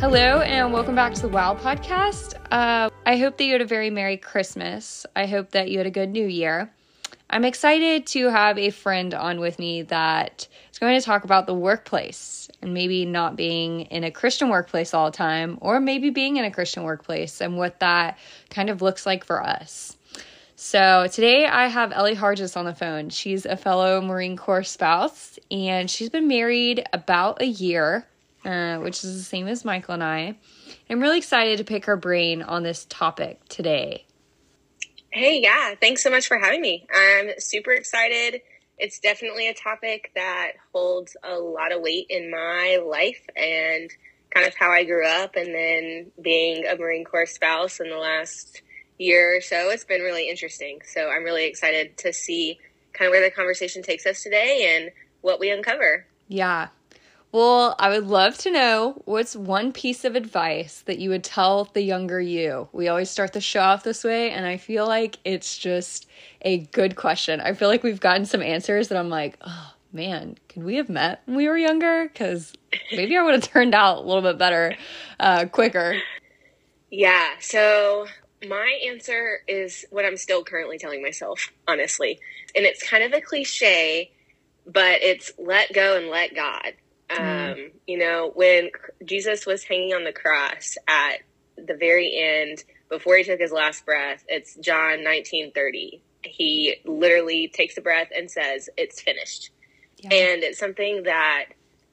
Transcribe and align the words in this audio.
Hello, 0.00 0.42
and 0.42 0.72
welcome 0.72 0.94
back 0.94 1.12
to 1.14 1.22
the 1.22 1.28
WOW 1.28 1.54
podcast. 1.54 2.34
Uh, 2.52 2.88
I 3.04 3.16
hope 3.16 3.36
that 3.38 3.44
you 3.44 3.52
had 3.52 3.62
a 3.62 3.66
very 3.66 3.90
Merry 3.90 4.16
Christmas. 4.16 5.06
I 5.16 5.26
hope 5.26 5.50
that 5.50 5.70
you 5.70 5.78
had 5.78 5.88
a 5.88 5.90
good 5.90 6.10
New 6.10 6.26
Year. 6.26 6.70
I'm 7.30 7.44
excited 7.44 8.06
to 8.08 8.28
have 8.28 8.58
a 8.58 8.70
friend 8.70 9.12
on 9.12 9.40
with 9.40 9.58
me 9.58 9.82
that 9.82 10.46
is 10.70 10.78
going 10.78 10.96
to 11.00 11.04
talk 11.04 11.24
about 11.24 11.46
the 11.46 11.54
workplace 11.54 12.48
and 12.62 12.72
maybe 12.72 13.04
not 13.06 13.34
being 13.34 13.82
in 13.82 14.04
a 14.04 14.10
Christian 14.12 14.50
workplace 14.50 14.94
all 14.94 15.10
the 15.10 15.16
time, 15.16 15.58
or 15.60 15.80
maybe 15.80 16.10
being 16.10 16.36
in 16.36 16.44
a 16.44 16.50
Christian 16.50 16.84
workplace 16.84 17.40
and 17.40 17.56
what 17.56 17.80
that 17.80 18.18
kind 18.50 18.70
of 18.70 18.82
looks 18.82 19.06
like 19.06 19.24
for 19.24 19.42
us. 19.42 19.93
So 20.56 21.08
today 21.10 21.46
I 21.46 21.66
have 21.66 21.90
Ellie 21.90 22.14
Hargis 22.14 22.56
on 22.56 22.64
the 22.64 22.74
phone. 22.74 23.10
She's 23.10 23.44
a 23.44 23.56
fellow 23.56 24.00
Marine 24.00 24.36
Corps 24.36 24.62
spouse 24.62 25.36
and 25.50 25.90
she's 25.90 26.10
been 26.10 26.28
married 26.28 26.86
about 26.92 27.42
a 27.42 27.46
year, 27.46 28.06
uh, 28.44 28.76
which 28.76 29.02
is 29.02 29.16
the 29.16 29.24
same 29.24 29.48
as 29.48 29.64
Michael 29.64 29.94
and 29.94 30.04
I. 30.04 30.36
I'm 30.88 31.00
really 31.00 31.18
excited 31.18 31.58
to 31.58 31.64
pick 31.64 31.86
her 31.86 31.96
brain 31.96 32.40
on 32.40 32.62
this 32.62 32.86
topic 32.88 33.40
today. 33.48 34.06
Hey, 35.10 35.40
yeah, 35.42 35.74
thanks 35.80 36.04
so 36.04 36.10
much 36.10 36.28
for 36.28 36.38
having 36.38 36.60
me. 36.60 36.86
I'm 36.94 37.30
super 37.38 37.72
excited. 37.72 38.40
It's 38.78 39.00
definitely 39.00 39.48
a 39.48 39.54
topic 39.54 40.12
that 40.14 40.52
holds 40.72 41.16
a 41.24 41.34
lot 41.34 41.72
of 41.72 41.80
weight 41.82 42.06
in 42.10 42.30
my 42.30 42.80
life 42.84 43.24
and 43.36 43.90
kind 44.32 44.46
of 44.46 44.54
how 44.56 44.70
I 44.70 44.82
grew 44.84 45.06
up, 45.06 45.36
and 45.36 45.54
then 45.54 46.10
being 46.20 46.66
a 46.66 46.76
Marine 46.76 47.04
Corps 47.04 47.26
spouse 47.26 47.78
in 47.78 47.88
the 47.88 47.96
last 47.96 48.62
year 48.98 49.36
or 49.36 49.40
so. 49.40 49.70
It's 49.70 49.84
been 49.84 50.02
really 50.02 50.28
interesting. 50.28 50.80
So 50.84 51.08
I'm 51.08 51.24
really 51.24 51.46
excited 51.46 51.96
to 51.98 52.12
see 52.12 52.58
kind 52.92 53.08
of 53.08 53.10
where 53.10 53.22
the 53.22 53.34
conversation 53.34 53.82
takes 53.82 54.06
us 54.06 54.22
today 54.22 54.76
and 54.76 54.90
what 55.20 55.40
we 55.40 55.50
uncover. 55.50 56.06
Yeah. 56.28 56.68
Well, 57.32 57.74
I 57.80 57.88
would 57.88 58.06
love 58.06 58.38
to 58.38 58.52
know 58.52 59.02
what's 59.06 59.34
one 59.34 59.72
piece 59.72 60.04
of 60.04 60.14
advice 60.14 60.82
that 60.82 61.00
you 61.00 61.10
would 61.10 61.24
tell 61.24 61.64
the 61.64 61.82
younger 61.82 62.20
you. 62.20 62.68
We 62.70 62.86
always 62.86 63.10
start 63.10 63.32
the 63.32 63.40
show 63.40 63.60
off 63.60 63.82
this 63.82 64.04
way, 64.04 64.30
and 64.30 64.46
I 64.46 64.56
feel 64.56 64.86
like 64.86 65.18
it's 65.24 65.58
just 65.58 66.06
a 66.42 66.58
good 66.58 66.94
question. 66.94 67.40
I 67.40 67.54
feel 67.54 67.66
like 67.66 67.82
we've 67.82 67.98
gotten 67.98 68.24
some 68.24 68.40
answers 68.40 68.86
that 68.86 68.98
I'm 68.98 69.08
like, 69.08 69.36
oh 69.40 69.74
man, 69.92 70.36
could 70.48 70.62
we 70.62 70.76
have 70.76 70.88
met 70.88 71.22
when 71.24 71.36
we 71.36 71.48
were 71.48 71.58
younger? 71.58 72.04
Because 72.04 72.52
maybe 72.92 73.16
I 73.16 73.22
would 73.24 73.34
have 73.34 73.42
turned 73.52 73.74
out 73.74 73.98
a 73.98 74.06
little 74.06 74.22
bit 74.22 74.38
better 74.38 74.76
uh, 75.18 75.46
quicker. 75.46 75.96
Yeah. 76.88 77.30
So 77.40 78.06
my 78.48 78.80
answer 78.88 79.40
is 79.46 79.84
what 79.90 80.04
I'm 80.04 80.16
still 80.16 80.44
currently 80.44 80.78
telling 80.78 81.02
myself, 81.02 81.50
honestly. 81.66 82.20
And 82.54 82.64
it's 82.64 82.82
kind 82.88 83.04
of 83.04 83.12
a 83.12 83.20
cliche, 83.20 84.10
but 84.66 85.02
it's 85.02 85.32
let 85.38 85.72
go 85.72 85.96
and 85.96 86.08
let 86.08 86.34
God. 86.34 86.72
Mm. 87.10 87.52
Um, 87.52 87.70
you 87.86 87.98
know, 87.98 88.30
when 88.34 88.70
Jesus 89.04 89.46
was 89.46 89.64
hanging 89.64 89.94
on 89.94 90.04
the 90.04 90.12
cross 90.12 90.76
at 90.88 91.18
the 91.56 91.74
very 91.74 92.16
end, 92.16 92.64
before 92.88 93.16
he 93.16 93.24
took 93.24 93.40
his 93.40 93.52
last 93.52 93.84
breath, 93.84 94.24
it's 94.28 94.54
John 94.56 95.02
19 95.02 95.52
30. 95.52 96.02
He 96.22 96.76
literally 96.84 97.48
takes 97.48 97.76
a 97.76 97.80
breath 97.80 98.08
and 98.16 98.30
says, 98.30 98.68
It's 98.76 99.00
finished. 99.00 99.50
Yeah. 99.98 100.14
And 100.14 100.42
it's 100.42 100.58
something 100.58 101.04
that 101.04 101.46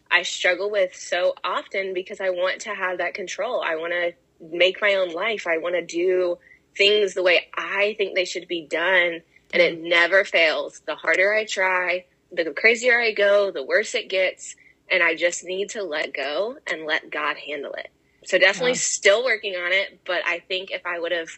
I 0.10 0.24
struggle 0.24 0.70
with 0.70 0.96
so 0.96 1.34
often 1.44 1.94
because 1.94 2.20
I 2.20 2.30
want 2.30 2.62
to 2.62 2.76
have 2.76 2.98
that 2.98 3.14
control. 3.14 3.62
I 3.62 3.76
want 3.76 3.94
to 3.94 4.14
make 4.42 4.82
my 4.82 4.96
own 4.96 5.14
life. 5.14 5.48
I 5.48 5.58
want 5.58 5.76
to 5.76 5.86
do 5.86 6.38
things 6.76 7.14
the 7.14 7.24
way 7.24 7.48
I 7.56 7.96
think 7.98 8.16
they 8.16 8.26
should 8.26 8.48
be 8.48 8.66
done. 8.66 9.22
And 9.54 9.62
it 9.62 9.82
never 9.82 10.24
fails. 10.24 10.82
The 10.86 10.96
harder 10.96 11.34
I 11.34 11.46
try, 11.46 12.06
the 12.32 12.54
crazier 12.56 13.00
I 13.00 13.12
go, 13.12 13.52
the 13.52 13.64
worse 13.64 13.94
it 13.96 14.10
gets. 14.10 14.56
And 14.90 15.04
I 15.04 15.16
just 15.16 15.44
need 15.44 15.70
to 15.72 15.84
let 15.84 16.14
go 16.14 16.58
and 16.72 16.86
let 16.86 17.12
God 17.12 17.38
handle 17.38 17.74
it. 17.74 17.90
So 18.26 18.38
definitely 18.38 18.72
yeah. 18.72 18.78
still 18.78 19.24
working 19.24 19.56
on 19.56 19.74
it. 19.74 20.00
But 20.06 20.22
I 20.26 20.40
think 20.40 20.72
if 20.72 20.86
I 20.86 21.00
would 21.00 21.12
have 21.12 21.30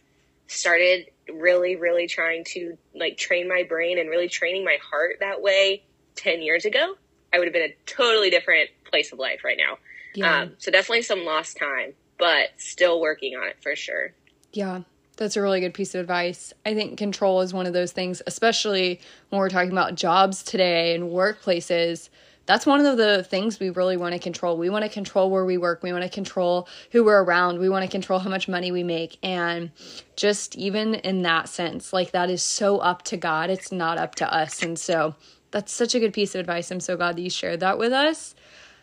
started 0.48 1.10
really, 1.32 1.76
really 1.76 2.08
trying 2.08 2.44
to 2.44 2.78
like 2.94 3.18
train 3.18 3.48
my 3.48 3.64
brain 3.64 3.98
and 3.98 4.10
really 4.10 4.28
training 4.28 4.64
my 4.64 4.78
heart 4.90 5.18
that 5.20 5.42
way 5.42 5.84
10 6.16 6.42
years 6.42 6.66
ago, 6.66 6.96
I 7.34 7.40
would 7.40 7.48
have 7.48 7.54
been 7.54 7.64
a 7.72 7.76
totally 7.86 8.30
different 8.30 8.70
place 8.90 9.12
of 9.12 9.20
life 9.20 9.44
right 9.44 9.58
now. 9.58 9.78
Yeah. 10.14 10.42
Um, 10.42 10.52
so 10.60 10.72
definitely 10.72 11.02
some 11.02 11.26
lost 11.26 11.58
time, 11.58 11.94
but 12.18 12.50
still 12.58 13.02
working 13.02 13.36
on 13.36 13.48
it 13.48 13.58
for 13.62 13.76
sure. 13.76 14.14
Yeah. 14.52 14.82
That's 15.16 15.38
a 15.38 15.42
really 15.42 15.60
good 15.60 15.76
piece 15.76 15.94
of 15.94 16.02
advice. 16.02 16.54
I 16.66 16.74
think 16.74 16.98
control 16.98 17.42
is 17.42 17.54
one 17.54 17.68
of 17.68 17.74
those 17.74 17.92
things, 17.92 18.22
especially 18.26 19.00
when 19.30 19.40
we're 19.40 19.50
talking 19.50 19.72
about 19.72 19.94
jobs 19.94 20.42
today 20.42 20.96
and 20.96 21.12
workplaces. 21.12 22.10
That's 22.46 22.66
one 22.66 22.84
of 22.84 22.98
the 22.98 23.24
things 23.24 23.60
we 23.60 23.70
really 23.70 23.96
want 23.96 24.14
to 24.14 24.20
control. 24.20 24.58
We 24.58 24.70
want 24.70 24.84
to 24.84 24.90
control 24.90 25.30
where 25.30 25.46
we 25.46 25.58
work. 25.58 25.84
We 25.84 25.94
want 25.94 26.04
to 26.04 26.10
control 26.10 26.68
who 26.92 27.04
we're 27.04 27.24
around. 27.24 27.60
We 27.60 27.70
want 27.70 27.86
to 27.86 27.92
control 27.92 28.20
how 28.20 28.30
much 28.30 28.48
money 28.48 28.72
we 28.72 28.84
make. 28.84 29.18
And 29.22 29.72
just 30.16 30.56
even 30.56 30.96
in 30.96 31.22
that 31.22 31.48
sense, 31.48 31.94
like 31.94 32.12
that 32.12 32.30
is 32.30 32.42
so 32.42 32.80
up 32.80 33.04
to 33.04 33.18
God. 33.18 33.50
It's 33.52 33.72
not 33.72 34.00
up 34.00 34.16
to 34.16 34.34
us. 34.34 34.64
And 34.64 34.78
so 34.78 35.16
that's 35.52 35.72
such 35.72 35.94
a 35.94 36.00
good 36.00 36.12
piece 36.12 36.34
of 36.34 36.40
advice. 36.40 36.72
I'm 36.72 36.80
so 36.80 36.98
glad 36.98 37.18
that 37.18 37.22
you 37.22 37.30
shared 37.30 37.60
that 37.60 37.78
with 37.78 37.94
us. 37.94 38.34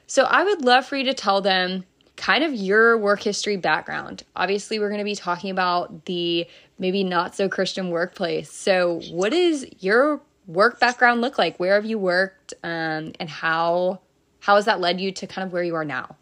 So 0.06 0.24
I 0.24 0.44
would 0.44 0.64
love 0.64 0.86
for 0.86 0.96
you 0.96 1.04
to 1.04 1.14
tell 1.14 1.40
them 1.40 1.84
kind 2.20 2.44
of 2.44 2.54
your 2.54 2.98
work 2.98 3.22
history 3.22 3.56
background. 3.56 4.22
Obviously, 4.36 4.78
we're 4.78 4.90
going 4.90 4.98
to 4.98 5.04
be 5.04 5.16
talking 5.16 5.50
about 5.50 6.04
the 6.04 6.46
maybe 6.78 7.02
not 7.02 7.34
so 7.34 7.48
Christian 7.48 7.90
workplace. 7.90 8.52
So, 8.52 9.00
what 9.10 9.32
does 9.32 9.64
your 9.80 10.20
work 10.46 10.78
background 10.78 11.22
look 11.22 11.38
like? 11.38 11.58
Where 11.58 11.74
have 11.74 11.86
you 11.86 11.98
worked, 11.98 12.52
um, 12.62 13.12
and 13.18 13.28
how 13.28 14.00
how 14.40 14.56
has 14.56 14.66
that 14.66 14.80
led 14.80 15.00
you 15.00 15.12
to 15.12 15.26
kind 15.26 15.46
of 15.46 15.52
where 15.52 15.62
you 15.62 15.74
are 15.74 15.84
now? 15.84 16.16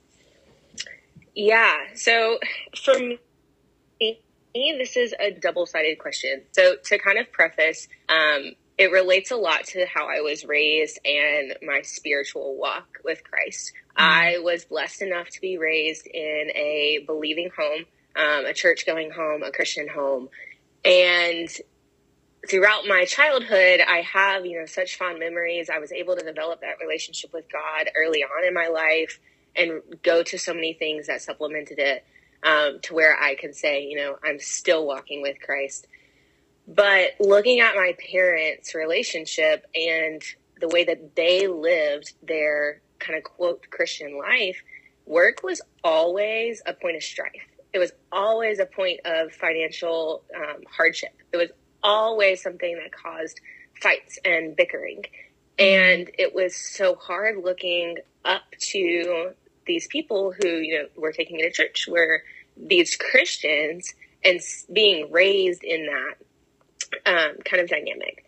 Yeah. 1.35 1.75
So 1.95 2.39
for 2.83 2.99
me, 2.99 4.21
this 4.55 4.97
is 4.97 5.15
a 5.21 5.31
double 5.31 5.67
sided 5.67 5.99
question. 5.99 6.43
So 6.53 6.77
to 6.85 6.99
kind 6.99 7.19
of 7.19 7.31
preface, 7.33 7.87
um, 8.09 8.53
it 8.77 8.93
relates 8.93 9.31
a 9.31 9.37
lot 9.37 9.65
to 9.67 9.87
how 9.93 10.09
I 10.09 10.21
was 10.21 10.45
raised 10.45 10.99
and 11.05 11.55
my 11.63 11.83
spiritual 11.83 12.57
walk 12.57 12.99
with 13.05 13.23
Christ. 13.25 13.73
I 13.99 14.39
was 14.39 14.65
blessed 14.65 15.03
enough 15.03 15.29
to 15.31 15.41
be 15.41 15.59
raised 15.59 16.07
in 16.07 16.51
a 16.55 17.01
believing 17.05 17.51
home, 17.57 17.85
um, 18.15 18.47
a 18.47 18.55
church 18.55 18.87
going 18.87 19.11
home, 19.11 19.43
a 19.43 19.51
Christian 19.51 19.89
home. 19.89 20.29
And 20.85 21.49
throughout 22.49 22.87
my 22.87 23.05
childhood, 23.05 23.81
I 23.87 24.03
have, 24.03 24.47
you 24.47 24.61
know, 24.61 24.67
such 24.67 24.97
fond 24.97 25.19
memories. 25.19 25.69
I 25.69 25.81
was 25.81 25.91
able 25.91 26.15
to 26.15 26.25
develop 26.25 26.61
that 26.61 26.77
relationship 26.81 27.33
with 27.35 27.47
God 27.53 27.91
early 27.97 28.23
on 28.23 28.47
in 28.47 28.55
my 28.55 28.69
life 28.69 29.19
and 29.57 29.83
go 30.05 30.23
to 30.23 30.39
so 30.39 30.55
many 30.55 30.75
things 30.75 31.09
that 31.09 31.21
supplemented 31.21 31.81
it 31.81 32.05
um, 32.45 32.79
to 32.83 32.95
where 32.95 33.21
I 33.21 33.35
can 33.35 33.53
say, 33.53 33.83
you 33.83 33.97
know, 33.97 34.17
I'm 34.23 34.39
still 34.39 34.87
walking 34.87 35.23
with 35.23 35.41
Christ. 35.45 35.89
But 36.69 37.13
looking 37.19 37.59
at 37.59 37.75
my 37.75 37.95
parents' 38.13 38.77
relationship 38.77 39.67
and 39.75 40.23
the 40.61 40.69
way 40.69 40.85
that 40.85 41.17
they 41.17 41.49
lived 41.49 42.13
their 42.23 42.81
kind 43.09 43.19
of 43.19 43.25
quote 43.25 43.67
Christian 43.71 44.19
life, 44.19 44.61
work 45.07 45.43
was 45.43 45.61
always 45.83 46.63
a 46.67 46.75
point 46.75 46.97
of 46.97 47.03
strife. 47.03 47.49
It 47.73 47.79
was 47.79 47.93
always 48.13 48.59
a 48.59 48.67
point 48.67 49.01
of 49.05 49.33
financial 49.33 50.23
um, 50.37 50.63
hardship. 50.71 51.15
It 51.33 51.39
was 51.39 51.51
always 51.83 52.43
something 52.43 52.75
that 52.77 52.93
caused 52.93 53.41
fights 53.81 54.19
and 54.25 54.55
bickering. 54.55 55.05
Mm-hmm. 55.59 55.65
And 55.65 56.11
it 56.19 56.35
was 56.35 56.55
so 56.55 56.95
hard 56.95 57.39
looking 57.43 57.97
up 58.25 58.43
to 58.71 59.33
these 59.67 59.87
people 59.87 60.33
who, 60.33 60.49
you 60.49 60.79
know, 60.79 60.89
were 60.97 61.13
taking 61.13 61.37
me 61.37 61.43
to 61.43 61.51
church, 61.51 61.87
were 61.89 62.23
these 62.57 62.97
Christians 62.97 63.95
and 64.25 64.41
being 64.73 65.11
raised 65.13 65.63
in 65.63 65.87
that 65.87 66.15
um, 67.07 67.37
kind 67.45 67.63
of 67.63 67.69
dynamic. 67.69 68.25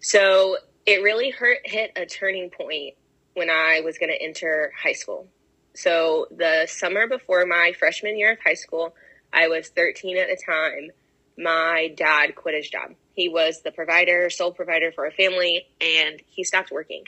So 0.00 0.58
it 0.84 1.02
really 1.02 1.30
hurt, 1.30 1.58
hit 1.64 1.92
a 1.96 2.04
turning 2.04 2.50
point 2.50 2.94
when 3.34 3.50
I 3.50 3.80
was 3.80 3.98
going 3.98 4.10
to 4.10 4.22
enter 4.22 4.72
high 4.80 4.92
school. 4.92 5.28
So 5.74 6.26
the 6.30 6.66
summer 6.68 7.06
before 7.06 7.46
my 7.46 7.72
freshman 7.78 8.18
year 8.18 8.32
of 8.32 8.38
high 8.44 8.54
school, 8.54 8.94
I 9.32 9.48
was 9.48 9.68
13 9.68 10.18
at 10.18 10.28
the 10.28 10.38
time. 10.44 10.90
My 11.38 11.92
dad 11.96 12.34
quit 12.34 12.54
his 12.54 12.68
job. 12.68 12.92
He 13.14 13.28
was 13.28 13.62
the 13.62 13.72
provider, 13.72 14.28
sole 14.30 14.52
provider 14.52 14.92
for 14.92 15.06
a 15.06 15.12
family, 15.12 15.66
and 15.80 16.20
he 16.26 16.44
stopped 16.44 16.70
working. 16.70 17.04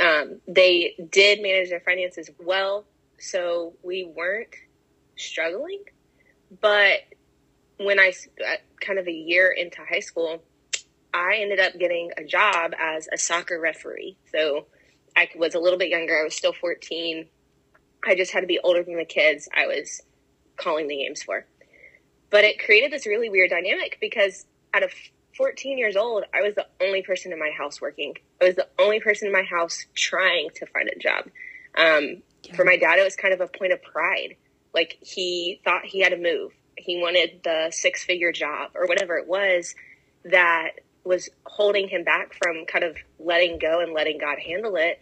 Um, 0.00 0.40
they 0.46 0.94
did 1.10 1.40
manage 1.40 1.70
their 1.70 1.80
finances 1.80 2.30
well, 2.38 2.84
so 3.18 3.74
we 3.82 4.04
weren't 4.04 4.54
struggling. 5.16 5.84
But 6.60 7.00
when 7.78 7.98
I 7.98 8.12
got 8.38 8.58
kind 8.80 8.98
of 8.98 9.06
a 9.06 9.12
year 9.12 9.50
into 9.50 9.78
high 9.88 10.00
school, 10.00 10.42
I 11.12 11.36
ended 11.40 11.60
up 11.60 11.78
getting 11.78 12.10
a 12.16 12.24
job 12.24 12.72
as 12.78 13.08
a 13.12 13.18
soccer 13.18 13.60
referee. 13.60 14.16
So 14.32 14.66
I 15.16 15.28
was 15.36 15.54
a 15.54 15.58
little 15.58 15.78
bit 15.78 15.88
younger. 15.88 16.18
I 16.18 16.24
was 16.24 16.34
still 16.34 16.52
14. 16.52 17.26
I 18.06 18.14
just 18.14 18.32
had 18.32 18.40
to 18.40 18.46
be 18.46 18.58
older 18.62 18.82
than 18.82 18.96
the 18.96 19.04
kids 19.04 19.48
I 19.54 19.66
was 19.66 20.02
calling 20.56 20.88
the 20.88 20.96
games 20.96 21.22
for. 21.22 21.46
But 22.30 22.44
it 22.44 22.58
created 22.64 22.92
this 22.92 23.06
really 23.06 23.28
weird 23.28 23.50
dynamic 23.50 23.98
because 24.00 24.46
out 24.72 24.82
of 24.82 24.92
14 25.36 25.78
years 25.78 25.96
old, 25.96 26.24
I 26.34 26.42
was 26.42 26.54
the 26.54 26.66
only 26.80 27.02
person 27.02 27.32
in 27.32 27.38
my 27.38 27.50
house 27.56 27.80
working. 27.80 28.14
I 28.40 28.46
was 28.46 28.56
the 28.56 28.68
only 28.78 29.00
person 29.00 29.26
in 29.26 29.32
my 29.32 29.42
house 29.42 29.84
trying 29.94 30.48
to 30.56 30.66
find 30.66 30.88
a 30.88 30.98
job. 30.98 31.24
Um, 31.76 32.22
yeah. 32.42 32.54
For 32.54 32.64
my 32.64 32.76
dad, 32.76 32.98
it 32.98 33.04
was 33.04 33.16
kind 33.16 33.34
of 33.34 33.40
a 33.40 33.46
point 33.48 33.72
of 33.72 33.82
pride. 33.82 34.36
Like 34.72 34.98
he 35.00 35.60
thought 35.64 35.84
he 35.84 36.00
had 36.00 36.10
to 36.10 36.18
move. 36.18 36.52
He 36.76 37.00
wanted 37.00 37.40
the 37.44 37.70
six 37.70 38.04
figure 38.04 38.32
job 38.32 38.72
or 38.74 38.86
whatever 38.86 39.16
it 39.16 39.28
was 39.28 39.74
that 40.24 40.80
was 41.04 41.28
holding 41.44 41.88
him 41.88 42.04
back 42.04 42.34
from 42.34 42.64
kind 42.66 42.84
of 42.84 42.96
letting 43.18 43.58
go 43.58 43.80
and 43.80 43.92
letting 43.92 44.18
God 44.18 44.38
handle 44.38 44.76
it. 44.76 45.00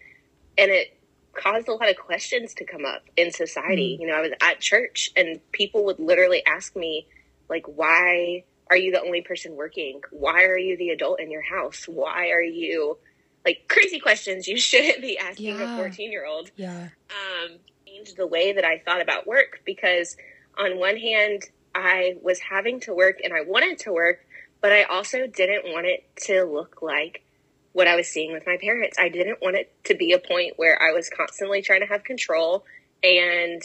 And 0.58 0.70
it 0.70 0.98
caused 1.34 1.68
a 1.68 1.72
lot 1.72 1.88
of 1.88 1.96
questions 1.96 2.54
to 2.54 2.64
come 2.64 2.84
up 2.84 3.02
in 3.16 3.32
society. 3.32 3.94
Mm-hmm. 3.94 4.02
You 4.02 4.08
know, 4.08 4.14
I 4.14 4.20
was 4.20 4.32
at 4.40 4.60
church 4.60 5.10
and 5.16 5.40
people 5.52 5.84
would 5.86 5.98
literally 5.98 6.44
ask 6.44 6.74
me, 6.76 7.06
like, 7.48 7.66
why 7.66 8.44
are 8.68 8.76
you 8.76 8.92
the 8.92 9.00
only 9.00 9.22
person 9.22 9.54
working? 9.54 10.00
Why 10.10 10.44
are 10.44 10.58
you 10.58 10.76
the 10.76 10.90
adult 10.90 11.20
in 11.20 11.30
your 11.30 11.42
house? 11.42 11.84
Why 11.86 12.30
are 12.30 12.42
you 12.42 12.98
like 13.44 13.66
crazy 13.68 13.98
questions 13.98 14.46
you 14.46 14.56
shouldn't 14.58 15.02
be 15.02 15.18
asking 15.18 15.58
yeah. 15.58 15.74
a 15.74 15.78
14 15.78 16.10
year 16.10 16.26
old? 16.26 16.50
Yeah. 16.56 16.88
Um, 17.10 17.58
changed 17.86 18.16
the 18.16 18.26
way 18.26 18.52
that 18.52 18.64
I 18.64 18.78
thought 18.78 19.00
about 19.00 19.26
work 19.26 19.60
because 19.64 20.16
on 20.58 20.78
one 20.78 20.96
hand, 20.96 21.42
I 21.74 22.16
was 22.22 22.38
having 22.38 22.80
to 22.80 22.94
work 22.94 23.20
and 23.22 23.32
I 23.32 23.42
wanted 23.42 23.78
to 23.80 23.92
work, 23.92 24.26
but 24.62 24.72
I 24.72 24.84
also 24.84 25.26
didn't 25.26 25.64
want 25.72 25.86
it 25.86 26.04
to 26.22 26.44
look 26.44 26.80
like 26.80 27.24
what 27.72 27.88
I 27.88 27.96
was 27.96 28.08
seeing 28.08 28.32
with 28.32 28.44
my 28.46 28.56
parents. 28.58 28.96
I 28.98 29.08
didn't 29.08 29.42
want 29.42 29.56
it 29.56 29.74
to 29.84 29.94
be 29.94 30.12
a 30.12 30.18
point 30.18 30.54
where 30.56 30.80
I 30.80 30.92
was 30.92 31.10
constantly 31.10 31.62
trying 31.62 31.80
to 31.80 31.86
have 31.86 32.04
control 32.04 32.64
and 33.02 33.60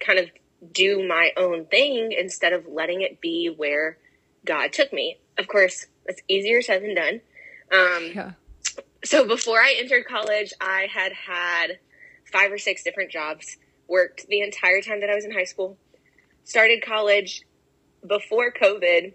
kind 0.00 0.18
of 0.18 0.30
do 0.72 1.06
my 1.06 1.30
own 1.36 1.66
thing 1.66 2.12
instead 2.18 2.52
of 2.52 2.66
letting 2.66 3.02
it 3.02 3.20
be 3.20 3.54
where 3.56 3.98
God 4.44 4.72
took 4.72 4.92
me. 4.92 5.18
Of 5.38 5.46
course, 5.46 5.86
it's 6.06 6.22
easier 6.28 6.60
said 6.60 6.82
than 6.82 6.94
done. 6.96 7.20
Um, 7.72 8.10
yeah. 8.14 8.32
So 9.04 9.26
before 9.26 9.60
I 9.60 9.76
entered 9.78 10.06
college, 10.06 10.52
I 10.60 10.88
had 10.92 11.12
had 11.12 11.78
five 12.32 12.50
or 12.50 12.58
six 12.58 12.82
different 12.82 13.10
jobs, 13.10 13.56
worked 13.88 14.26
the 14.28 14.40
entire 14.40 14.80
time 14.80 15.00
that 15.00 15.10
I 15.10 15.14
was 15.14 15.24
in 15.24 15.32
high 15.32 15.44
school, 15.44 15.76
started 16.44 16.84
college 16.84 17.42
before 18.06 18.52
COVID 18.52 19.14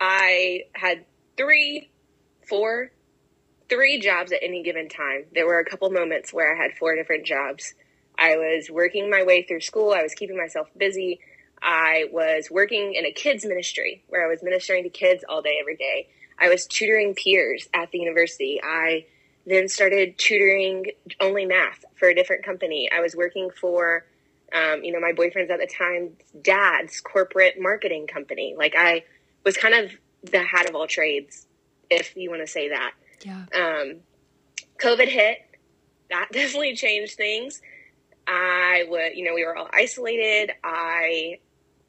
I 0.00 0.64
had 0.74 1.04
three, 1.36 1.90
four, 2.48 2.90
three 3.68 4.00
jobs 4.00 4.32
at 4.32 4.40
any 4.42 4.62
given 4.62 4.88
time. 4.88 5.24
There 5.34 5.46
were 5.46 5.58
a 5.58 5.64
couple 5.64 5.90
moments 5.90 6.32
where 6.32 6.54
I 6.54 6.62
had 6.62 6.76
four 6.76 6.94
different 6.94 7.26
jobs. 7.26 7.74
I 8.18 8.36
was 8.36 8.70
working 8.70 9.10
my 9.10 9.22
way 9.22 9.42
through 9.42 9.60
school. 9.60 9.92
I 9.92 10.02
was 10.02 10.14
keeping 10.14 10.36
myself 10.36 10.68
busy. 10.76 11.20
I 11.62 12.04
was 12.12 12.50
working 12.50 12.94
in 12.94 13.06
a 13.06 13.12
kids 13.12 13.44
ministry 13.44 14.04
where 14.08 14.24
I 14.24 14.28
was 14.28 14.42
ministering 14.42 14.84
to 14.84 14.90
kids 14.90 15.24
all 15.28 15.42
day, 15.42 15.58
every 15.60 15.76
day. 15.76 16.08
I 16.38 16.48
was 16.48 16.66
tutoring 16.66 17.14
peers 17.14 17.68
at 17.72 17.90
the 17.90 17.98
university. 17.98 18.60
I 18.62 19.06
then 19.46 19.68
started 19.68 20.18
tutoring 20.18 20.86
only 21.20 21.46
math 21.46 21.84
for 21.96 22.08
a 22.08 22.14
different 22.14 22.44
company. 22.44 22.90
I 22.92 23.00
was 23.00 23.14
working 23.14 23.50
for, 23.50 24.04
um, 24.52 24.84
you 24.84 24.92
know, 24.92 25.00
my 25.00 25.12
boyfriend's 25.12 25.50
at 25.50 25.60
the 25.60 25.66
time 25.66 26.10
dad's 26.42 27.00
corporate 27.00 27.54
marketing 27.58 28.06
company. 28.06 28.54
Like 28.56 28.74
I 28.76 29.04
was 29.46 29.56
kind 29.56 29.74
of 29.74 29.92
the 30.30 30.42
hat 30.42 30.68
of 30.68 30.74
all 30.74 30.88
trades, 30.88 31.46
if 31.88 32.16
you 32.16 32.28
want 32.28 32.42
to 32.42 32.48
say 32.48 32.68
that. 32.68 32.92
Yeah. 33.22 33.44
Um, 33.54 34.00
COVID 34.82 35.08
hit. 35.08 35.38
That 36.10 36.28
definitely 36.32 36.74
changed 36.74 37.14
things. 37.14 37.62
I 38.26 38.84
would, 38.88 39.14
you 39.14 39.24
know, 39.24 39.34
we 39.34 39.44
were 39.44 39.56
all 39.56 39.70
isolated. 39.72 40.52
I 40.64 41.38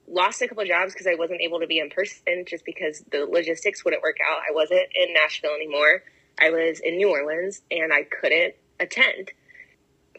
lost 0.07 0.41
a 0.41 0.47
couple 0.47 0.61
of 0.61 0.69
jobs 0.69 0.93
because 0.93 1.07
I 1.07 1.15
wasn't 1.15 1.41
able 1.41 1.59
to 1.59 1.67
be 1.67 1.79
in 1.79 1.89
person 1.89 2.45
just 2.45 2.63
because 2.63 3.03
the 3.11 3.25
logistics 3.25 3.83
wouldn't 3.83 4.03
work 4.03 4.17
out. 4.31 4.39
I 4.47 4.53
wasn't 4.53 4.87
in 4.95 5.13
Nashville 5.13 5.55
anymore. 5.55 6.03
I 6.39 6.51
was 6.51 6.79
in 6.79 6.97
New 6.97 7.09
Orleans 7.09 7.63
and 7.71 7.91
I 7.91 8.03
couldn't 8.03 8.53
attend. 8.79 9.31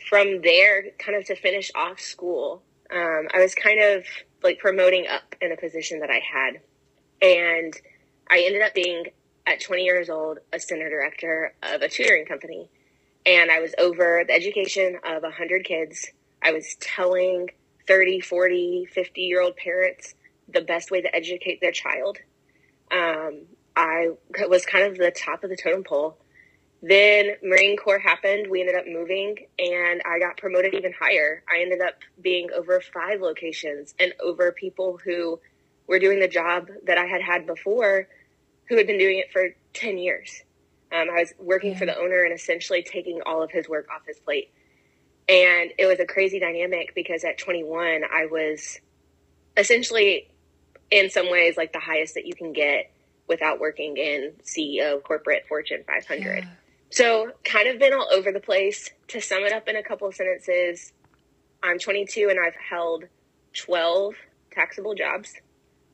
From 0.08 0.42
there, 0.42 0.86
kind 0.98 1.16
of 1.16 1.24
to 1.26 1.36
finish 1.36 1.70
off 1.76 2.00
school, 2.00 2.62
um, 2.90 3.28
I 3.32 3.38
was 3.38 3.54
kind 3.54 3.80
of 3.80 4.04
like 4.42 4.58
promoting 4.58 5.06
up 5.06 5.36
in 5.40 5.52
a 5.52 5.56
position 5.56 6.00
that 6.00 6.10
I 6.10 6.20
had. 6.20 6.60
And 7.20 7.74
I 8.30 8.42
ended 8.46 8.62
up 8.62 8.74
being, 8.74 9.06
at 9.46 9.60
20 9.60 9.82
years 9.82 10.10
old, 10.10 10.38
a 10.52 10.60
center 10.60 10.88
director 10.88 11.54
of 11.62 11.82
a 11.82 11.88
tutoring 11.88 12.26
company. 12.26 12.68
And 13.24 13.50
I 13.50 13.60
was 13.60 13.74
over 13.78 14.24
the 14.26 14.34
education 14.34 14.98
of 15.04 15.22
100 15.22 15.64
kids. 15.64 16.06
I 16.42 16.52
was 16.52 16.76
telling 16.80 17.50
30, 17.86 18.20
40, 18.20 18.86
50 18.92 19.20
year 19.22 19.40
old 19.40 19.56
parents 19.56 20.14
the 20.48 20.60
best 20.60 20.90
way 20.90 21.00
to 21.00 21.14
educate 21.14 21.60
their 21.60 21.72
child. 21.72 22.18
Um, 22.90 23.42
I 23.76 24.10
was 24.48 24.64
kind 24.66 24.86
of 24.86 24.98
the 24.98 25.10
top 25.10 25.44
of 25.44 25.50
the 25.50 25.56
totem 25.56 25.84
pole. 25.84 26.18
Then 26.82 27.32
Marine 27.42 27.76
Corps 27.76 27.98
happened. 27.98 28.46
We 28.48 28.60
ended 28.60 28.76
up 28.76 28.86
moving 28.86 29.36
and 29.58 30.00
I 30.06 30.18
got 30.18 30.36
promoted 30.36 30.74
even 30.74 30.92
higher. 30.92 31.42
I 31.48 31.60
ended 31.60 31.80
up 31.80 31.94
being 32.20 32.48
over 32.54 32.80
five 32.80 33.20
locations 33.20 33.94
and 33.98 34.14
over 34.22 34.52
people 34.52 34.98
who 35.04 35.40
were 35.88 35.98
doing 35.98 36.20
the 36.20 36.28
job 36.28 36.68
that 36.84 36.98
I 36.98 37.06
had 37.06 37.22
had 37.22 37.46
before, 37.46 38.08
who 38.68 38.76
had 38.76 38.86
been 38.86 38.98
doing 38.98 39.18
it 39.18 39.32
for 39.32 39.48
10 39.72 39.98
years. 39.98 40.42
Um, 40.92 41.08
I 41.10 41.20
was 41.20 41.32
working 41.38 41.72
yeah. 41.72 41.78
for 41.78 41.86
the 41.86 41.98
owner 41.98 42.22
and 42.22 42.32
essentially 42.32 42.82
taking 42.82 43.20
all 43.26 43.42
of 43.42 43.50
his 43.50 43.68
work 43.68 43.88
off 43.94 44.02
his 44.06 44.18
plate. 44.18 44.52
And 45.28 45.72
it 45.78 45.86
was 45.86 46.00
a 46.00 46.06
crazy 46.06 46.38
dynamic 46.38 46.94
because 46.94 47.24
at 47.24 47.38
21, 47.38 48.02
I 48.04 48.26
was 48.26 48.78
essentially, 49.56 50.30
in 50.90 51.10
some 51.10 51.30
ways, 51.30 51.56
like 51.56 51.72
the 51.72 51.80
highest 51.80 52.14
that 52.14 52.26
you 52.26 52.34
can 52.34 52.52
get 52.52 52.90
without 53.26 53.60
working 53.60 53.96
in 53.98 54.32
CEO, 54.42 55.02
corporate 55.02 55.44
Fortune 55.48 55.84
500. 55.86 56.44
Yeah. 56.44 56.50
So, 56.90 57.32
kind 57.44 57.68
of 57.68 57.78
been 57.78 57.92
all 57.92 58.08
over 58.10 58.32
the 58.32 58.40
place. 58.40 58.88
To 59.08 59.20
sum 59.20 59.42
it 59.42 59.52
up 59.52 59.68
in 59.68 59.76
a 59.76 59.82
couple 59.82 60.08
of 60.08 60.14
sentences, 60.14 60.92
I'm 61.62 61.78
22 61.78 62.28
and 62.30 62.38
I've 62.40 62.54
held 62.54 63.04
12 63.54 64.14
taxable 64.50 64.94
jobs. 64.94 65.34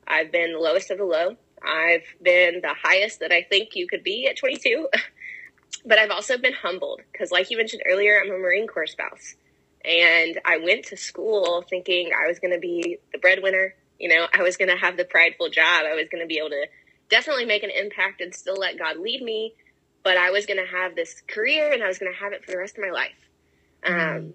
I've 0.07 0.31
been 0.31 0.53
the 0.53 0.59
lowest 0.59 0.91
of 0.91 0.97
the 0.97 1.05
low. 1.05 1.35
I've 1.63 2.03
been 2.21 2.61
the 2.61 2.75
highest 2.81 3.19
that 3.21 3.31
I 3.31 3.43
think 3.43 3.75
you 3.75 3.87
could 3.87 4.03
be 4.03 4.27
at 4.27 4.37
22. 4.37 4.87
but 5.85 5.97
I've 5.97 6.11
also 6.11 6.37
been 6.37 6.53
humbled 6.53 7.01
because, 7.11 7.31
like 7.31 7.49
you 7.49 7.57
mentioned 7.57 7.83
earlier, 7.85 8.21
I'm 8.21 8.31
a 8.31 8.37
Marine 8.37 8.67
Corps 8.67 8.87
spouse. 8.87 9.35
And 9.83 10.39
I 10.45 10.57
went 10.57 10.85
to 10.85 10.97
school 10.97 11.63
thinking 11.69 12.11
I 12.11 12.27
was 12.27 12.39
going 12.39 12.53
to 12.53 12.59
be 12.59 12.97
the 13.11 13.19
breadwinner. 13.19 13.75
You 13.99 14.09
know, 14.09 14.27
I 14.33 14.41
was 14.41 14.57
going 14.57 14.69
to 14.69 14.77
have 14.77 14.97
the 14.97 15.05
prideful 15.05 15.49
job. 15.49 15.85
I 15.85 15.93
was 15.93 16.07
going 16.09 16.23
to 16.23 16.27
be 16.27 16.37
able 16.37 16.49
to 16.49 16.65
definitely 17.09 17.45
make 17.45 17.63
an 17.63 17.69
impact 17.69 18.21
and 18.21 18.33
still 18.33 18.55
let 18.55 18.79
God 18.79 18.97
lead 18.97 19.21
me. 19.21 19.53
But 20.03 20.17
I 20.17 20.31
was 20.31 20.45
going 20.45 20.63
to 20.63 20.71
have 20.71 20.95
this 20.95 21.21
career 21.27 21.71
and 21.71 21.83
I 21.83 21.87
was 21.87 21.99
going 21.99 22.11
to 22.11 22.19
have 22.19 22.33
it 22.33 22.43
for 22.43 22.51
the 22.51 22.57
rest 22.57 22.77
of 22.77 22.83
my 22.83 22.91
life. 22.91 23.11
Um, 23.85 24.33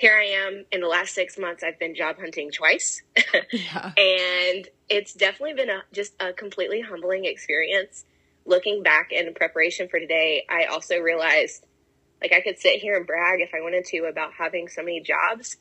here 0.00 0.16
I 0.16 0.46
am 0.46 0.64
in 0.72 0.80
the 0.80 0.88
last 0.88 1.14
six 1.14 1.38
months, 1.38 1.62
I've 1.62 1.78
been 1.78 1.94
job 1.94 2.16
hunting 2.18 2.50
twice. 2.50 3.02
yeah. 3.52 3.92
And 3.98 4.66
it's 4.88 5.12
definitely 5.12 5.52
been 5.52 5.68
a, 5.68 5.82
just 5.92 6.14
a 6.18 6.32
completely 6.32 6.80
humbling 6.80 7.26
experience. 7.26 8.06
Looking 8.46 8.82
back 8.82 9.12
in 9.12 9.34
preparation 9.34 9.88
for 9.88 10.00
today, 10.00 10.46
I 10.48 10.64
also 10.64 10.96
realized 10.96 11.66
like 12.22 12.32
I 12.32 12.40
could 12.40 12.58
sit 12.58 12.80
here 12.80 12.96
and 12.96 13.06
brag 13.06 13.40
if 13.40 13.50
I 13.54 13.60
wanted 13.60 13.84
to 13.86 14.06
about 14.10 14.32
having 14.32 14.68
so 14.68 14.82
many 14.82 15.02
jobs, 15.02 15.58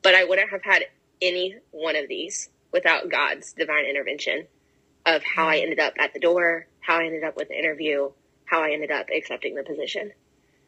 but 0.00 0.14
I 0.14 0.24
wouldn't 0.24 0.50
have 0.50 0.62
had 0.62 0.84
any 1.20 1.56
one 1.70 1.96
of 1.96 2.08
these 2.08 2.48
without 2.72 3.10
God's 3.10 3.52
divine 3.52 3.84
intervention 3.84 4.46
of 5.04 5.22
how 5.22 5.48
I 5.48 5.56
mm-hmm. 5.56 5.64
ended 5.64 5.80
up 5.80 5.94
at 5.98 6.14
the 6.14 6.20
door, 6.20 6.66
how 6.80 6.98
I 6.98 7.04
ended 7.04 7.24
up 7.24 7.36
with 7.36 7.48
the 7.48 7.58
interview, 7.58 8.10
how 8.46 8.62
I 8.62 8.70
ended 8.70 8.90
up 8.90 9.08
accepting 9.14 9.54
the 9.54 9.64
position. 9.64 10.12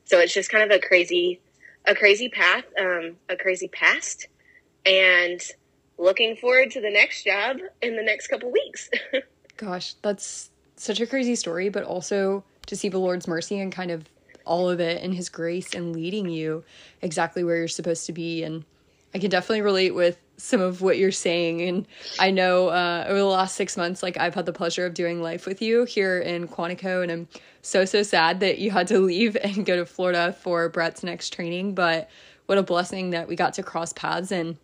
So 0.04 0.18
it's 0.18 0.34
just 0.34 0.50
kind 0.50 0.70
of 0.70 0.76
a 0.76 0.86
crazy 0.86 1.40
a 1.84 1.94
crazy 1.94 2.28
path, 2.28 2.64
um, 2.78 3.16
a 3.28 3.36
crazy 3.36 3.68
past, 3.68 4.28
and 4.86 5.40
looking 5.98 6.36
forward 6.36 6.70
to 6.72 6.80
the 6.80 6.90
next 6.90 7.24
job 7.24 7.58
in 7.80 7.96
the 7.96 8.02
next 8.02 8.28
couple 8.28 8.50
weeks. 8.50 8.90
Gosh, 9.56 9.94
that's 10.02 10.50
such 10.76 11.00
a 11.00 11.06
crazy 11.06 11.34
story, 11.34 11.68
but 11.68 11.84
also 11.84 12.44
to 12.66 12.76
see 12.76 12.88
the 12.88 12.98
Lord's 12.98 13.28
mercy 13.28 13.58
and 13.58 13.72
kind 13.72 13.90
of 13.90 14.08
all 14.44 14.68
of 14.68 14.80
it 14.80 15.02
and 15.02 15.14
his 15.14 15.28
grace 15.28 15.74
and 15.74 15.94
leading 15.94 16.28
you 16.28 16.64
exactly 17.00 17.44
where 17.44 17.56
you're 17.56 17.68
supposed 17.68 18.06
to 18.06 18.12
be. 18.12 18.42
And 18.42 18.64
I 19.14 19.18
can 19.18 19.30
definitely 19.30 19.62
relate 19.62 19.94
with 19.94 20.18
some 20.42 20.60
of 20.60 20.82
what 20.82 20.98
you're 20.98 21.12
saying. 21.12 21.62
And 21.62 21.86
I 22.18 22.32
know 22.32 22.68
uh, 22.68 23.04
over 23.06 23.18
the 23.18 23.24
last 23.24 23.54
six 23.54 23.76
months, 23.76 24.02
like 24.02 24.18
I've 24.18 24.34
had 24.34 24.44
the 24.44 24.52
pleasure 24.52 24.84
of 24.84 24.92
doing 24.92 25.22
life 25.22 25.46
with 25.46 25.62
you 25.62 25.84
here 25.84 26.18
in 26.18 26.48
Quantico, 26.48 27.02
and 27.02 27.12
I'm 27.12 27.28
so, 27.62 27.84
so 27.84 28.02
sad 28.02 28.40
that 28.40 28.58
you 28.58 28.72
had 28.72 28.88
to 28.88 28.98
leave 29.12 29.36
and 29.36 29.64
go 29.64 29.76
to 29.76 29.86
Florida 29.86 30.32
for 30.32 30.68
Brett's 30.68 31.04
next 31.04 31.32
training. 31.32 31.74
But 31.74 32.10
what 32.46 32.58
a 32.58 32.62
blessing 32.62 33.10
that 33.10 33.28
we 33.28 33.36
got 33.36 33.54
to 33.54 33.62
cross 33.62 33.92
paths 33.92 34.32
and 34.32 34.56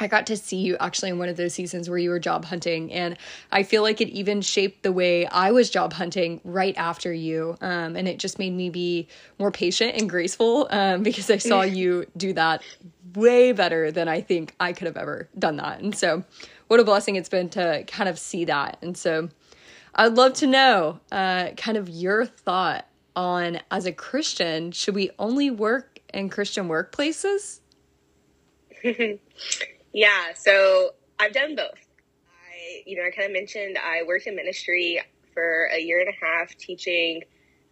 I 0.00 0.06
got 0.06 0.26
to 0.28 0.36
see 0.36 0.56
you 0.56 0.76
actually 0.78 1.10
in 1.10 1.18
one 1.18 1.28
of 1.28 1.36
those 1.36 1.54
seasons 1.54 1.90
where 1.90 1.98
you 1.98 2.10
were 2.10 2.20
job 2.20 2.44
hunting, 2.44 2.92
and 2.92 3.16
I 3.50 3.62
feel 3.62 3.82
like 3.82 4.00
it 4.00 4.08
even 4.08 4.40
shaped 4.40 4.82
the 4.82 4.92
way 4.92 5.26
I 5.26 5.50
was 5.50 5.70
job 5.70 5.92
hunting 5.92 6.40
right 6.44 6.76
after 6.76 7.12
you. 7.12 7.56
Um, 7.60 7.96
and 7.96 8.06
it 8.06 8.18
just 8.18 8.38
made 8.38 8.52
me 8.52 8.70
be 8.70 9.08
more 9.38 9.50
patient 9.50 9.96
and 9.96 10.08
graceful 10.08 10.68
um, 10.70 11.02
because 11.02 11.30
I 11.30 11.38
saw 11.38 11.62
you 11.62 12.06
do 12.16 12.32
that 12.34 12.62
way 13.14 13.52
better 13.52 13.90
than 13.90 14.08
I 14.08 14.20
think 14.20 14.54
I 14.60 14.72
could 14.72 14.86
have 14.86 14.96
ever 14.96 15.28
done 15.38 15.56
that. 15.56 15.80
And 15.80 15.96
so, 15.96 16.22
what 16.68 16.78
a 16.78 16.84
blessing 16.84 17.16
it's 17.16 17.28
been 17.28 17.48
to 17.50 17.84
kind 17.86 18.08
of 18.08 18.18
see 18.18 18.44
that. 18.44 18.78
And 18.82 18.96
so, 18.96 19.28
I'd 19.94 20.14
love 20.14 20.34
to 20.34 20.46
know 20.46 21.00
uh, 21.10 21.50
kind 21.56 21.76
of 21.76 21.88
your 21.88 22.24
thought 22.24 22.86
on 23.16 23.58
as 23.72 23.84
a 23.84 23.92
Christian, 23.92 24.70
should 24.70 24.94
we 24.94 25.10
only 25.18 25.50
work 25.50 25.98
in 26.14 26.28
Christian 26.28 26.68
workplaces? 26.68 27.58
yeah, 29.92 30.34
so 30.34 30.90
I've 31.18 31.32
done 31.32 31.56
both. 31.56 31.86
I, 32.26 32.82
you 32.86 32.96
know, 32.96 33.02
I 33.06 33.10
kind 33.10 33.26
of 33.26 33.32
mentioned 33.32 33.78
I 33.78 34.02
worked 34.06 34.26
in 34.26 34.36
ministry 34.36 35.00
for 35.32 35.68
a 35.72 35.78
year 35.78 36.00
and 36.00 36.08
a 36.08 36.24
half 36.24 36.56
teaching 36.56 37.22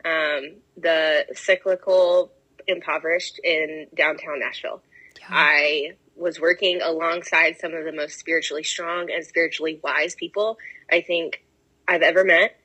um, 0.04 0.56
the 0.76 1.26
cyclical 1.35 2.32
impoverished 2.66 3.40
in 3.42 3.87
downtown 3.94 4.40
Nashville. 4.40 4.82
Yeah. 5.18 5.26
I 5.30 5.92
was 6.14 6.40
working 6.40 6.80
alongside 6.82 7.58
some 7.58 7.75
of 7.75 7.85
the 7.85 7.92
most 7.92 8.18
spiritually 8.18 8.62
strong 8.62 9.11
and 9.12 9.25
spiritually 9.25 9.80
wise 9.82 10.14
people 10.14 10.58
I 10.90 11.02
think 11.02 11.44
I've 11.87 12.02
ever 12.02 12.25
met. 12.25 12.58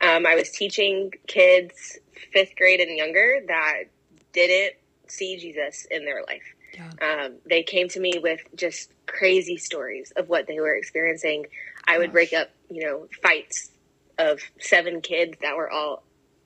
Um, 0.00 0.26
I 0.26 0.34
was 0.34 0.50
teaching 0.50 1.12
kids 1.26 1.98
fifth 2.32 2.54
grade 2.56 2.80
and 2.80 2.96
younger 2.96 3.40
that 3.48 3.84
didn't 4.32 4.74
see 5.08 5.38
Jesus 5.38 5.86
in 5.90 6.04
their 6.04 6.22
life. 6.26 6.54
Yeah. 6.78 7.24
Um, 7.24 7.34
they 7.48 7.62
came 7.62 7.88
to 7.88 8.00
me 8.00 8.20
with 8.22 8.40
just 8.54 8.90
crazy 9.06 9.56
stories 9.56 10.12
of 10.16 10.28
what 10.28 10.46
they 10.46 10.60
were 10.60 10.76
experiencing. 10.76 11.46
I 11.86 11.98
would 11.98 12.12
break 12.12 12.32
up, 12.32 12.50
you 12.70 12.86
know, 12.86 13.08
fights 13.22 13.70
of 14.18 14.40
seven 14.60 15.00
kids 15.00 15.36
that 15.42 15.56
were 15.56 15.70
all, 15.70 16.04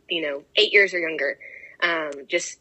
you 0.08 0.22
know, 0.22 0.42
eight 0.56 0.72
years 0.72 0.94
or 0.94 0.98
younger. 0.98 1.38
Um, 1.82 2.10
just 2.28 2.60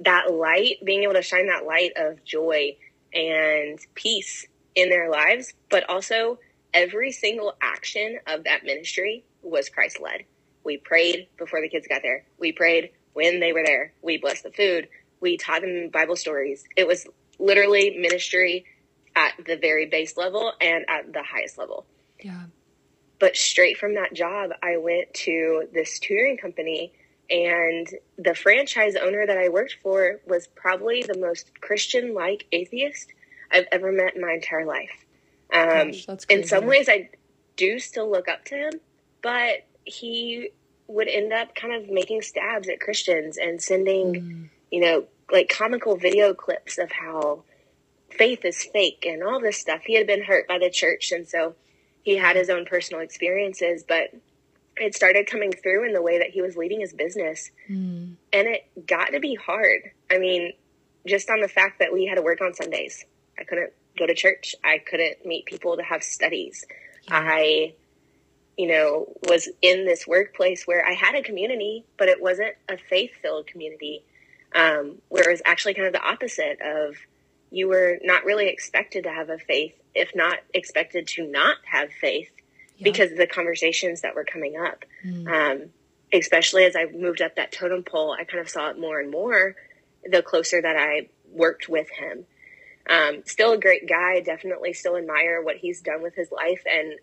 that 0.00 0.32
light, 0.32 0.76
being 0.84 1.04
able 1.04 1.14
to 1.14 1.22
shine 1.22 1.46
that 1.46 1.64
light 1.64 1.92
of 1.96 2.22
joy 2.24 2.76
and 3.14 3.78
peace 3.94 4.46
in 4.74 4.88
their 4.88 5.10
lives, 5.10 5.54
but 5.70 5.88
also 5.88 6.38
every 6.74 7.12
single 7.12 7.54
action 7.62 8.18
of 8.26 8.44
that 8.44 8.64
ministry 8.64 9.24
was 9.42 9.68
Christ 9.68 10.00
led. 10.00 10.24
We 10.64 10.76
prayed 10.76 11.28
before 11.38 11.60
the 11.60 11.68
kids 11.68 11.86
got 11.88 12.02
there. 12.02 12.24
We 12.38 12.52
prayed 12.52 12.90
when 13.14 13.40
they 13.40 13.52
were 13.52 13.64
there. 13.64 13.92
We 14.02 14.18
blessed 14.18 14.44
the 14.44 14.50
food. 14.50 14.88
We 15.20 15.36
taught 15.36 15.62
them 15.62 15.90
Bible 15.92 16.16
stories. 16.16 16.64
It 16.76 16.86
was 16.86 17.06
literally 17.38 17.96
ministry 17.98 18.64
at 19.16 19.32
the 19.46 19.56
very 19.56 19.86
base 19.86 20.16
level 20.16 20.52
and 20.60 20.84
at 20.88 21.12
the 21.12 21.22
highest 21.22 21.58
level. 21.58 21.86
Yeah. 22.22 22.44
But 23.18 23.36
straight 23.36 23.76
from 23.76 23.94
that 23.94 24.14
job, 24.14 24.50
I 24.62 24.78
went 24.78 25.12
to 25.14 25.68
this 25.72 25.98
tutoring 25.98 26.38
company 26.38 26.92
and 27.30 27.88
the 28.18 28.34
franchise 28.34 28.96
owner 28.96 29.24
that 29.24 29.38
I 29.38 29.48
worked 29.48 29.76
for 29.82 30.20
was 30.26 30.48
probably 30.48 31.02
the 31.02 31.18
most 31.18 31.60
Christian 31.60 32.12
like 32.12 32.46
atheist 32.50 33.12
I've 33.52 33.66
ever 33.70 33.92
met 33.92 34.16
in 34.16 34.20
my 34.20 34.32
entire 34.32 34.66
life. 34.66 34.90
Um, 35.52 35.92
Gosh, 35.92 36.24
in 36.28 36.44
some 36.44 36.66
ways, 36.66 36.88
I 36.88 37.10
do 37.56 37.78
still 37.78 38.10
look 38.10 38.28
up 38.28 38.44
to 38.46 38.56
him, 38.56 38.72
but 39.22 39.66
he 39.84 40.50
would 40.88 41.08
end 41.08 41.32
up 41.32 41.54
kind 41.54 41.72
of 41.72 41.88
making 41.88 42.22
stabs 42.22 42.68
at 42.68 42.80
Christians 42.80 43.38
and 43.38 43.62
sending, 43.62 44.14
mm. 44.14 44.48
You 44.70 44.80
know, 44.80 45.04
like 45.30 45.48
comical 45.48 45.96
video 45.96 46.34
clips 46.34 46.78
of 46.78 46.90
how 46.92 47.44
faith 48.10 48.44
is 48.44 48.62
fake 48.62 49.06
and 49.08 49.22
all 49.22 49.40
this 49.40 49.58
stuff. 49.58 49.82
He 49.84 49.94
had 49.96 50.06
been 50.06 50.22
hurt 50.22 50.48
by 50.48 50.58
the 50.58 50.70
church, 50.70 51.12
and 51.12 51.28
so 51.28 51.54
he 52.02 52.16
had 52.16 52.36
his 52.36 52.50
own 52.50 52.64
personal 52.64 53.02
experiences, 53.02 53.84
but 53.86 54.10
it 54.76 54.94
started 54.94 55.26
coming 55.26 55.52
through 55.52 55.86
in 55.86 55.92
the 55.92 56.02
way 56.02 56.18
that 56.18 56.30
he 56.30 56.40
was 56.40 56.56
leading 56.56 56.80
his 56.80 56.92
business. 56.92 57.50
Mm. 57.68 58.14
And 58.32 58.48
it 58.48 58.86
got 58.86 59.12
to 59.12 59.20
be 59.20 59.34
hard. 59.34 59.90
I 60.10 60.18
mean, 60.18 60.52
just 61.06 61.30
on 61.30 61.40
the 61.40 61.48
fact 61.48 61.78
that 61.80 61.92
we 61.92 62.06
had 62.06 62.16
to 62.16 62.22
work 62.22 62.40
on 62.40 62.54
Sundays. 62.54 63.04
I 63.38 63.44
couldn't 63.44 63.72
go 63.98 64.06
to 64.06 64.14
church. 64.14 64.54
I 64.64 64.78
couldn't 64.78 65.24
meet 65.24 65.46
people 65.46 65.76
to 65.76 65.82
have 65.82 66.02
studies. 66.02 66.64
Yeah. 67.08 67.20
I, 67.22 67.74
you 68.56 68.68
know, 68.68 69.12
was 69.28 69.48
in 69.62 69.84
this 69.86 70.06
workplace 70.06 70.66
where 70.66 70.86
I 70.86 70.92
had 70.92 71.14
a 71.14 71.22
community, 71.22 71.84
but 71.96 72.08
it 72.08 72.20
wasn't 72.20 72.54
a 72.68 72.76
faith 72.76 73.12
filled 73.22 73.46
community. 73.46 74.04
Um, 74.52 74.96
where 75.08 75.28
it 75.28 75.32
was 75.32 75.42
actually 75.44 75.74
kind 75.74 75.86
of 75.86 75.92
the 75.92 76.02
opposite 76.02 76.58
of 76.60 76.96
you 77.50 77.68
were 77.68 77.98
not 78.02 78.24
really 78.24 78.48
expected 78.48 79.04
to 79.04 79.10
have 79.10 79.30
a 79.30 79.38
faith, 79.38 79.74
if 79.94 80.10
not 80.14 80.38
expected 80.54 81.06
to 81.08 81.26
not 81.26 81.58
have 81.64 81.90
faith 81.92 82.30
yeah. 82.76 82.84
because 82.84 83.12
of 83.12 83.18
the 83.18 83.26
conversations 83.26 84.00
that 84.00 84.14
were 84.14 84.24
coming 84.24 84.56
up. 84.56 84.84
Mm. 85.04 85.28
Um, 85.28 85.70
especially 86.12 86.64
as 86.64 86.74
I 86.76 86.86
moved 86.86 87.22
up 87.22 87.36
that 87.36 87.52
totem 87.52 87.82
pole, 87.82 88.12
I 88.12 88.24
kind 88.24 88.40
of 88.40 88.48
saw 88.48 88.70
it 88.70 88.78
more 88.78 89.00
and 89.00 89.10
more 89.10 89.54
the 90.04 90.22
closer 90.22 90.60
that 90.60 90.76
I 90.76 91.08
worked 91.30 91.68
with 91.68 91.88
him. 91.90 92.24
Um, 92.88 93.22
still 93.24 93.52
a 93.52 93.58
great 93.58 93.88
guy, 93.88 94.20
definitely 94.20 94.72
still 94.72 94.96
admire 94.96 95.42
what 95.42 95.56
he's 95.56 95.80
done 95.80 96.02
with 96.02 96.14
his 96.14 96.32
life 96.32 96.62
and 96.68 96.94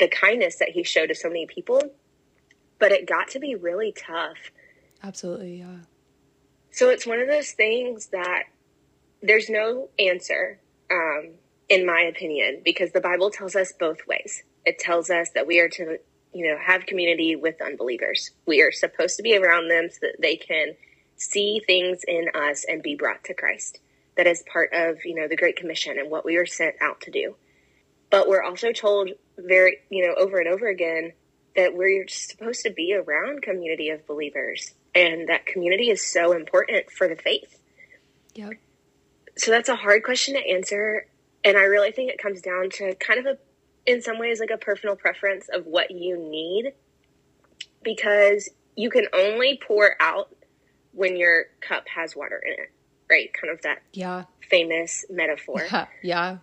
the 0.00 0.08
kindness 0.08 0.56
that 0.56 0.70
he 0.70 0.82
showed 0.82 1.08
to 1.08 1.14
so 1.14 1.28
many 1.28 1.46
people. 1.46 1.80
But 2.78 2.92
it 2.92 3.06
got 3.06 3.28
to 3.28 3.38
be 3.38 3.54
really 3.54 3.92
tough. 3.92 4.50
Absolutely, 5.02 5.58
yeah. 5.58 5.78
So 6.72 6.88
it's 6.88 7.06
one 7.06 7.20
of 7.20 7.28
those 7.28 7.52
things 7.52 8.06
that 8.06 8.44
there's 9.22 9.50
no 9.50 9.90
answer, 9.98 10.58
um, 10.90 11.32
in 11.68 11.84
my 11.84 12.00
opinion, 12.00 12.62
because 12.64 12.92
the 12.92 13.00
Bible 13.00 13.30
tells 13.30 13.54
us 13.54 13.72
both 13.78 14.06
ways. 14.08 14.42
It 14.64 14.78
tells 14.78 15.10
us 15.10 15.28
that 15.34 15.46
we 15.46 15.60
are 15.60 15.68
to, 15.68 15.98
you 16.32 16.48
know, 16.48 16.56
have 16.58 16.86
community 16.86 17.36
with 17.36 17.60
unbelievers. 17.60 18.30
We 18.46 18.62
are 18.62 18.72
supposed 18.72 19.18
to 19.18 19.22
be 19.22 19.36
around 19.36 19.68
them 19.68 19.90
so 19.90 19.98
that 20.00 20.16
they 20.18 20.36
can 20.36 20.74
see 21.16 21.60
things 21.66 22.04
in 22.08 22.28
us 22.34 22.64
and 22.66 22.82
be 22.82 22.94
brought 22.94 23.22
to 23.24 23.34
Christ. 23.34 23.78
That 24.16 24.26
is 24.26 24.42
part 24.50 24.70
of, 24.72 25.04
you 25.04 25.14
know, 25.14 25.28
the 25.28 25.36
Great 25.36 25.56
Commission 25.56 25.98
and 25.98 26.10
what 26.10 26.24
we 26.24 26.36
are 26.36 26.46
sent 26.46 26.76
out 26.80 27.02
to 27.02 27.10
do. 27.10 27.36
But 28.08 28.28
we're 28.28 28.42
also 28.42 28.72
told 28.72 29.10
very, 29.36 29.78
you 29.90 30.06
know, 30.06 30.14
over 30.14 30.38
and 30.38 30.48
over 30.48 30.68
again 30.68 31.12
that 31.54 31.74
we're 31.74 32.08
supposed 32.08 32.62
to 32.62 32.70
be 32.70 32.94
around 32.94 33.42
community 33.42 33.90
of 33.90 34.06
believers 34.06 34.74
and 34.94 35.28
that 35.28 35.46
community 35.46 35.90
is 35.90 36.04
so 36.04 36.32
important 36.32 36.90
for 36.90 37.08
the 37.08 37.16
faith. 37.16 37.58
Yeah. 38.34 38.50
So 39.36 39.50
that's 39.50 39.68
a 39.68 39.76
hard 39.76 40.02
question 40.02 40.34
to 40.34 40.40
answer. 40.40 41.06
And 41.44 41.56
I 41.56 41.62
really 41.62 41.92
think 41.92 42.10
it 42.10 42.18
comes 42.18 42.40
down 42.40 42.70
to 42.70 42.94
kind 42.96 43.18
of 43.18 43.26
a, 43.26 43.38
in 43.90 44.02
some 44.02 44.18
ways, 44.18 44.40
like 44.40 44.50
a 44.50 44.58
personal 44.58 44.96
preference 44.96 45.48
of 45.52 45.66
what 45.66 45.90
you 45.90 46.16
need 46.18 46.72
because 47.82 48.48
you 48.76 48.90
can 48.90 49.06
only 49.12 49.60
pour 49.66 49.96
out 50.00 50.34
when 50.92 51.16
your 51.16 51.46
cup 51.60 51.88
has 51.88 52.14
water 52.14 52.40
in 52.44 52.52
it, 52.52 52.72
right? 53.10 53.32
Kind 53.32 53.52
of 53.52 53.62
that 53.62 53.82
yeah. 53.92 54.24
famous 54.48 55.04
metaphor. 55.10 55.66
Yeah. 55.72 55.86
yeah. 56.02 56.36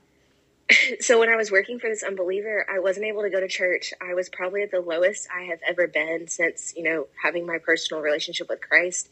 so 1.00 1.20
when 1.20 1.30
I 1.30 1.36
was 1.36 1.52
working 1.52 1.80
for 1.80 1.90
this 1.90 2.04
unbeliever, 2.04 2.66
I 2.72 2.80
wasn't 2.80 3.06
able 3.08 3.24
to 3.24 3.30
go 3.30 3.40
to 3.40 3.48
church. 3.48 3.94
I 4.02 4.14
was 4.14 4.30
probably 4.30 4.64
at 4.64 4.72
the 4.72 4.82
lowest 4.82 5.28
I 5.36 5.46
have 5.46 5.60
ever 5.68 5.88
been 5.88 6.28
since, 6.28 6.74
you 6.76 6.84
know, 6.84 7.08
having 7.22 7.46
my 7.46 7.58
personal 7.58 8.04
relationship 8.04 8.50
with 8.50 8.62
Christ. 8.62 9.10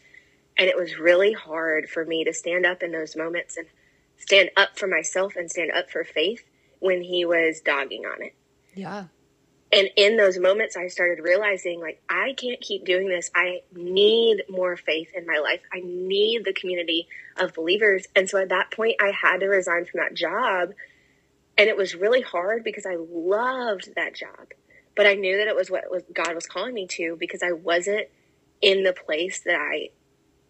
And 0.57 0.67
it 0.67 0.77
was 0.77 0.97
really 0.97 1.33
hard 1.33 1.89
for 1.89 2.03
me 2.05 2.23
to 2.23 2.33
stand 2.33 2.65
up 2.65 2.83
in 2.83 2.91
those 2.91 3.15
moments 3.15 3.57
and 3.57 3.67
stand 4.17 4.49
up 4.57 4.77
for 4.77 4.87
myself 4.87 5.35
and 5.35 5.49
stand 5.49 5.71
up 5.71 5.89
for 5.89 6.03
faith 6.03 6.43
when 6.79 7.01
he 7.01 7.25
was 7.25 7.61
dogging 7.61 8.05
on 8.05 8.21
it. 8.21 8.35
Yeah. 8.73 9.05
And 9.71 9.89
in 9.97 10.15
those 10.15 10.37
moments, 10.39 10.77
I 10.77 10.87
started 10.87 11.21
realizing, 11.21 11.81
like, 11.81 12.01
I 12.09 12.33
can't 12.37 12.61
keep 12.61 12.85
doing 12.85 13.09
this. 13.09 13.29
I 13.35 13.61
need 13.75 14.43
more 14.49 14.77
faith 14.77 15.09
in 15.13 15.25
my 15.25 15.39
life. 15.39 15.59
I 15.73 15.81
need 15.83 16.45
the 16.45 16.53
community 16.53 17.07
of 17.35 17.53
believers. 17.53 18.05
And 18.15 18.29
so 18.29 18.37
at 18.37 18.49
that 18.49 18.71
point, 18.71 18.95
I 19.01 19.11
had 19.11 19.41
to 19.41 19.47
resign 19.47 19.85
from 19.85 19.99
that 19.99 20.13
job 20.13 20.73
and 21.57 21.67
it 21.67 21.77
was 21.77 21.95
really 21.95 22.21
hard 22.21 22.63
because 22.63 22.85
I 22.85 22.97
loved 22.97 23.95
that 23.95 24.13
job. 24.13 24.53
But 24.95 25.05
I 25.05 25.13
knew 25.13 25.37
that 25.37 25.47
it 25.47 25.55
was 25.55 25.69
what 25.69 25.89
was 25.91 26.03
God 26.13 26.33
was 26.33 26.47
calling 26.47 26.73
me 26.73 26.87
to 26.91 27.15
because 27.19 27.43
I 27.43 27.51
wasn't 27.51 28.07
in 28.61 28.83
the 28.83 28.93
place 28.93 29.41
that 29.41 29.55
I 29.55 29.89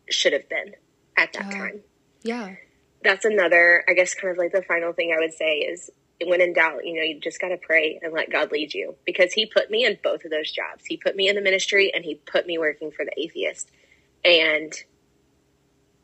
should 0.09 0.33
have 0.33 0.47
been 0.47 0.75
at 1.17 1.33
that 1.33 1.51
yeah. 1.51 1.57
time. 1.57 1.81
Yeah. 2.23 2.55
That's 3.03 3.25
another, 3.25 3.83
I 3.87 3.93
guess, 3.93 4.13
kind 4.13 4.31
of 4.31 4.37
like 4.37 4.51
the 4.51 4.61
final 4.61 4.93
thing 4.93 5.13
I 5.15 5.19
would 5.19 5.33
say 5.33 5.59
is 5.59 5.89
when 6.25 6.41
in 6.41 6.53
doubt, 6.53 6.85
you 6.85 6.95
know, 6.95 7.03
you 7.03 7.19
just 7.19 7.39
got 7.39 7.49
to 7.49 7.57
pray 7.57 7.99
and 8.01 8.13
let 8.13 8.31
God 8.31 8.51
lead 8.51 8.73
you 8.73 8.95
because 9.05 9.33
He 9.33 9.45
put 9.45 9.69
me 9.69 9.85
in 9.85 9.97
both 10.03 10.25
of 10.25 10.31
those 10.31 10.51
jobs. 10.51 10.85
He 10.85 10.97
put 10.97 11.15
me 11.15 11.27
in 11.27 11.35
the 11.35 11.41
ministry 11.41 11.91
and 11.93 12.03
He 12.03 12.15
put 12.15 12.47
me 12.47 12.57
working 12.57 12.91
for 12.91 13.05
the 13.05 13.19
atheist. 13.19 13.69
And 14.23 14.73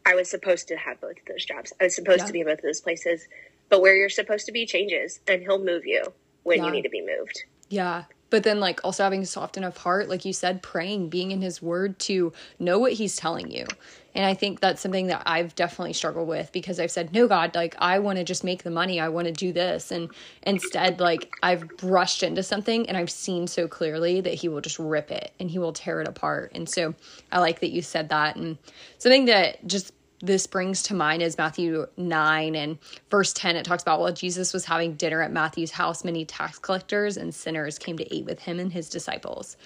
I 0.06 0.16
was 0.16 0.30
supposed 0.30 0.68
to 0.68 0.76
have 0.76 1.02
both 1.02 1.18
of 1.18 1.26
those 1.28 1.46
jobs. 1.46 1.74
I 1.80 1.86
was 1.86 1.96
supposed 1.96 2.20
yeah. 2.20 2.26
to 2.28 2.34
be 2.34 2.42
in 2.42 2.46
both 2.46 2.60
of 2.60 2.64
those 2.64 2.82
places. 2.82 3.28
But 3.70 3.82
where 3.82 3.96
you're 3.96 4.10
supposed 4.10 4.46
to 4.46 4.52
be 4.52 4.66
changes, 4.66 5.20
and 5.28 5.42
he'll 5.42 5.64
move 5.64 5.86
you 5.86 6.04
when 6.44 6.60
yeah. 6.60 6.66
you 6.66 6.72
need 6.72 6.82
to 6.84 6.90
be 6.90 7.02
moved. 7.02 7.44
Yeah. 7.70 8.04
But 8.30 8.44
then, 8.44 8.60
like, 8.60 8.84
also 8.84 9.04
having 9.04 9.22
a 9.22 9.28
soft 9.28 9.58
enough 9.58 9.78
heart, 9.78 10.10
like 10.10 10.26
you 10.26 10.34
said, 10.34 10.64
praying, 10.64 11.10
being 11.10 11.30
in 11.30 11.42
his 11.42 11.62
word 11.62 12.00
to 12.00 12.34
know 12.58 12.80
what 12.80 12.94
he's 12.94 13.16
telling 13.16 13.52
you. 13.52 13.68
And 14.16 14.26
I 14.26 14.34
think 14.34 14.60
that's 14.60 14.82
something 14.82 15.08
that 15.08 15.22
I've 15.28 15.54
definitely 15.54 15.94
struggled 15.94 16.28
with 16.28 16.52
because 16.52 16.80
I've 16.80 16.90
said, 16.90 17.14
no, 17.14 17.28
God, 17.28 17.54
like, 17.54 17.76
I 17.78 18.00
want 18.00 18.18
to 18.18 18.24
just 18.24 18.44
make 18.44 18.64
the 18.64 18.72
money. 18.72 19.00
I 19.00 19.10
want 19.10 19.28
to 19.28 19.32
do 19.32 19.54
this. 19.54 19.92
And 19.92 20.10
instead, 20.42 21.00
like, 21.00 21.32
I've 21.44 21.68
brushed 21.78 22.24
into 22.24 22.42
something 22.42 22.88
and 22.88 22.98
I've 22.98 23.12
seen 23.12 23.46
so 23.46 23.68
clearly 23.68 24.22
that 24.22 24.34
he 24.34 24.50
will 24.50 24.62
just 24.62 24.80
rip 24.80 25.12
it 25.12 25.32
and 25.40 25.50
he 25.50 25.60
will 25.60 25.74
tear 25.74 26.02
it 26.02 26.08
apart. 26.08 26.54
And 26.56 26.68
so 26.68 26.96
I 27.32 27.40
like 27.40 27.60
that 27.60 27.72
you 27.72 27.84
said 27.84 28.10
that. 28.10 28.36
And 28.36 28.58
something 28.98 29.26
that 29.26 29.66
just 29.68 29.94
this 30.24 30.48
brings 30.48 30.82
to 30.84 30.94
mind 30.94 31.22
is 31.22 31.38
Matthew 31.38 31.86
9 31.98 32.56
and 32.56 32.78
verse 33.12 33.34
10. 33.34 33.58
It 33.58 33.66
talks 33.66 33.84
about 33.84 34.00
while 34.00 34.14
Jesus 34.14 34.54
was 34.54 34.64
having 34.64 34.96
dinner 34.96 35.22
at 35.22 35.34
Matthew's 35.34 35.72
house, 35.72 36.06
many 36.06 36.24
tax 36.24 36.58
collectors 36.58 37.18
and 37.18 37.36
sinners 37.36 37.78
came 37.78 37.98
to 37.98 38.16
eat 38.16 38.24
with 38.24 38.40
him 38.40 38.58
and 38.58 38.72
his 38.72 38.88
disciples. 38.88 39.58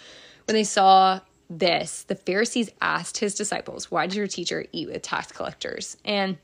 When 0.45 0.55
they 0.55 0.63
saw 0.63 1.19
this, 1.47 2.03
the 2.03 2.15
Pharisees 2.15 2.71
asked 2.81 3.19
his 3.19 3.35
disciples, 3.35 3.91
Why 3.91 4.07
did 4.07 4.15
your 4.15 4.25
teacher 4.25 4.65
eat 4.71 4.89
with 4.89 5.03
tax 5.03 5.31
collectors? 5.31 5.95
And 6.03 6.39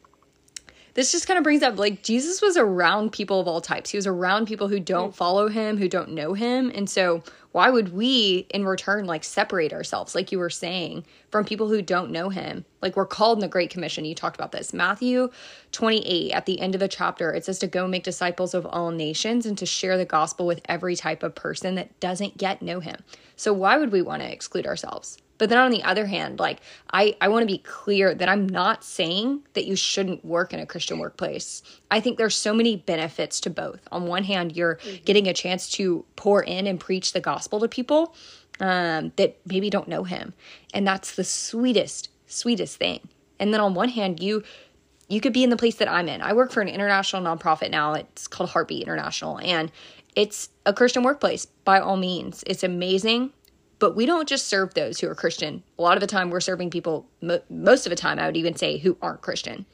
this 0.93 1.11
just 1.11 1.27
kind 1.27 1.37
of 1.37 1.43
brings 1.43 1.63
up 1.63 1.77
like 1.77 2.03
Jesus 2.03 2.41
was 2.41 2.55
around 2.55 3.11
people 3.11 3.39
of 3.39 3.47
all 3.47 3.61
types. 3.61 3.89
He 3.89 3.97
was 3.97 4.05
around 4.05 4.47
people 4.47 4.67
who 4.67 4.79
don't 4.79 5.11
mm. 5.11 5.15
follow 5.15 5.47
him, 5.47 5.77
who 5.77 5.89
don't 5.89 6.11
know 6.11 6.33
him. 6.33 6.71
And 6.73 6.89
so, 6.89 7.23
why 7.51 7.69
would 7.69 7.93
we 7.93 8.47
in 8.49 8.65
return 8.65 9.05
like 9.05 9.23
separate 9.23 9.73
ourselves, 9.73 10.15
like 10.15 10.31
you 10.31 10.39
were 10.39 10.49
saying, 10.49 11.05
from 11.29 11.45
people 11.45 11.67
who 11.67 11.83
don't 11.83 12.11
know 12.11 12.29
him? 12.29 12.65
Like 12.81 12.95
we're 12.95 13.05
called 13.05 13.37
in 13.37 13.41
the 13.41 13.47
Great 13.47 13.69
Commission. 13.69 14.05
You 14.05 14.15
talked 14.15 14.35
about 14.35 14.51
this. 14.51 14.73
Matthew 14.73 15.29
28, 15.71 16.31
at 16.31 16.45
the 16.47 16.59
end 16.59 16.73
of 16.73 16.79
the 16.79 16.87
chapter, 16.87 17.31
it 17.31 17.45
says 17.45 17.59
to 17.59 17.67
go 17.67 17.87
make 17.87 18.03
disciples 18.03 18.55
of 18.55 18.65
all 18.65 18.89
nations 18.89 19.45
and 19.45 19.57
to 19.59 19.67
share 19.67 19.97
the 19.97 20.05
gospel 20.05 20.47
with 20.47 20.61
every 20.65 20.95
type 20.95 21.21
of 21.21 21.35
person 21.35 21.75
that 21.75 21.99
doesn't 21.99 22.41
yet 22.41 22.61
know 22.61 22.79
him. 22.79 22.97
So, 23.35 23.53
why 23.53 23.77
would 23.77 23.91
we 23.91 24.01
want 24.01 24.23
to 24.23 24.31
exclude 24.31 24.65
ourselves? 24.65 25.19
But 25.43 25.49
then 25.49 25.59
on 25.59 25.71
the 25.71 25.83
other 25.83 26.05
hand, 26.05 26.39
like 26.39 26.61
I, 26.93 27.17
I 27.19 27.27
want 27.27 27.43
to 27.43 27.53
be 27.53 27.57
clear 27.57 28.15
that 28.15 28.29
I'm 28.29 28.47
not 28.47 28.81
saying 28.81 29.41
that 29.55 29.65
you 29.65 29.75
shouldn't 29.75 30.23
work 30.23 30.53
in 30.53 30.61
a 30.61 30.65
Christian 30.65 30.99
workplace. 30.99 31.61
I 31.91 31.99
think 31.99 32.17
there's 32.17 32.33
so 32.33 32.53
many 32.53 32.77
benefits 32.77 33.41
to 33.41 33.49
both. 33.49 33.85
On 33.91 34.07
one 34.07 34.23
hand, 34.23 34.55
you're 34.55 34.75
mm-hmm. 34.75 35.03
getting 35.03 35.27
a 35.27 35.33
chance 35.33 35.69
to 35.71 36.05
pour 36.15 36.43
in 36.43 36.65
and 36.65 36.79
preach 36.79 37.11
the 37.11 37.19
gospel 37.19 37.59
to 37.59 37.67
people 37.67 38.15
um, 38.61 39.11
that 39.17 39.37
maybe 39.45 39.69
don't 39.69 39.89
know 39.89 40.05
him. 40.05 40.33
And 40.73 40.87
that's 40.87 41.13
the 41.13 41.25
sweetest, 41.25 42.07
sweetest 42.25 42.77
thing. 42.77 43.01
And 43.37 43.53
then 43.53 43.59
on 43.59 43.73
one 43.73 43.89
hand, 43.89 44.23
you 44.23 44.43
you 45.09 45.19
could 45.19 45.33
be 45.33 45.43
in 45.43 45.49
the 45.49 45.57
place 45.57 45.75
that 45.75 45.91
I'm 45.91 46.07
in. 46.07 46.21
I 46.21 46.31
work 46.31 46.53
for 46.53 46.61
an 46.61 46.69
international 46.69 47.21
nonprofit 47.21 47.69
now. 47.69 47.95
It's 47.95 48.29
called 48.29 48.51
Heartbeat 48.51 48.83
International. 48.83 49.41
And 49.41 49.73
it's 50.15 50.47
a 50.65 50.73
Christian 50.73 51.03
workplace 51.03 51.47
by 51.65 51.81
all 51.81 51.97
means. 51.97 52.45
It's 52.47 52.63
amazing. 52.63 53.33
But 53.83 53.97
we 53.97 54.05
don't 54.05 54.29
just 54.29 54.47
serve 54.47 54.73
those 54.73 55.01
who 55.01 55.09
are 55.09 55.13
Christian. 55.13 55.61
A 55.77 55.81
lot 55.81 55.97
of 55.97 55.99
the 55.99 56.07
time, 56.07 56.29
we're 56.29 56.39
serving 56.39 56.69
people, 56.69 57.05
most 57.49 57.85
of 57.85 57.89
the 57.89 57.97
time, 57.97 58.17
I 58.17 58.27
would 58.27 58.37
even 58.37 58.55
say, 58.55 58.77
who 58.77 58.95
aren't 59.01 59.19
Christian. 59.19 59.65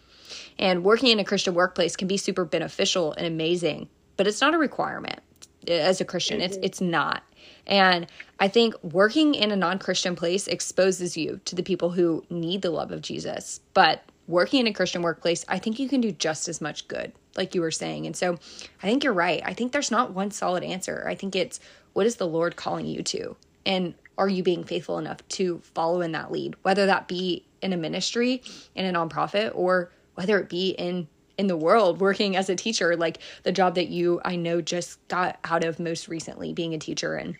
And 0.57 0.83
working 0.83 1.09
in 1.09 1.19
a 1.19 1.23
Christian 1.23 1.53
workplace 1.53 1.95
can 1.95 2.07
be 2.07 2.17
super 2.17 2.43
beneficial 2.43 3.13
and 3.13 3.27
amazing, 3.27 3.87
but 4.17 4.25
it's 4.25 4.41
not 4.41 4.55
a 4.55 4.57
requirement 4.57 5.19
as 5.67 6.01
a 6.01 6.05
Christian. 6.05 6.37
Mm-hmm. 6.37 6.45
It's 6.45 6.57
it's 6.63 6.81
not. 6.81 7.21
And 7.67 8.07
I 8.39 8.47
think 8.47 8.73
working 8.83 9.35
in 9.35 9.51
a 9.51 9.55
non-Christian 9.55 10.15
place 10.15 10.47
exposes 10.47 11.15
you 11.15 11.39
to 11.45 11.53
the 11.53 11.61
people 11.61 11.91
who 11.91 12.25
need 12.31 12.63
the 12.63 12.71
love 12.71 12.91
of 12.91 13.03
Jesus. 13.03 13.59
But 13.75 14.03
working 14.27 14.61
in 14.61 14.65
a 14.65 14.73
Christian 14.73 15.03
workplace, 15.03 15.45
I 15.47 15.59
think 15.59 15.77
you 15.77 15.87
can 15.87 16.01
do 16.01 16.11
just 16.11 16.49
as 16.49 16.61
much 16.61 16.87
good, 16.87 17.11
like 17.37 17.53
you 17.53 17.61
were 17.61 17.69
saying. 17.69 18.07
And 18.07 18.15
so 18.15 18.39
I 18.81 18.87
think 18.87 19.03
you're 19.03 19.13
right. 19.13 19.43
I 19.45 19.53
think 19.53 19.71
there's 19.71 19.91
not 19.91 20.15
one 20.15 20.31
solid 20.31 20.63
answer. 20.63 21.05
I 21.07 21.13
think 21.13 21.35
it's 21.35 21.59
what 21.93 22.07
is 22.07 22.15
the 22.15 22.27
Lord 22.27 22.55
calling 22.55 22.87
you 22.87 23.03
to? 23.03 23.35
And 23.65 23.93
are 24.17 24.29
you 24.29 24.43
being 24.43 24.63
faithful 24.63 24.97
enough 24.97 25.25
to 25.29 25.59
follow 25.59 26.01
in 26.01 26.11
that 26.11 26.31
lead, 26.31 26.55
whether 26.63 26.85
that 26.85 27.07
be 27.07 27.45
in 27.61 27.73
a 27.73 27.77
ministry, 27.77 28.41
in 28.75 28.85
a 28.85 28.97
nonprofit, 28.97 29.51
or 29.53 29.91
whether 30.15 30.37
it 30.39 30.49
be 30.49 30.71
in 30.71 31.07
in 31.37 31.47
the 31.47 31.55
world 31.55 32.01
working 32.01 32.35
as 32.35 32.49
a 32.49 32.55
teacher, 32.55 32.97
like 32.97 33.19
the 33.43 33.51
job 33.51 33.75
that 33.75 33.87
you 33.87 34.19
I 34.25 34.35
know 34.35 34.59
just 34.59 35.05
got 35.07 35.39
out 35.45 35.63
of 35.63 35.79
most 35.79 36.09
recently 36.09 36.51
being 36.51 36.73
a 36.73 36.77
teacher. 36.77 37.15
And 37.15 37.37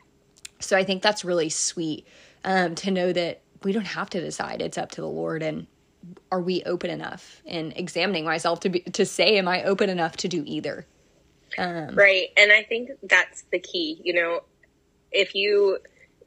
so 0.60 0.78
I 0.78 0.86
think 0.86 1.02
that's 1.02 1.26
really 1.26 1.50
sweet 1.50 2.08
um, 2.46 2.76
to 2.76 2.92
know 2.92 3.12
that 3.12 3.42
we 3.64 3.74
don't 3.74 3.86
have 3.86 4.10
to 4.12 4.22
decide; 4.22 4.62
it's 4.62 4.78
up 4.78 4.92
to 4.92 5.02
the 5.02 5.08
Lord. 5.08 5.44
And 5.44 5.68
are 6.32 6.42
we 6.42 6.64
open 6.64 6.90
enough? 6.90 7.42
And 7.46 7.74
examining 7.76 8.24
myself 8.24 8.62
to 8.62 8.70
be 8.70 8.80
to 8.82 9.06
say, 9.06 9.38
am 9.38 9.50
I 9.50 9.64
open 9.64 9.90
enough 9.90 10.16
to 10.18 10.30
do 10.30 10.44
either? 10.46 10.86
Um, 11.58 11.96
right, 11.96 12.30
and 12.38 12.54
I 12.54 12.64
think 12.64 12.92
that's 13.04 13.44
the 13.52 13.60
key. 13.60 14.00
You 14.04 14.14
know, 14.14 14.44
if 15.12 15.36
you 15.36 15.80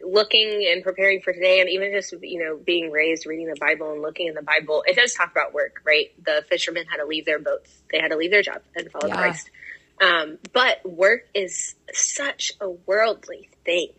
looking 0.04 0.68
and 0.70 0.82
preparing 0.82 1.20
for 1.20 1.32
today 1.32 1.60
and 1.60 1.68
even 1.68 1.92
just 1.92 2.12
you 2.22 2.42
know 2.42 2.58
being 2.64 2.90
raised 2.90 3.26
reading 3.26 3.46
the 3.46 3.56
bible 3.60 3.92
and 3.92 4.02
looking 4.02 4.28
in 4.28 4.34
the 4.34 4.42
bible 4.42 4.84
it 4.86 4.96
does 4.96 5.14
talk 5.14 5.30
about 5.30 5.54
work 5.54 5.80
right 5.84 6.12
the 6.24 6.44
fishermen 6.48 6.84
had 6.86 6.98
to 6.98 7.06
leave 7.06 7.24
their 7.24 7.38
boats 7.38 7.82
they 7.90 7.98
had 7.98 8.08
to 8.08 8.16
leave 8.16 8.30
their 8.30 8.42
job 8.42 8.60
and 8.74 8.90
follow 8.90 9.08
yeah. 9.08 9.16
christ 9.16 9.50
um, 10.00 10.38
but 10.52 10.78
work 10.84 11.28
is 11.34 11.76
such 11.92 12.52
a 12.60 12.68
worldly 12.68 13.48
thing 13.64 13.90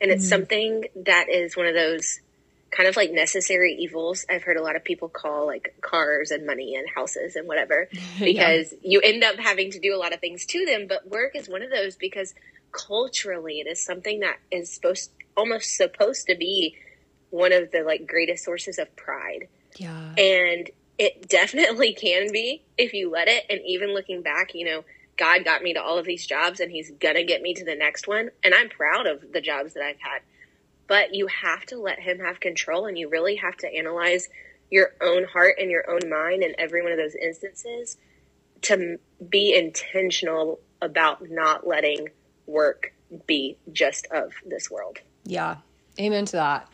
and 0.00 0.10
it's 0.10 0.26
mm. 0.26 0.30
something 0.30 0.84
that 0.96 1.28
is 1.28 1.56
one 1.56 1.66
of 1.66 1.74
those 1.74 2.20
kind 2.70 2.88
of 2.88 2.96
like 2.96 3.12
necessary 3.12 3.76
evils 3.78 4.26
i've 4.28 4.42
heard 4.42 4.56
a 4.56 4.62
lot 4.62 4.74
of 4.74 4.82
people 4.82 5.08
call 5.08 5.46
like 5.46 5.76
cars 5.80 6.32
and 6.32 6.44
money 6.44 6.74
and 6.74 6.88
houses 6.92 7.36
and 7.36 7.46
whatever 7.46 7.88
because 8.18 8.72
yeah. 8.72 8.90
you 8.90 9.00
end 9.00 9.22
up 9.22 9.36
having 9.36 9.70
to 9.70 9.78
do 9.78 9.94
a 9.94 9.98
lot 9.98 10.12
of 10.12 10.20
things 10.20 10.44
to 10.44 10.64
them 10.64 10.86
but 10.88 11.08
work 11.08 11.36
is 11.36 11.48
one 11.48 11.62
of 11.62 11.70
those 11.70 11.94
because 11.94 12.34
culturally 12.72 13.60
it 13.60 13.68
is 13.68 13.84
something 13.84 14.20
that 14.20 14.38
is 14.50 14.72
supposed 14.72 15.10
almost 15.36 15.76
supposed 15.76 16.26
to 16.26 16.36
be 16.36 16.76
one 17.30 17.52
of 17.52 17.70
the 17.72 17.82
like 17.82 18.06
greatest 18.06 18.44
sources 18.44 18.78
of 18.78 18.94
pride. 18.96 19.48
Yeah. 19.76 20.14
And 20.16 20.70
it 20.98 21.28
definitely 21.28 21.92
can 22.00 22.30
be 22.32 22.62
if 22.78 22.92
you 22.92 23.10
let 23.10 23.28
it. 23.28 23.44
And 23.50 23.60
even 23.66 23.94
looking 23.94 24.22
back, 24.22 24.54
you 24.54 24.64
know, 24.64 24.84
God 25.16 25.44
got 25.44 25.62
me 25.62 25.74
to 25.74 25.82
all 25.82 25.98
of 25.98 26.06
these 26.06 26.26
jobs 26.26 26.60
and 26.60 26.70
he's 26.70 26.90
going 26.90 27.14
to 27.14 27.24
get 27.24 27.42
me 27.42 27.54
to 27.54 27.64
the 27.64 27.74
next 27.74 28.08
one. 28.08 28.30
And 28.42 28.54
I'm 28.54 28.68
proud 28.68 29.06
of 29.06 29.32
the 29.32 29.40
jobs 29.40 29.74
that 29.74 29.82
I've 29.82 30.00
had. 30.00 30.22
But 30.86 31.14
you 31.14 31.28
have 31.28 31.64
to 31.66 31.78
let 31.78 32.00
him 32.00 32.18
have 32.18 32.40
control 32.40 32.86
and 32.86 32.98
you 32.98 33.08
really 33.08 33.36
have 33.36 33.56
to 33.58 33.72
analyze 33.72 34.28
your 34.70 34.90
own 35.00 35.24
heart 35.24 35.56
and 35.60 35.70
your 35.70 35.88
own 35.88 36.10
mind 36.10 36.42
in 36.42 36.54
every 36.58 36.82
one 36.82 36.92
of 36.92 36.98
those 36.98 37.14
instances 37.14 37.96
to 38.62 38.98
be 39.28 39.54
intentional 39.54 40.58
about 40.80 41.30
not 41.30 41.66
letting 41.66 42.08
work 42.46 42.92
be 43.26 43.56
just 43.72 44.06
of 44.10 44.32
this 44.44 44.70
world. 44.70 44.98
Yeah. 45.24 45.56
Amen 45.98 46.24
to 46.26 46.32
that. 46.32 46.68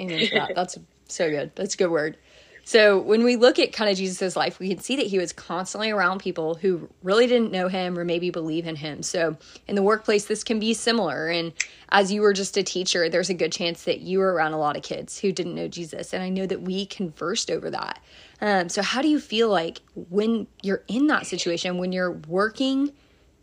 Amen 0.00 0.26
to 0.26 0.34
that. 0.34 0.52
That's 0.54 0.78
so 1.08 1.30
good. 1.30 1.52
That's 1.54 1.74
a 1.74 1.76
good 1.76 1.90
word. 1.90 2.16
So 2.62 3.00
when 3.00 3.24
we 3.24 3.36
look 3.36 3.58
at 3.58 3.72
kind 3.72 3.90
of 3.90 3.96
Jesus's 3.96 4.36
life, 4.36 4.60
we 4.60 4.68
can 4.68 4.78
see 4.78 4.94
that 4.96 5.06
he 5.06 5.18
was 5.18 5.32
constantly 5.32 5.90
around 5.90 6.20
people 6.20 6.54
who 6.54 6.88
really 7.02 7.26
didn't 7.26 7.50
know 7.50 7.68
him 7.68 7.98
or 7.98 8.04
maybe 8.04 8.30
believe 8.30 8.66
in 8.66 8.76
him. 8.76 9.02
So 9.02 9.36
in 9.66 9.74
the 9.74 9.82
workplace, 9.82 10.26
this 10.26 10.44
can 10.44 10.60
be 10.60 10.74
similar. 10.74 11.26
And 11.26 11.52
as 11.88 12.12
you 12.12 12.20
were 12.20 12.32
just 12.32 12.56
a 12.56 12.62
teacher, 12.62 13.08
there's 13.08 13.30
a 13.30 13.34
good 13.34 13.50
chance 13.50 13.84
that 13.84 14.00
you 14.00 14.20
were 14.20 14.32
around 14.32 14.52
a 14.52 14.58
lot 14.58 14.76
of 14.76 14.82
kids 14.82 15.18
who 15.18 15.32
didn't 15.32 15.54
know 15.54 15.68
Jesus. 15.68 16.12
And 16.12 16.22
I 16.22 16.28
know 16.28 16.46
that 16.46 16.62
we 16.62 16.86
conversed 16.86 17.50
over 17.50 17.70
that. 17.70 18.00
Um, 18.40 18.68
so 18.68 18.82
how 18.82 19.02
do 19.02 19.08
you 19.08 19.18
feel 19.18 19.48
like 19.48 19.80
when 19.94 20.46
you're 20.62 20.84
in 20.86 21.08
that 21.08 21.26
situation, 21.26 21.78
when 21.78 21.92
you're 21.92 22.12
working 22.12 22.92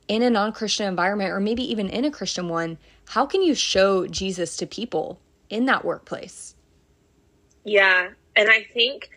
in 0.08 0.22
a 0.22 0.30
non-Christian 0.30 0.88
environment 0.88 1.32
or 1.32 1.40
maybe 1.40 1.70
even 1.70 1.90
in 1.90 2.06
a 2.06 2.12
Christian 2.12 2.48
one? 2.48 2.78
How 3.08 3.26
can 3.26 3.42
you 3.42 3.56
show 3.56 4.06
Jesus 4.06 4.58
to 4.58 4.66
people 4.66 5.20
in 5.50 5.66
that 5.66 5.86
workplace? 5.86 6.56
Yeah. 7.64 8.10
And 8.36 8.50
I 8.50 8.64
think, 8.74 9.10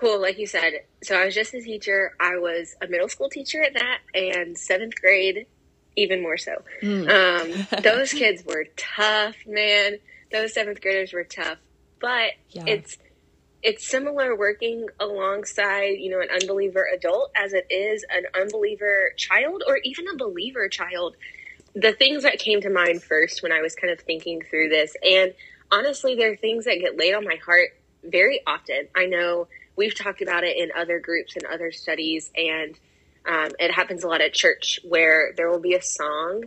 well, 0.00 0.20
like 0.20 0.38
you 0.38 0.46
said, 0.46 0.74
so 1.02 1.16
I 1.16 1.24
was 1.24 1.34
just 1.34 1.52
a 1.52 1.60
teacher. 1.60 2.14
I 2.20 2.38
was 2.38 2.76
a 2.80 2.86
middle 2.86 3.08
school 3.08 3.28
teacher 3.28 3.62
at 3.62 3.74
that, 3.74 3.98
and 4.14 4.56
seventh 4.56 4.94
grade, 5.00 5.46
even 5.96 6.22
more 6.22 6.36
so. 6.36 6.62
Mm. 6.82 7.10
Um, 7.10 7.66
those 7.82 8.12
kids 8.12 8.44
were 8.44 8.66
tough, 8.76 9.34
man. 9.46 9.98
Those 10.30 10.54
seventh 10.54 10.80
graders 10.80 11.12
were 11.12 11.24
tough. 11.24 11.58
But 12.00 12.32
yeah. 12.50 12.64
it's 12.66 12.96
it's 13.62 13.86
similar 13.86 14.34
working 14.36 14.86
alongside 15.00 15.98
you 15.98 16.10
know 16.10 16.20
an 16.20 16.28
unbeliever 16.30 16.88
adult 16.94 17.30
as 17.36 17.52
it 17.52 17.66
is 17.68 18.06
an 18.08 18.22
unbeliever 18.40 19.12
child 19.18 19.62
or 19.66 19.78
even 19.84 20.06
a 20.08 20.16
believer 20.16 20.66
child 20.68 21.14
the 21.74 21.92
things 21.92 22.22
that 22.22 22.38
came 22.38 22.60
to 22.62 22.70
mind 22.70 23.02
first 23.02 23.42
when 23.42 23.52
I 23.52 23.60
was 23.60 23.74
kind 23.74 23.92
of 23.92 24.00
thinking 24.00 24.42
through 24.48 24.68
this, 24.68 24.96
and 25.02 25.34
honestly, 25.70 26.14
there 26.14 26.32
are 26.32 26.36
things 26.36 26.64
that 26.64 26.80
get 26.80 26.96
laid 26.96 27.14
on 27.14 27.24
my 27.24 27.36
heart 27.44 27.70
very 28.04 28.40
often. 28.46 28.88
I 28.96 29.06
know 29.06 29.48
we've 29.76 29.94
talked 29.94 30.22
about 30.22 30.44
it 30.44 30.56
in 30.56 30.70
other 30.76 30.98
groups 30.98 31.36
and 31.36 31.44
other 31.46 31.70
studies, 31.70 32.30
and 32.34 32.78
um, 33.26 33.50
it 33.58 33.72
happens 33.72 34.04
a 34.04 34.08
lot 34.08 34.20
at 34.20 34.32
church 34.32 34.80
where 34.84 35.32
there 35.36 35.50
will 35.50 35.60
be 35.60 35.74
a 35.74 35.82
song, 35.82 36.44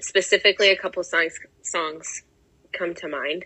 specifically 0.00 0.70
a 0.70 0.76
couple 0.76 1.02
songs 1.02 1.38
songs 1.62 2.22
come 2.72 2.94
to 2.94 3.08
mind. 3.08 3.44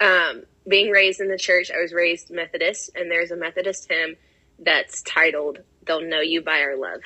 Um, 0.00 0.42
being 0.68 0.90
raised 0.90 1.20
in 1.20 1.28
the 1.28 1.38
church, 1.38 1.70
I 1.70 1.80
was 1.80 1.92
raised 1.92 2.30
Methodist, 2.30 2.90
and 2.94 3.10
there's 3.10 3.30
a 3.30 3.36
Methodist 3.36 3.86
hymn 3.88 4.16
that's 4.58 5.02
titled 5.02 5.60
"They'll 5.86 6.02
Know 6.02 6.20
You 6.20 6.42
by 6.42 6.60
Our 6.60 6.76
Love." 6.76 7.00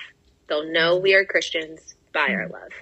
They'll 0.48 0.70
know 0.70 0.96
we 0.96 1.14
are 1.14 1.24
Christians 1.24 1.94
by 2.12 2.28
our 2.30 2.48
mm. 2.48 2.52
love. 2.52 2.72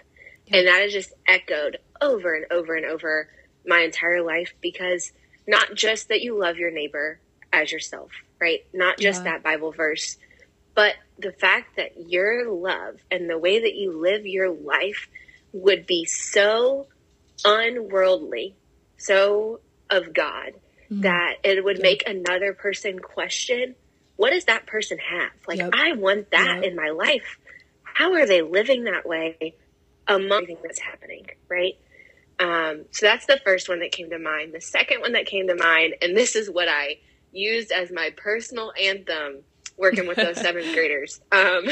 And 0.53 0.67
that 0.67 0.83
has 0.83 0.93
just 0.93 1.13
echoed 1.27 1.79
over 2.01 2.35
and 2.35 2.47
over 2.51 2.75
and 2.75 2.87
over 2.87 3.29
my 3.67 3.81
entire 3.81 4.23
life 4.23 4.55
because 4.61 5.13
not 5.47 5.75
just 5.75 6.09
that 6.09 6.21
you 6.21 6.39
love 6.39 6.57
your 6.57 6.71
neighbor 6.71 7.21
as 7.53 7.73
yourself, 7.73 8.11
right? 8.41 8.61
Not 8.73 8.99
just 8.99 9.25
yeah. 9.25 9.33
that 9.33 9.43
Bible 9.43 9.73
verse, 9.73 10.17
but 10.75 10.95
the 11.19 11.33
fact 11.33 11.77
that 11.77 12.09
your 12.09 12.51
love 12.51 12.97
and 13.11 13.29
the 13.29 13.39
way 13.39 13.61
that 13.61 13.75
you 13.75 14.01
live 14.01 14.27
your 14.27 14.51
life 14.51 15.09
would 15.53 15.87
be 15.87 16.05
so 16.05 16.87
unworldly, 17.45 18.55
so 18.97 19.61
of 19.91 20.13
God, 20.13 20.53
mm-hmm. 20.91 21.01
that 21.01 21.37
it 21.43 21.65
would 21.65 21.79
yeah. 21.79 21.83
make 21.83 22.09
another 22.09 22.53
person 22.53 22.99
question 22.99 23.75
what 24.19 24.31
does 24.31 24.47
that 24.47 24.67
person 24.67 24.99
have? 24.99 25.31
Like, 25.47 25.59
Yep. 25.59 25.71
I 25.75 25.93
want 25.93 26.33
that 26.33 26.57
Yep. 26.57 26.65
in 26.65 26.77
my 26.77 26.91
life. 26.91 27.39
How 27.85 28.15
are 28.15 28.27
they 28.27 28.43
living 28.43 28.85
that 28.85 29.07
way 29.07 29.55
among 30.09 30.43
everything 30.45 30.59
that's 30.65 30.81
happening, 30.81 31.27
right? 31.51 31.75
Um, 32.41 32.85
so 32.93 33.07
that's 33.07 33.27
the 33.27 33.41
first 33.45 33.69
one 33.71 33.81
that 33.81 33.93
came 33.93 34.11
to 34.11 34.21
mind. 34.21 34.55
The 34.55 34.61
second 34.61 35.01
one 35.01 35.13
that 35.15 35.27
came 35.27 35.49
to 35.49 35.57
mind, 35.57 35.95
and 36.03 36.17
this 36.17 36.37
is 36.37 36.51
what 36.51 36.69
I 36.69 36.99
used 37.33 37.73
as 37.73 37.93
my 37.93 38.11
personal 38.17 38.73
anthem 38.83 39.45
working 39.79 40.09
with 40.09 40.21
those 40.21 40.41
seventh 40.41 40.73
graders. 40.73 41.21
Um, 41.33 41.65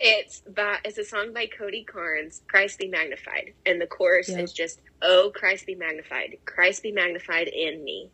it's 0.00 0.42
by 0.54 0.78
it's 0.84 0.98
a 0.98 1.04
song 1.04 1.32
by 1.34 1.46
Cody 1.46 1.84
Carnes, 1.84 2.42
"Christ 2.50 2.78
Be 2.78 2.88
Magnified," 2.88 3.54
and 3.66 3.80
the 3.80 3.88
chorus 3.88 4.30
Yep. 4.30 4.40
is 4.40 4.52
just 4.54 4.80
"Oh, 5.02 5.32
Christ 5.34 5.66
be 5.66 5.76
magnified, 5.76 6.36
Christ 6.46 6.82
be 6.82 6.92
magnified 6.92 7.48
in 7.48 7.84
me." 7.84 8.12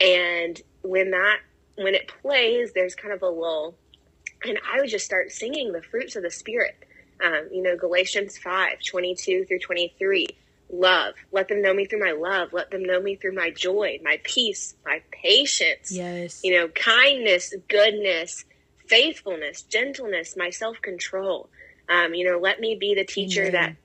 And 0.00 0.60
when 0.82 1.10
that 1.12 1.38
when 1.76 1.94
it 1.94 2.10
plays, 2.22 2.72
there's 2.74 2.94
kind 2.96 3.14
of 3.14 3.22
a 3.22 3.28
lull, 3.28 3.78
and 4.44 4.58
I 4.72 4.80
would 4.80 4.90
just 4.90 5.06
start 5.06 5.32
singing 5.32 5.72
the 5.72 5.82
fruits 5.82 6.16
of 6.16 6.22
the 6.24 6.30
Spirit. 6.30 6.74
Um, 7.24 7.48
you 7.50 7.62
know, 7.62 7.76
Galatians 7.76 8.36
5, 8.36 8.78
22 8.86 9.46
through 9.46 9.58
23. 9.60 10.26
Love. 10.70 11.14
Let 11.32 11.48
them 11.48 11.62
know 11.62 11.72
me 11.72 11.86
through 11.86 12.00
my 12.00 12.12
love. 12.12 12.52
Let 12.52 12.70
them 12.70 12.84
know 12.84 13.00
me 13.00 13.16
through 13.16 13.34
my 13.34 13.50
joy, 13.50 14.00
my 14.02 14.20
peace, 14.24 14.74
my 14.84 15.02
patience 15.10 15.90
Yes. 15.92 16.40
you 16.42 16.54
know, 16.54 16.68
kindness, 16.68 17.54
goodness, 17.68 18.44
faithfulness, 18.86 19.62
gentleness, 19.62 20.36
my 20.36 20.50
self 20.50 20.80
control. 20.82 21.48
Um, 21.88 22.14
you 22.14 22.30
know, 22.30 22.38
let 22.38 22.60
me 22.60 22.76
be 22.78 22.94
the 22.94 23.04
teacher 23.04 23.50
that 23.52 23.76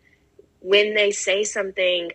when 0.61 0.93
they 0.93 1.11
say 1.11 1.43
something, 1.43 2.11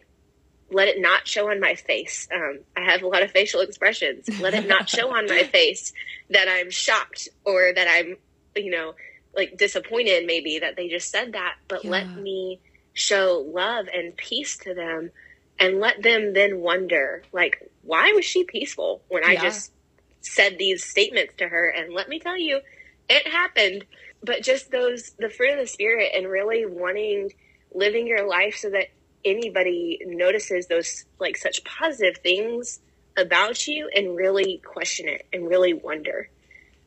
let 0.70 0.88
it 0.88 1.00
not 1.00 1.28
show 1.28 1.50
on 1.50 1.60
my 1.60 1.74
face. 1.74 2.26
Um, 2.34 2.60
I 2.76 2.90
have 2.90 3.02
a 3.02 3.06
lot 3.06 3.22
of 3.22 3.30
facial 3.30 3.60
expressions. 3.60 4.28
Let 4.40 4.54
it 4.54 4.66
not 4.66 4.88
show 4.88 5.14
on 5.14 5.26
my 5.26 5.42
face 5.52 5.92
that 6.30 6.48
I'm 6.48 6.70
shocked 6.70 7.28
or 7.44 7.72
that 7.74 7.86
I'm, 7.88 8.16
you 8.56 8.70
know, 8.70 8.94
like 9.36 9.56
disappointed 9.56 10.26
maybe 10.26 10.58
that 10.60 10.76
they 10.76 10.88
just 10.88 11.10
said 11.10 11.32
that, 11.32 11.54
but 11.68 11.84
let 11.84 12.16
me 12.16 12.60
show 12.92 13.44
love 13.52 13.86
and 13.92 14.16
peace 14.16 14.56
to 14.58 14.74
them 14.74 15.10
and 15.58 15.80
let 15.80 16.02
them 16.02 16.32
then 16.32 16.60
wonder, 16.60 17.22
like, 17.32 17.70
why 17.82 18.12
was 18.12 18.24
she 18.24 18.44
peaceful 18.44 19.02
when 19.08 19.24
I 19.24 19.34
just 19.42 19.72
said 20.20 20.58
these 20.58 20.84
statements 20.84 21.34
to 21.38 21.48
her? 21.48 21.68
And 21.68 21.92
let 21.94 22.08
me 22.08 22.18
tell 22.18 22.38
you, 22.38 22.60
it 23.08 23.26
happened. 23.28 23.84
But 24.22 24.42
just 24.42 24.70
those, 24.70 25.12
the 25.18 25.28
fruit 25.28 25.52
of 25.52 25.58
the 25.58 25.66
spirit 25.66 26.12
and 26.14 26.28
really 26.28 26.64
wanting, 26.66 27.30
living 27.72 28.06
your 28.06 28.26
life 28.26 28.56
so 28.56 28.70
that 28.70 28.88
anybody 29.24 30.00
notices 30.06 30.66
those 30.66 31.04
like 31.20 31.36
such 31.36 31.62
positive 31.64 32.16
things 32.22 32.80
about 33.16 33.66
you 33.66 33.88
and 33.94 34.16
really 34.16 34.62
question 34.64 35.08
it 35.08 35.26
and 35.32 35.48
really 35.48 35.72
wonder. 35.74 36.28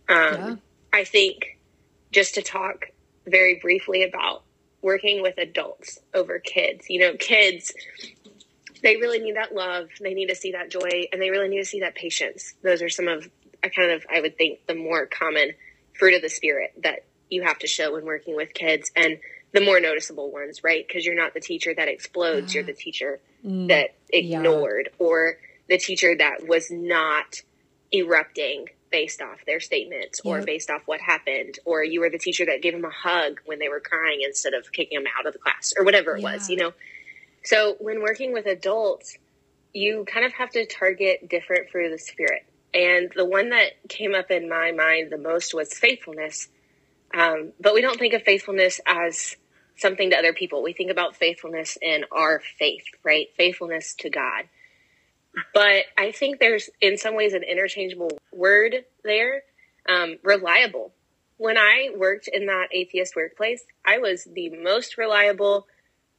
Um, 0.09 0.33
Yeah. 0.33 0.55
I 0.93 1.03
think 1.03 1.56
just 2.11 2.35
to 2.35 2.41
talk 2.41 2.85
very 3.27 3.59
briefly 3.61 4.03
about 4.03 4.43
working 4.81 5.21
with 5.21 5.37
adults 5.37 5.97
over 6.13 6.39
kids, 6.39 6.85
you 6.89 6.99
know, 6.99 7.13
kids, 7.17 7.73
they 8.83 8.97
really 8.97 9.19
need 9.19 9.35
that 9.35 9.53
love, 9.53 9.87
they 10.01 10.13
need 10.13 10.27
to 10.27 10.35
see 10.35 10.51
that 10.51 10.69
joy, 10.69 11.07
and 11.11 11.21
they 11.21 11.29
really 11.29 11.49
need 11.49 11.59
to 11.59 11.65
see 11.65 11.79
that 11.79 11.95
patience. 11.95 12.53
Those 12.63 12.81
are 12.81 12.89
some 12.89 13.07
of, 13.07 13.27
I 13.63 13.69
kind 13.69 13.91
of, 13.91 14.05
I 14.13 14.21
would 14.21 14.37
think, 14.37 14.59
the 14.67 14.75
more 14.75 15.05
common 15.07 15.51
fruit 15.93 16.13
of 16.13 16.21
the 16.21 16.29
spirit 16.29 16.71
that 16.83 16.99
you 17.29 17.43
have 17.43 17.59
to 17.59 17.67
show 17.67 17.93
when 17.93 18.05
working 18.05 18.35
with 18.35 18.53
kids 18.53 18.91
and 18.95 19.17
the 19.53 19.61
more 19.61 19.79
noticeable 19.79 20.31
ones, 20.31 20.63
right? 20.63 20.85
Because 20.87 21.05
you're 21.05 21.15
not 21.15 21.33
the 21.33 21.39
teacher 21.39 21.73
that 21.75 21.87
explodes, 21.87 22.53
you're 22.53 22.63
the 22.63 22.73
teacher 22.73 23.19
Mm. 23.45 23.67
that 23.69 23.95
Yeah. 24.11 24.39
ignored 24.39 24.89
or 24.99 25.37
the 25.69 25.77
teacher 25.77 26.15
that 26.15 26.47
was 26.47 26.69
not 26.71 27.41
erupting 27.93 28.67
based 28.91 29.21
off 29.21 29.37
their 29.45 29.59
statements 29.59 30.21
or 30.25 30.37
Yep. 30.37 30.45
based 30.45 30.69
off 30.69 30.81
what 30.85 31.01
happened 31.01 31.59
or 31.65 31.83
you 31.83 31.99
were 31.99 32.09
the 32.09 32.17
teacher 32.17 32.45
that 32.45 32.61
gave 32.61 32.73
them 32.73 32.85
a 32.85 32.89
hug 32.89 33.39
when 33.45 33.59
they 33.59 33.69
were 33.69 33.79
crying 33.79 34.21
instead 34.25 34.53
of 34.53 34.71
kicking 34.71 34.97
them 34.97 35.11
out 35.17 35.25
of 35.25 35.33
the 35.33 35.39
class 35.39 35.73
or 35.77 35.85
whatever 35.85 36.15
it 36.15 36.23
was 36.23 36.49
you 36.49 36.57
know 36.57 36.73
so 37.43 37.75
when 37.79 38.01
working 38.01 38.33
with 38.33 38.45
adults 38.45 39.17
you 39.73 40.05
kind 40.11 40.25
of 40.25 40.33
have 40.33 40.49
to 40.49 40.65
target 40.65 41.27
different 41.29 41.69
fruit 41.69 41.85
of 41.85 41.91
the 41.91 41.97
spirit 41.97 42.45
and 42.73 43.11
the 43.15 43.25
one 43.25 43.49
that 43.49 43.71
came 43.89 44.15
up 44.15 44.31
in 44.31 44.49
my 44.49 44.71
mind 44.71 45.11
the 45.11 45.17
most 45.17 45.53
was 45.53 45.73
faithfulness 45.73 46.47
um, 47.15 47.53
but 47.59 47.73
we 47.73 47.81
don't 47.81 47.97
think 47.97 48.13
of 48.13 48.23
faithfulness 48.23 48.79
as 48.85 49.35
something 49.77 50.09
to 50.09 50.17
other 50.17 50.33
people. 50.33 50.63
We 50.63 50.73
think 50.73 50.91
about 50.91 51.15
faithfulness 51.15 51.77
in 51.81 52.05
our 52.11 52.41
faith, 52.59 52.83
right? 53.03 53.27
Faithfulness 53.37 53.95
to 53.99 54.09
God. 54.09 54.45
But 55.53 55.85
I 55.97 56.11
think 56.11 56.39
there's, 56.39 56.69
in 56.81 56.97
some 56.97 57.15
ways, 57.15 57.33
an 57.33 57.43
interchangeable 57.43 58.17
word 58.31 58.85
there 59.03 59.43
um, 59.89 60.17
reliable. 60.23 60.93
When 61.37 61.57
I 61.57 61.89
worked 61.95 62.27
in 62.27 62.47
that 62.47 62.67
atheist 62.71 63.15
workplace, 63.15 63.63
I 63.85 63.99
was 63.99 64.23
the 64.25 64.49
most 64.49 64.97
reliable 64.97 65.67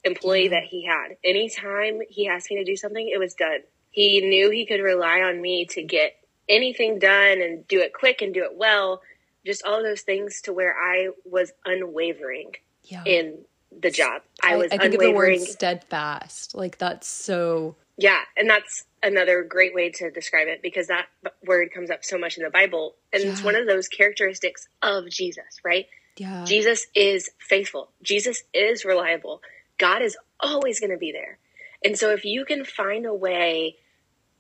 employee 0.05 0.45
Yeah. 0.45 0.51
that 0.51 0.65
he 0.65 0.87
had. 0.87 1.17
Anytime 1.25 2.01
he 2.09 2.29
asked 2.29 2.51
me 2.51 2.57
to 2.59 2.65
do 2.65 2.77
something, 2.77 3.09
it 3.09 3.19
was 3.19 3.35
done. 3.35 3.61
He 3.91 4.21
knew 4.21 4.51
he 4.51 4.67
could 4.67 4.81
rely 4.81 5.21
on 5.23 5.41
me 5.41 5.67
to 5.71 5.83
get 5.83 6.13
anything 6.49 6.99
done 6.99 7.43
and 7.43 7.67
do 7.67 7.81
it 7.81 7.93
quick 7.93 8.23
and 8.23 8.33
do 8.33 8.45
it 8.45 8.55
well. 8.55 9.03
Just 9.45 9.65
all 9.65 9.83
those 9.83 10.03
things 10.03 10.41
to 10.43 10.53
where 10.53 10.77
I 10.79 11.09
was 11.25 11.53
unwavering 11.65 12.53
Yeah. 12.85 13.03
in 13.05 13.45
the 13.77 13.91
job. 13.91 14.23
I, 14.43 14.57
was 14.57 14.71
I 14.73 14.79
think 14.79 14.95
of 14.95 15.01
the 15.01 15.13
word 15.13 15.41
steadfast. 15.41 16.55
Like 16.55 16.79
that's 16.79 17.07
so 17.09 17.77
yeah, 17.97 18.21
and 18.37 18.49
that's 18.49 18.85
another 19.03 19.43
great 19.43 19.75
way 19.75 19.91
to 19.91 20.11
describe 20.11 20.49
it 20.49 20.63
because 20.63 20.89
that 20.89 21.07
word 21.45 21.73
comes 21.73 21.91
up 21.91 22.05
so 22.05 22.19
much 22.19 22.37
in 22.37 22.45
the 22.45 22.51
Bible, 22.51 22.95
and 23.13 23.23
it's 23.23 23.43
one 23.43 23.55
of 23.55 23.67
those 23.67 23.89
characteristics 23.89 24.69
of 24.83 25.09
Jesus, 25.09 25.61
right? 25.65 25.87
yeah. 26.19 26.45
Jesus 26.45 26.87
is 26.95 27.31
faithful. 27.39 27.91
Jesus 28.03 28.43
is 28.53 28.85
reliable. 28.85 29.41
God 29.79 30.03
is 30.03 30.17
always 30.41 30.81
going 30.81 30.91
to 30.91 30.99
be 30.99 31.13
there. 31.13 31.39
And 31.85 31.97
so 31.97 32.11
if 32.11 32.25
you 32.25 32.45
can 32.45 32.65
find 32.65 33.07
a 33.07 33.15
way 33.15 33.77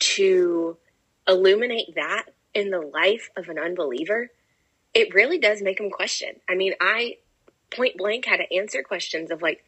to 0.00 0.76
illuminate 1.26 1.94
that 1.94 2.24
in 2.54 2.70
the 2.70 2.80
life 2.80 3.30
of 3.36 3.48
an 3.48 3.58
unbeliever, 3.58 4.30
it 4.94 5.14
really 5.14 5.38
does 5.38 5.62
make 5.62 5.78
them 5.78 5.90
question. 5.90 6.30
I 6.48 6.54
mean, 6.54 6.74
I 6.80 7.18
point 7.70 7.96
blank 7.96 8.24
had 8.24 8.38
to 8.38 8.56
answer 8.56 8.82
questions 8.82 9.30
of 9.30 9.42
like, 9.42 9.64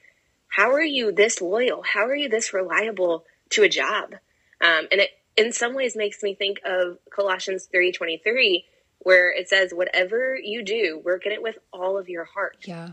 how 0.48 0.72
are 0.72 0.82
you 0.82 1.12
this 1.12 1.40
loyal? 1.40 1.82
How 1.82 2.06
are 2.06 2.16
you 2.16 2.28
this 2.28 2.52
reliable 2.52 3.24
to 3.50 3.62
a 3.62 3.68
job? 3.68 4.14
Um, 4.60 4.86
and 4.92 5.00
it 5.00 5.10
in 5.36 5.52
some 5.52 5.74
ways 5.74 5.96
makes 5.96 6.22
me 6.22 6.34
think 6.34 6.60
of 6.64 6.98
Colossians 7.10 7.68
3:23 7.72 8.64
where 9.02 9.32
it 9.32 9.48
says 9.48 9.72
whatever 9.72 10.36
you 10.36 10.62
do, 10.62 11.00
work 11.02 11.24
at 11.26 11.32
it 11.32 11.42
with 11.42 11.56
all 11.72 11.96
of 11.96 12.08
your 12.10 12.24
heart 12.24 12.58
yeah. 12.62 12.90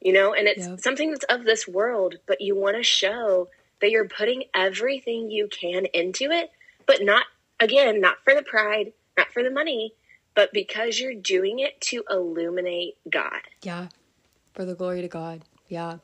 you 0.00 0.12
know 0.12 0.32
and 0.32 0.46
it's 0.46 0.66
Yep. 0.66 0.80
something 0.80 1.10
that's 1.10 1.24
of 1.24 1.44
this 1.44 1.66
world 1.66 2.16
but 2.26 2.40
you 2.40 2.54
want 2.54 2.76
to 2.76 2.82
show 2.84 3.48
that 3.80 3.90
you're 3.90 4.06
putting 4.08 4.44
everything 4.54 5.30
you 5.30 5.48
can 5.48 5.86
into 5.86 6.30
it 6.30 6.50
but 6.86 7.02
not 7.02 7.24
again 7.58 8.00
not 8.00 8.18
for 8.24 8.34
the 8.34 8.42
pride 8.42 8.92
not 9.18 9.32
for 9.32 9.42
the 9.42 9.50
money 9.50 9.94
but 10.36 10.52
because 10.52 11.00
you're 11.00 11.14
doing 11.14 11.58
it 11.58 11.80
to 11.80 12.04
illuminate 12.08 12.96
god 13.10 13.42
Yeah. 13.62 13.88
For 14.54 14.64
the 14.64 14.74
glory 14.74 15.00
to 15.02 15.08
God. 15.08 15.42
Yeah. 15.68 15.98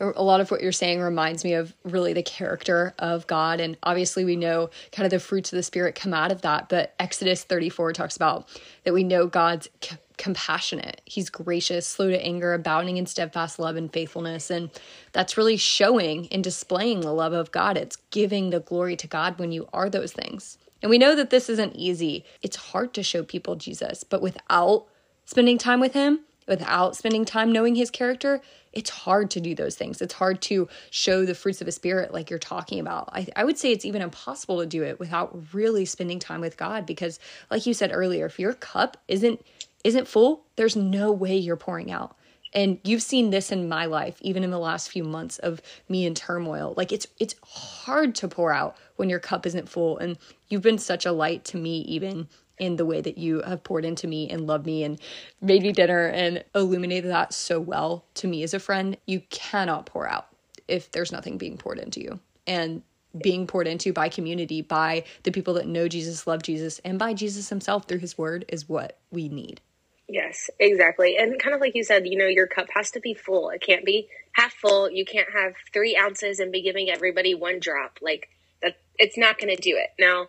A 0.00 0.22
lot 0.22 0.40
of 0.40 0.50
what 0.50 0.62
you're 0.62 0.72
saying 0.72 1.00
reminds 1.00 1.44
me 1.44 1.54
of 1.54 1.74
really 1.84 2.12
the 2.12 2.22
character 2.22 2.94
of 2.98 3.26
God. 3.26 3.60
And 3.60 3.76
obviously, 3.82 4.24
we 4.24 4.36
know 4.36 4.70
kind 4.92 5.06
of 5.06 5.10
the 5.10 5.20
fruits 5.20 5.52
of 5.52 5.56
the 5.56 5.62
Spirit 5.62 5.94
come 5.94 6.14
out 6.14 6.32
of 6.32 6.42
that. 6.42 6.68
But 6.68 6.94
Exodus 6.98 7.44
34 7.44 7.92
talks 7.92 8.16
about 8.16 8.48
that 8.84 8.94
we 8.94 9.04
know 9.04 9.26
God's 9.26 9.68
c- 9.82 9.96
compassionate, 10.16 11.00
He's 11.04 11.30
gracious, 11.30 11.86
slow 11.86 12.10
to 12.10 12.24
anger, 12.24 12.54
abounding 12.54 12.96
in 12.96 13.06
steadfast 13.06 13.58
love 13.58 13.76
and 13.76 13.92
faithfulness. 13.92 14.50
And 14.50 14.70
that's 15.12 15.36
really 15.36 15.56
showing 15.56 16.28
and 16.32 16.42
displaying 16.42 17.00
the 17.00 17.12
love 17.12 17.32
of 17.32 17.52
God. 17.52 17.76
It's 17.76 17.96
giving 18.10 18.50
the 18.50 18.60
glory 18.60 18.96
to 18.96 19.06
God 19.06 19.38
when 19.38 19.52
you 19.52 19.68
are 19.72 19.90
those 19.90 20.12
things. 20.12 20.58
And 20.82 20.90
we 20.90 20.98
know 20.98 21.16
that 21.16 21.30
this 21.30 21.48
isn't 21.48 21.76
easy. 21.76 22.24
It's 22.42 22.56
hard 22.56 22.92
to 22.94 23.02
show 23.02 23.22
people 23.22 23.56
Jesus, 23.56 24.04
but 24.04 24.20
without 24.20 24.86
spending 25.24 25.56
time 25.56 25.80
with 25.80 25.94
him 25.94 26.20
without 26.46 26.96
spending 26.96 27.24
time 27.24 27.52
knowing 27.52 27.74
his 27.74 27.90
character 27.90 28.40
it's 28.74 28.90
hard 28.90 29.30
to 29.30 29.40
do 29.40 29.54
those 29.54 29.76
things. 29.76 30.02
It's 30.02 30.14
hard 30.14 30.42
to 30.42 30.68
show 30.90 31.24
the 31.24 31.34
fruits 31.34 31.60
of 31.60 31.68
a 31.68 31.72
spirit 31.72 32.12
like 32.12 32.28
you're 32.28 32.38
talking 32.38 32.80
about. 32.80 33.08
I, 33.12 33.26
I 33.36 33.44
would 33.44 33.56
say 33.56 33.72
it's 33.72 33.84
even 33.84 34.02
impossible 34.02 34.60
to 34.60 34.66
do 34.66 34.82
it 34.82 34.98
without 34.98 35.54
really 35.54 35.84
spending 35.84 36.18
time 36.18 36.40
with 36.40 36.56
god 36.56 36.84
because 36.84 37.18
like 37.50 37.66
you 37.66 37.72
said 37.74 37.90
earlier 37.92 38.26
if 38.26 38.38
your 38.38 38.54
cup 38.54 38.96
isn't 39.08 39.44
isn't 39.84 40.08
full 40.08 40.44
there's 40.56 40.76
no 40.76 41.12
way 41.12 41.36
you're 41.36 41.56
pouring 41.56 41.90
out. 41.90 42.16
And 42.52 42.78
you've 42.84 43.02
seen 43.02 43.30
this 43.30 43.50
in 43.50 43.68
my 43.68 43.86
life 43.86 44.16
even 44.20 44.44
in 44.44 44.50
the 44.50 44.58
last 44.58 44.90
few 44.90 45.02
months 45.02 45.38
of 45.38 45.60
me 45.88 46.06
in 46.06 46.14
turmoil. 46.14 46.74
Like 46.76 46.92
it's 46.92 47.06
it's 47.20 47.34
hard 47.44 48.14
to 48.16 48.28
pour 48.28 48.52
out 48.52 48.76
when 48.96 49.08
your 49.08 49.20
cup 49.20 49.46
isn't 49.46 49.68
full. 49.68 49.98
And 49.98 50.18
you've 50.48 50.62
been 50.62 50.78
such 50.78 51.06
a 51.06 51.12
light 51.12 51.44
to 51.46 51.56
me 51.56 51.78
even 51.82 52.28
in 52.58 52.76
the 52.76 52.86
way 52.86 53.00
that 53.00 53.18
you 53.18 53.42
have 53.42 53.64
poured 53.64 53.84
into 53.84 54.06
me 54.06 54.30
and 54.30 54.46
loved 54.46 54.66
me 54.66 54.84
and 54.84 55.00
made 55.40 55.62
me 55.62 55.72
dinner 55.72 56.06
and 56.06 56.44
illuminated 56.54 57.10
that 57.10 57.32
so 57.32 57.58
well 57.58 58.04
to 58.14 58.28
me 58.28 58.42
as 58.42 58.54
a 58.54 58.60
friend 58.60 58.96
you 59.06 59.20
cannot 59.30 59.86
pour 59.86 60.08
out 60.08 60.28
if 60.68 60.90
there's 60.92 61.12
nothing 61.12 61.36
being 61.36 61.58
poured 61.58 61.78
into 61.78 62.00
you 62.00 62.20
and 62.46 62.82
being 63.22 63.46
poured 63.46 63.68
into 63.68 63.92
by 63.92 64.08
community, 64.08 64.60
by 64.60 65.04
the 65.22 65.30
people 65.30 65.54
that 65.54 65.66
know 65.66 65.88
Jesus, 65.88 66.26
love 66.26 66.42
Jesus, 66.42 66.80
and 66.84 66.98
by 66.98 67.14
Jesus 67.14 67.48
himself 67.48 67.86
through 67.86 67.98
his 67.98 68.18
word 68.18 68.44
is 68.48 68.68
what 68.68 68.98
we 69.10 69.28
need. 69.28 69.60
Yes, 70.08 70.50
exactly. 70.58 71.16
And 71.16 71.40
kind 71.40 71.54
of 71.54 71.60
like 71.60 71.74
you 71.74 71.84
said, 71.84 72.06
you 72.06 72.18
know, 72.18 72.26
your 72.26 72.46
cup 72.46 72.66
has 72.74 72.90
to 72.92 73.00
be 73.00 73.14
full. 73.14 73.50
It 73.50 73.62
can't 73.62 73.84
be 73.84 74.08
half 74.32 74.52
full. 74.52 74.90
You 74.90 75.04
can't 75.04 75.28
have 75.32 75.54
three 75.72 75.96
ounces 75.96 76.40
and 76.40 76.52
be 76.52 76.60
giving 76.60 76.90
everybody 76.90 77.34
one 77.34 77.58
drop. 77.58 77.98
Like 78.02 78.28
that, 78.62 78.76
it's 78.98 79.16
not 79.16 79.38
going 79.38 79.54
to 79.54 79.60
do 79.60 79.76
it. 79.76 79.90
Now, 79.98 80.26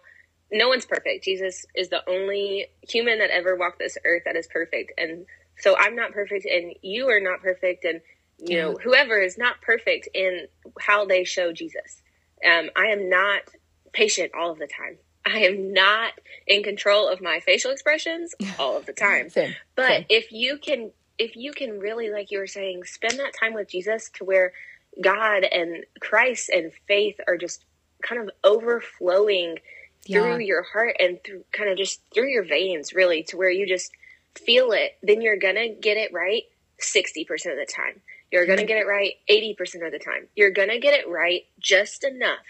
no 0.51 0.69
one's 0.69 0.85
perfect. 0.85 1.23
Jesus 1.23 1.65
is 1.75 1.89
the 1.89 2.07
only 2.09 2.67
human 2.81 3.19
that 3.19 3.29
ever 3.29 3.55
walked 3.55 3.79
this 3.79 3.97
earth 4.05 4.23
that 4.25 4.35
is 4.35 4.47
perfect. 4.47 4.93
And 4.97 5.25
so 5.57 5.75
I'm 5.77 5.95
not 5.95 6.11
perfect 6.11 6.45
and 6.45 6.73
you 6.81 7.09
are 7.09 7.19
not 7.19 7.41
perfect. 7.41 7.85
And, 7.85 8.01
you 8.39 8.57
know, 8.57 8.75
whoever 8.81 9.19
is 9.19 9.37
not 9.37 9.61
perfect 9.61 10.09
in 10.13 10.47
how 10.79 11.05
they 11.05 11.23
show 11.23 11.51
Jesus. 11.51 12.01
Um, 12.45 12.69
I 12.75 12.87
am 12.87 13.09
not 13.09 13.41
patient 13.93 14.31
all 14.37 14.51
of 14.51 14.59
the 14.59 14.67
time. 14.67 14.97
I 15.25 15.39
am 15.39 15.73
not 15.73 16.13
in 16.45 16.61
control 16.61 17.07
of 17.07 17.21
my 17.21 17.39
facial 17.39 17.71
expressions 17.71 18.35
all 18.59 18.77
of 18.77 18.85
the 18.85 18.93
time. 18.93 19.29
Same. 19.29 19.55
But 19.75 19.87
Same. 19.87 20.05
if 20.09 20.31
you 20.31 20.57
can 20.57 20.91
if 21.17 21.37
you 21.37 21.53
can 21.53 21.79
really 21.79 22.11
like 22.11 22.29
you 22.29 22.39
were 22.39 22.47
saying 22.47 22.83
spend 22.83 23.17
that 23.19 23.33
time 23.39 23.53
with 23.53 23.69
Jesus 23.69 24.09
to 24.15 24.25
where 24.25 24.51
God 25.01 25.43
and 25.43 25.85
Christ 25.99 26.49
and 26.49 26.71
faith 26.87 27.15
are 27.27 27.37
just 27.37 27.65
kind 28.03 28.21
of 28.21 28.29
overflowing. 28.43 29.57
Through 30.07 30.39
your 30.39 30.63
heart 30.63 30.95
and 30.99 31.23
through 31.23 31.43
kind 31.51 31.69
of 31.69 31.77
just 31.77 32.01
through 32.13 32.29
your 32.29 32.43
veins 32.43 32.93
really 32.93 33.23
to 33.23 33.37
where 33.37 33.49
you 33.49 33.67
just 33.67 33.91
feel 34.35 34.71
it 34.71 34.97
then 35.01 35.21
you're 35.21 35.37
to 35.55 35.69
get 35.69 35.97
it 35.97 36.11
right 36.13 36.43
60% 36.81 37.29
of 37.31 37.57
the 37.57 37.67
time. 37.73 38.01
You're 38.31 38.45
going 38.45 38.57
to 38.57 38.63
mm-hmm. 38.63 38.67
get 38.67 38.77
it 38.79 38.87
right 38.87 39.13
80% 39.29 39.85
of 39.85 39.91
the 39.91 39.99
time. 39.99 40.27
You're 40.35 40.51
to 40.69 40.79
get 40.79 40.93
it 40.93 41.09
right 41.09 41.43
just 41.59 42.03
enough 42.03 42.45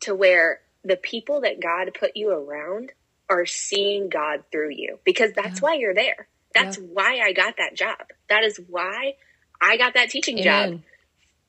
to 0.00 0.14
where 0.14 0.60
the 0.84 0.96
people 0.96 1.42
that 1.42 1.60
God 1.60 1.90
put 1.98 2.16
you 2.16 2.30
around 2.30 2.92
are 3.30 3.46
seeing 3.46 4.08
God 4.08 4.44
through 4.50 4.70
you 4.70 4.98
because 5.04 5.32
that's 5.32 5.60
Yeah. 5.60 5.68
why 5.68 5.74
you're 5.74 5.94
there. 5.94 6.28
That's 6.54 6.76
why 6.76 7.20
I 7.20 7.32
got 7.32 7.56
that 7.56 7.74
job. 7.74 8.10
That 8.28 8.44
is 8.44 8.60
why 8.68 9.14
I 9.60 9.76
got 9.78 9.94
that 9.94 10.10
teaching 10.10 10.42
job. 10.42 10.82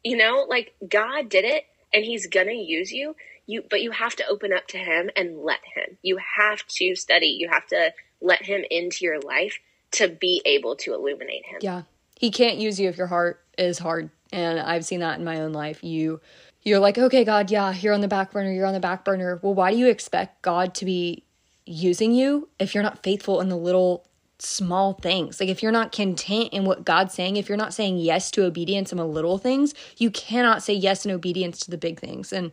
You 0.03 0.17
know, 0.17 0.45
like 0.47 0.73
God 0.87 1.29
did 1.29 1.43
it 1.43 1.65
and 1.93 2.05
he's 2.05 2.27
to 2.47 2.53
use 2.53 2.91
you. 2.91 3.15
You 3.45 3.63
but 3.69 3.81
you 3.81 3.91
have 3.91 4.15
to 4.17 4.27
open 4.27 4.53
up 4.53 4.67
to 4.67 4.77
him 4.77 5.09
and 5.15 5.39
let 5.39 5.59
him. 5.75 5.97
You 6.01 6.17
have 6.37 6.65
to 6.67 6.95
study. 6.95 7.27
You 7.27 7.49
have 7.49 7.67
to 7.67 7.93
let 8.21 8.43
him 8.43 8.63
into 8.69 9.05
your 9.05 9.19
life 9.19 9.59
to 9.91 10.07
be 10.07 10.41
able 10.45 10.75
to 10.77 10.93
illuminate 10.93 11.45
him. 11.45 11.59
Yeah. 11.61 11.83
He 12.17 12.31
can't 12.31 12.57
use 12.57 12.79
you 12.79 12.89
if 12.89 12.97
your 12.97 13.07
heart 13.07 13.41
is 13.57 13.79
hard. 13.79 14.09
And 14.31 14.59
I've 14.59 14.85
seen 14.85 15.01
that 15.01 15.19
in 15.19 15.25
my 15.25 15.41
own 15.41 15.53
life. 15.53 15.83
You 15.83 16.21
you're 16.63 16.79
like, 16.79 16.97
"Okay, 16.97 17.23
God, 17.23 17.51
yeah, 17.51 17.73
you're 17.73 17.93
on 17.93 18.01
the 18.01 18.07
back 18.07 18.31
burner. 18.31 18.51
You're 18.51 18.65
on 18.65 18.73
the 18.73 18.79
back 18.79 19.03
burner." 19.03 19.39
Well, 19.41 19.53
why 19.53 19.71
do 19.71 19.77
you 19.77 19.87
expect 19.87 20.41
God 20.41 20.73
to 20.75 20.85
be 20.85 21.23
using 21.65 22.13
you 22.13 22.49
if 22.59 22.73
you're 22.73 22.83
not 22.83 23.03
faithful 23.03 23.41
in 23.41 23.49
the 23.49 23.57
little 23.57 24.05
small 24.39 24.93
things? 24.93 25.39
Like 25.39 25.49
if 25.49 25.61
you're 25.61 25.71
not 25.71 25.91
content 25.91 26.49
in 26.53 26.65
what 26.65 26.85
God's 26.85 27.13
saying, 27.13 27.37
if 27.37 27.49
you're 27.49 27.57
not 27.57 27.73
saying 27.73 27.97
yes 27.97 28.31
to 28.31 28.45
obedience 28.45 28.91
in 28.91 28.97
the 28.97 29.05
little 29.05 29.37
things, 29.37 29.73
you 29.97 30.09
cannot 30.09 30.63
say 30.63 30.73
yes 30.73 31.05
in 31.05 31.11
obedience 31.11 31.59
to 31.59 31.71
the 31.71 31.77
big 31.77 31.99
things. 31.99 32.31
And 32.31 32.51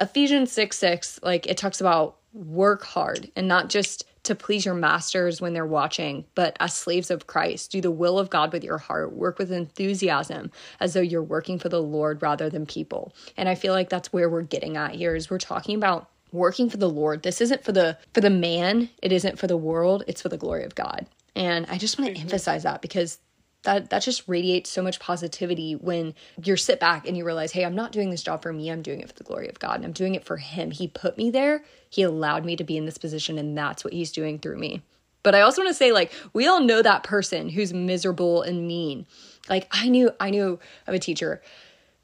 Ephesians 0.00 0.52
6 0.52 0.76
6, 0.76 1.20
like 1.22 1.46
it 1.46 1.56
talks 1.56 1.80
about 1.80 2.16
work 2.32 2.84
hard 2.84 3.30
and 3.34 3.48
not 3.48 3.68
just 3.68 4.04
to 4.24 4.34
please 4.34 4.64
your 4.64 4.74
masters 4.74 5.40
when 5.40 5.54
they're 5.54 5.64
watching, 5.64 6.24
but 6.34 6.56
as 6.58 6.74
slaves 6.74 7.10
of 7.10 7.26
Christ. 7.26 7.70
Do 7.70 7.80
the 7.80 7.90
will 7.90 8.18
of 8.18 8.28
God 8.28 8.52
with 8.52 8.64
your 8.64 8.78
heart. 8.78 9.12
Work 9.12 9.38
with 9.38 9.52
enthusiasm 9.52 10.50
as 10.80 10.94
though 10.94 11.00
you're 11.00 11.22
working 11.22 11.58
for 11.58 11.68
the 11.68 11.82
Lord 11.82 12.20
rather 12.22 12.50
than 12.50 12.66
people. 12.66 13.14
And 13.36 13.48
I 13.48 13.54
feel 13.54 13.72
like 13.72 13.88
that's 13.88 14.12
where 14.12 14.28
we're 14.28 14.42
getting 14.42 14.76
at 14.76 14.96
here 14.96 15.14
is 15.14 15.30
we're 15.30 15.38
talking 15.38 15.76
about 15.76 16.10
working 16.32 16.68
for 16.68 16.76
the 16.76 16.90
Lord. 16.90 17.22
This 17.22 17.40
isn't 17.40 17.64
for 17.64 17.72
the 17.72 17.96
for 18.12 18.20
the 18.20 18.30
man, 18.30 18.90
it 19.00 19.12
isn't 19.12 19.38
for 19.38 19.46
the 19.46 19.56
world, 19.56 20.02
it's 20.08 20.22
for 20.22 20.28
the 20.28 20.36
glory 20.36 20.64
of 20.64 20.74
God. 20.74 21.06
And 21.36 21.66
I 21.66 21.78
just 21.78 21.98
want 21.98 22.14
to 22.14 22.20
emphasize 22.20 22.64
that 22.64 22.82
because 22.82 23.18
that 23.66 23.90
that 23.90 24.02
just 24.02 24.26
radiates 24.26 24.70
so 24.70 24.80
much 24.80 24.98
positivity 24.98 25.74
when 25.74 26.14
you 26.42 26.56
sit 26.56 26.80
back 26.80 27.06
and 27.06 27.16
you 27.16 27.24
realize 27.24 27.52
hey 27.52 27.64
i'm 27.64 27.74
not 27.74 27.92
doing 27.92 28.10
this 28.10 28.22
job 28.22 28.42
for 28.42 28.52
me. 28.52 28.70
I'm 28.70 28.80
doing 28.80 29.00
it 29.00 29.08
for 29.08 29.14
the 29.14 29.24
glory 29.24 29.48
of 29.48 29.58
god 29.58 29.76
and 29.76 29.84
i'm 29.84 29.92
doing 29.92 30.14
it 30.14 30.24
for 30.24 30.38
him. 30.38 30.70
He 30.70 30.88
put 30.88 31.18
me 31.18 31.30
there. 31.30 31.62
He 31.90 32.02
allowed 32.02 32.44
me 32.44 32.56
to 32.56 32.64
be 32.64 32.76
in 32.76 32.86
this 32.86 32.98
position 32.98 33.38
and 33.38 33.56
that's 33.58 33.84
what 33.84 33.92
he's 33.92 34.12
doing 34.12 34.38
through 34.38 34.58
me. 34.58 34.82
But 35.22 35.34
i 35.34 35.42
also 35.42 35.60
want 35.60 35.70
to 35.70 35.74
say 35.74 35.92
like 35.92 36.12
we 36.32 36.46
all 36.46 36.60
know 36.60 36.80
that 36.80 37.02
person 37.02 37.50
who's 37.50 37.74
miserable 37.74 38.42
and 38.42 38.66
mean. 38.66 39.06
Like 39.48 39.68
i 39.72 39.88
knew 39.88 40.10
i 40.18 40.30
knew 40.30 40.58
of 40.86 40.94
a 40.94 40.98
teacher 40.98 41.42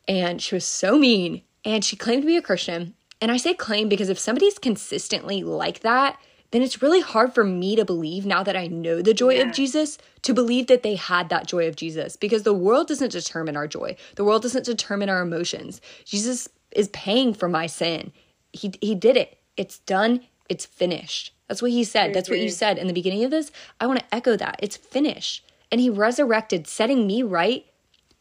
and 0.07 0.43
she 0.43 0.55
was 0.55 0.67
so 0.67 0.99
mean 0.99 1.43
and 1.65 1.85
she 1.85 1.97
claimed 1.97 2.23
to 2.23 2.27
be 2.27 2.37
a 2.37 2.43
christian. 2.43 2.95
And 3.21 3.31
i 3.31 3.37
say 3.37 3.55
claim 3.55 3.89
because 3.89 4.09
if 4.09 4.19
somebody's 4.19 4.59
consistently 4.59 5.43
like 5.43 5.81
that 5.81 6.19
then 6.53 6.63
it's 6.63 6.81
really 6.81 7.01
hard 7.01 7.35
for 7.35 7.45
me 7.45 7.75
to 7.77 7.85
believe 7.85 8.25
now 8.25 8.43
that 8.43 8.57
I 8.57 8.69
know 8.69 9.03
the 9.03 9.13
joy 9.15 9.35
Yeah. 9.35 9.43
of 9.49 9.53
Jesus 9.53 9.99
to 10.23 10.33
believe 10.33 10.69
that 10.69 10.83
they 10.83 10.95
had 10.95 11.29
that 11.31 11.47
joy 11.47 11.67
of 11.67 11.77
Jesus 11.77 12.17
because 12.17 12.45
the 12.45 12.55
world 12.55 12.87
doesn't 12.89 13.11
determine 13.13 13.57
our 13.57 13.67
joy. 13.67 13.97
The 14.15 14.25
world 14.25 14.43
doesn't 14.43 14.65
determine 14.65 15.09
our 15.09 15.21
emotions. 15.23 15.81
Jesus 16.05 16.49
is 16.71 16.89
paying 16.89 17.35
for 17.35 17.49
my 17.49 17.67
sin. 17.67 18.13
He 18.53 18.73
he 18.81 18.95
did 18.95 19.17
it. 19.17 19.39
It's 19.57 19.79
done. 19.81 20.21
It's 20.49 20.65
finished. 20.67 21.35
That's 21.49 21.61
what 21.63 21.71
he 21.71 21.85
said. 21.85 22.15
That's 22.15 22.31
what 22.31 22.39
you 22.39 22.49
said 22.51 22.79
in 22.79 22.87
the 22.87 22.93
beginning 22.95 23.25
of 23.25 23.31
this. 23.31 23.51
I 23.81 23.87
want 23.87 23.99
to 24.01 24.15
echo 24.15 24.37
that. 24.37 24.57
It's 24.63 24.77
finished. 24.77 25.45
And 25.71 25.81
he 25.81 25.91
resurrected, 25.91 26.67
setting 26.67 27.07
me 27.07 27.23
right 27.23 27.67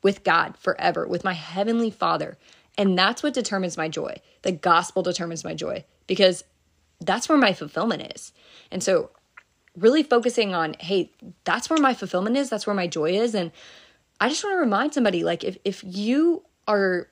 with 0.01 0.23
God 0.23 0.57
forever, 0.57 1.05
with 1.07 1.23
my 1.23 1.33
heavenly 1.33 1.91
Father. 1.91 2.37
And 2.77 2.97
that's 2.97 3.21
what 3.23 3.33
determines 3.33 3.77
my 3.77 3.89
joy. 3.89 4.17
The 4.41 4.51
gospel 4.51 5.03
determines 5.03 5.43
my 5.43 5.53
joy 5.53 5.83
because 6.07 6.43
that's 7.01 7.27
where 7.27 7.37
my 7.37 7.53
fulfillment 7.53 8.13
is. 8.15 8.31
And 8.71 8.81
so, 8.81 9.09
really 9.75 10.03
focusing 10.03 10.53
on, 10.53 10.75
hey, 10.79 11.11
that's 11.43 11.69
where 11.69 11.79
my 11.79 11.93
fulfillment 11.93 12.37
is, 12.37 12.49
that's 12.49 12.67
where 12.67 12.75
my 12.75 12.87
joy 12.87 13.11
is. 13.11 13.33
And 13.33 13.51
I 14.19 14.29
just 14.29 14.43
want 14.43 14.53
to 14.55 14.59
remind 14.59 14.93
somebody 14.93 15.23
like, 15.23 15.43
if, 15.43 15.57
if 15.65 15.83
you 15.85 16.43
are 16.67 17.07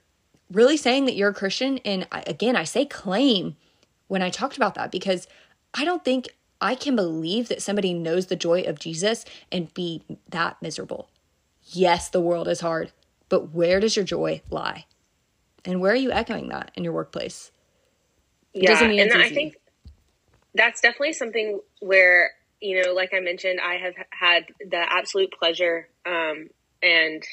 really 0.51 0.77
saying 0.77 1.05
that 1.05 1.15
you're 1.15 1.29
a 1.29 1.33
Christian, 1.33 1.79
and 1.79 2.07
I, 2.11 2.23
again, 2.27 2.55
I 2.55 2.65
say 2.65 2.85
claim 2.85 3.55
when 4.07 4.21
I 4.21 4.29
talked 4.29 4.57
about 4.57 4.75
that 4.75 4.91
because 4.91 5.27
I 5.73 5.85
don't 5.85 6.03
think 6.03 6.29
I 6.59 6.75
can 6.75 6.95
believe 6.95 7.47
that 7.47 7.61
somebody 7.61 7.93
knows 7.93 8.27
the 8.27 8.35
joy 8.35 8.61
of 8.63 8.79
Jesus 8.79 9.23
and 9.51 9.73
be 9.73 10.03
that 10.27 10.61
miserable. 10.61 11.09
Yes, 11.63 12.09
the 12.09 12.21
world 12.21 12.47
is 12.47 12.59
hard, 12.59 12.91
but 13.29 13.53
where 13.53 13.79
does 13.79 13.95
your 13.95 14.05
joy 14.05 14.41
lie? 14.49 14.85
And 15.63 15.79
where 15.79 15.93
are 15.93 15.95
you 15.95 16.11
echoing 16.11 16.49
that 16.49 16.71
in 16.75 16.83
your 16.83 16.93
workplace? 16.93 17.51
yeah 18.53 18.71
doesn't 18.71 18.89
mean 18.89 18.99
and 18.99 19.21
i 19.21 19.29
think 19.29 19.55
that's 20.59 20.81
definitely 20.81 21.13
something 21.13 21.61
where 21.79 22.31
you 22.59 22.83
know 22.83 22.93
like 22.93 23.13
i 23.15 23.21
mentioned 23.21 23.59
i 23.61 23.75
have 23.75 23.93
had 24.11 24.43
the 24.59 24.77
absolute 24.77 25.31
pleasure 25.31 25.87
um, 26.05 26.49
and 26.83 27.23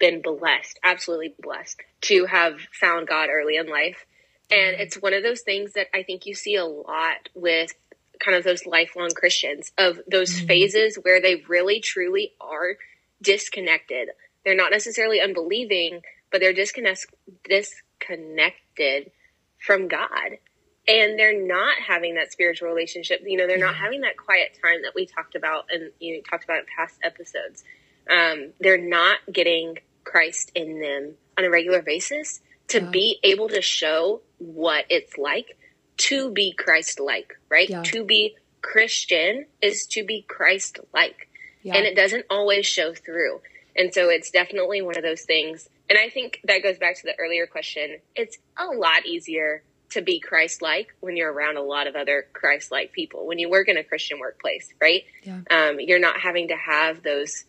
been 0.00 0.20
blessed 0.20 0.78
absolutely 0.82 1.34
blessed 1.40 1.80
to 2.00 2.26
have 2.26 2.58
found 2.78 3.06
god 3.06 3.28
early 3.30 3.56
in 3.56 3.68
life. 3.68 4.04
And 4.50 4.76
it's 4.78 4.96
one 4.96 5.14
of 5.14 5.22
those 5.22 5.42
things 5.42 5.72
that 5.74 5.86
i 5.94 6.02
think 6.02 6.26
you 6.26 6.34
see 6.34 6.56
a 6.56 6.64
lot 6.64 7.28
with 7.34 7.72
kind 8.18 8.36
of 8.36 8.44
those 8.44 8.66
lifelong 8.66 9.10
christians 9.10 9.72
of 9.78 10.00
those 10.10 10.40
phases 10.40 10.96
where 10.96 11.20
they 11.20 11.36
really 11.48 11.80
truly 11.80 12.32
are 12.40 12.76
disconnected. 13.22 14.08
They're 14.44 14.56
not 14.56 14.72
necessarily 14.72 15.20
unbelieving 15.20 16.00
but 16.32 16.40
they're 16.40 16.52
disconnect 16.52 17.06
disconnected 17.48 19.12
from 19.58 19.86
god 19.86 20.38
and 20.86 21.18
they're 21.18 21.46
not 21.46 21.78
having 21.78 22.14
that 22.16 22.30
spiritual 22.32 22.68
relationship. 22.68 23.22
You 23.24 23.38
know, 23.38 23.46
they're 23.46 23.58
not 23.58 23.74
having 23.74 24.02
that 24.02 24.16
quiet 24.16 24.58
time 24.62 24.82
that 24.82 24.92
we 24.94 25.06
talked 25.06 25.34
about 25.34 25.66
and 25.72 25.90
you 25.98 26.16
know, 26.16 26.22
talked 26.28 26.44
about 26.44 26.58
in 26.58 26.64
past 26.76 26.98
episodes. 27.02 27.64
Um, 28.10 28.52
they're 28.60 28.78
not 28.78 29.18
getting 29.32 29.78
Christ 30.04 30.52
in 30.54 30.80
them 30.80 31.14
on 31.38 31.44
a 31.44 31.50
regular 31.50 31.80
basis 31.82 32.40
to 32.68 32.80
Yeah. 32.80 32.90
be 32.90 33.18
able 33.22 33.48
to 33.48 33.62
show 33.62 34.20
what 34.38 34.84
it's 34.90 35.16
like 35.16 35.56
to 35.96 36.30
be 36.30 36.52
Christ 36.52 37.00
like, 37.00 37.38
right? 37.48 37.68
Yeah. 37.68 37.82
To 37.84 38.04
be 38.04 38.36
Christian 38.60 39.46
is 39.62 39.86
to 39.88 40.04
be 40.04 40.22
Christ 40.22 40.78
like. 40.92 41.28
Yeah. 41.62 41.76
And 41.76 41.86
it 41.86 41.94
doesn't 41.96 42.26
always 42.28 42.66
show 42.66 42.94
through. 42.94 43.40
And 43.76 43.92
so 43.92 44.08
it's 44.10 44.30
definitely 44.30 44.82
one 44.82 44.96
of 44.96 45.02
those 45.02 45.22
things. 45.22 45.68
And 45.88 45.98
I 45.98 46.08
think 46.08 46.40
that 46.44 46.62
goes 46.62 46.78
back 46.78 46.96
to 46.96 47.02
the 47.04 47.14
earlier 47.18 47.46
question. 47.46 47.98
It's 48.14 48.38
a 48.58 48.66
lot 48.66 49.06
easier 49.06 49.62
to 49.94 50.02
be 50.02 50.20
Christ 50.20 50.62
like 50.62 50.94
when 51.00 51.16
you're 51.16 51.32
around 51.32 51.56
a 51.56 51.62
lot 51.62 51.86
of 51.86 51.96
other 51.96 52.26
Christ 52.32 52.70
like 52.70 52.92
people. 52.92 53.26
When 53.26 53.38
you 53.38 53.48
work 53.48 53.68
in 53.68 53.76
a 53.76 53.84
Christian 53.84 54.18
workplace, 54.18 54.72
right? 54.80 55.04
Yeah. 55.22 55.40
Um, 55.50 55.80
you're 55.80 55.98
not 55.98 56.20
having 56.20 56.48
to 56.48 56.56
have 56.56 57.02
those 57.02 57.44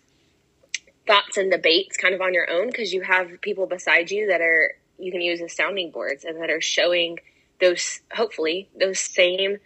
thoughts 1.06 1.38
and 1.38 1.52
debates 1.52 1.98
kind 1.98 2.16
of 2.16 2.22
on 2.22 2.34
your 2.34 2.50
own 2.50 2.68
because 2.68 2.94
you 2.94 3.02
have 3.02 3.42
people 3.42 3.68
beside 3.68 4.10
you 4.10 4.28
that 4.28 4.42
are 4.42 4.72
you 4.98 5.12
can 5.12 5.22
use 5.22 5.42
as 5.42 5.56
sounding 5.56 5.92
boards 5.92 6.24
and 6.24 6.42
that 6.42 6.50
are 6.50 6.62
showing 6.62 7.20
those 7.60 8.02
hopefully 8.12 8.70
those 8.80 9.00
same 9.00 9.58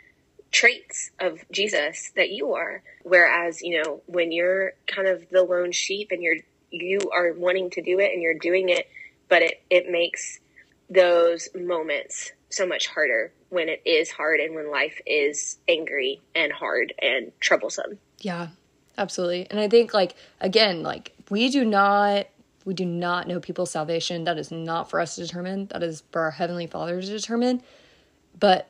traits 0.51 1.11
of 1.19 1.39
Jesus 1.51 2.11
that 2.15 2.29
you 2.31 2.53
are. 2.53 2.81
Whereas, 3.03 3.61
you 3.61 3.81
know, 3.81 4.01
when 4.07 4.31
you're 4.31 4.73
kind 4.87 5.07
of 5.07 5.29
the 5.29 5.43
lone 5.43 5.71
sheep 5.71 6.09
and 6.11 6.21
you're 6.21 6.37
you 6.71 6.99
are 7.13 7.33
wanting 7.33 7.69
to 7.71 7.81
do 7.81 7.99
it 7.99 8.11
and 8.13 8.21
you're 8.21 8.37
doing 8.37 8.69
it, 8.69 8.87
but 9.27 9.41
it, 9.41 9.61
it 9.69 9.89
makes 9.89 10.39
those 10.89 11.49
moments 11.55 12.31
so 12.49 12.65
much 12.65 12.87
harder 12.87 13.31
when 13.49 13.69
it 13.69 13.81
is 13.85 14.11
hard 14.11 14.39
and 14.39 14.55
when 14.55 14.71
life 14.71 14.99
is 15.05 15.57
angry 15.67 16.21
and 16.35 16.51
hard 16.51 16.93
and 17.01 17.31
troublesome. 17.39 17.99
Yeah, 18.19 18.49
absolutely. 18.97 19.47
And 19.49 19.59
I 19.59 19.67
think 19.67 19.93
like 19.93 20.15
again, 20.41 20.83
like 20.83 21.13
we 21.29 21.49
do 21.49 21.63
not 21.63 22.27
we 22.65 22.73
do 22.73 22.85
not 22.85 23.27
know 23.27 23.39
people's 23.39 23.71
salvation. 23.71 24.25
That 24.25 24.37
is 24.37 24.51
not 24.51 24.89
for 24.89 24.99
us 24.99 25.15
to 25.15 25.21
determine. 25.21 25.67
That 25.67 25.83
is 25.83 26.03
for 26.11 26.21
our 26.21 26.31
heavenly 26.31 26.67
Father 26.67 27.01
to 27.01 27.07
determine. 27.07 27.63
But 28.39 28.69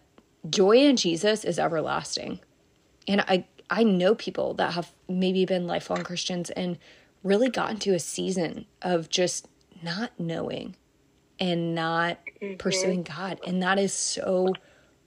joy 0.49 0.77
in 0.77 0.95
Jesus 0.95 1.43
is 1.43 1.59
everlasting. 1.59 2.39
And 3.07 3.21
I 3.21 3.45
I 3.69 3.83
know 3.83 4.15
people 4.15 4.53
that 4.55 4.73
have 4.73 4.91
maybe 5.07 5.45
been 5.45 5.67
lifelong 5.67 6.03
Christians 6.03 6.49
and 6.51 6.77
really 7.23 7.49
gotten 7.49 7.77
to 7.77 7.93
a 7.93 7.99
season 7.99 8.65
of 8.81 9.09
just 9.09 9.47
not 9.83 10.11
knowing 10.19 10.75
and 11.39 11.75
not 11.75 12.17
mm-hmm. 12.41 12.57
pursuing 12.57 13.03
God. 13.03 13.39
And 13.45 13.61
that 13.63 13.79
is 13.79 13.93
so 13.93 14.53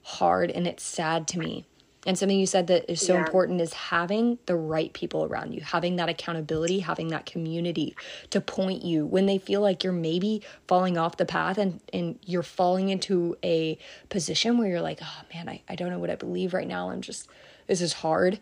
hard 0.02 0.50
and 0.50 0.66
it's 0.66 0.82
sad 0.82 1.28
to 1.28 1.38
me. 1.38 1.66
And 2.04 2.18
something 2.18 2.38
you 2.38 2.46
said 2.46 2.66
that 2.66 2.90
is 2.90 3.00
so 3.00 3.14
yeah. 3.14 3.20
important 3.20 3.60
is 3.60 3.72
having 3.72 4.38
the 4.46 4.56
right 4.56 4.92
people 4.92 5.24
around 5.24 5.52
you, 5.52 5.60
having 5.60 5.96
that 5.96 6.08
accountability, 6.08 6.80
having 6.80 7.08
that 7.08 7.26
community 7.26 7.94
to 8.30 8.40
point 8.40 8.82
you 8.82 9.06
when 9.06 9.26
they 9.26 9.38
feel 9.38 9.60
like 9.60 9.84
you're 9.84 9.92
maybe 9.92 10.42
falling 10.66 10.98
off 10.98 11.16
the 11.16 11.24
path 11.24 11.58
and, 11.58 11.80
and 11.92 12.18
you're 12.24 12.42
falling 12.42 12.88
into 12.88 13.36
a 13.44 13.78
position 14.08 14.58
where 14.58 14.68
you're 14.68 14.80
like, 14.80 14.98
oh 15.00 15.20
man, 15.32 15.48
I, 15.48 15.62
I 15.68 15.76
don't 15.76 15.90
know 15.90 16.00
what 16.00 16.10
I 16.10 16.16
believe 16.16 16.54
right 16.54 16.66
now. 16.66 16.90
I'm 16.90 17.02
just, 17.02 17.28
this 17.68 17.80
is 17.80 17.92
hard. 17.92 18.40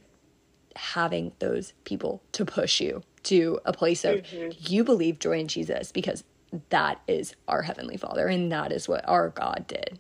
Having 0.76 1.33
those 1.40 1.74
people 1.85 2.22
to 2.33 2.46
push 2.46 2.81
you 2.81 3.03
to 3.24 3.61
a 3.66 3.74
place 3.74 4.07
of 4.07 4.22
mm-hmm. 4.22 4.53
you 4.59 4.85
believe 4.85 5.18
joy 5.18 5.38
in 5.38 5.48
Jesus 5.48 5.92
because 5.92 6.24
that 6.70 7.00
is 7.06 7.34
our 7.48 7.62
Heavenly 7.62 7.96
Father 7.96 8.26
and 8.26 8.50
that 8.52 8.72
is 8.72 8.88
what 8.88 9.08
our 9.08 9.28
God 9.30 9.66
did. 9.68 9.98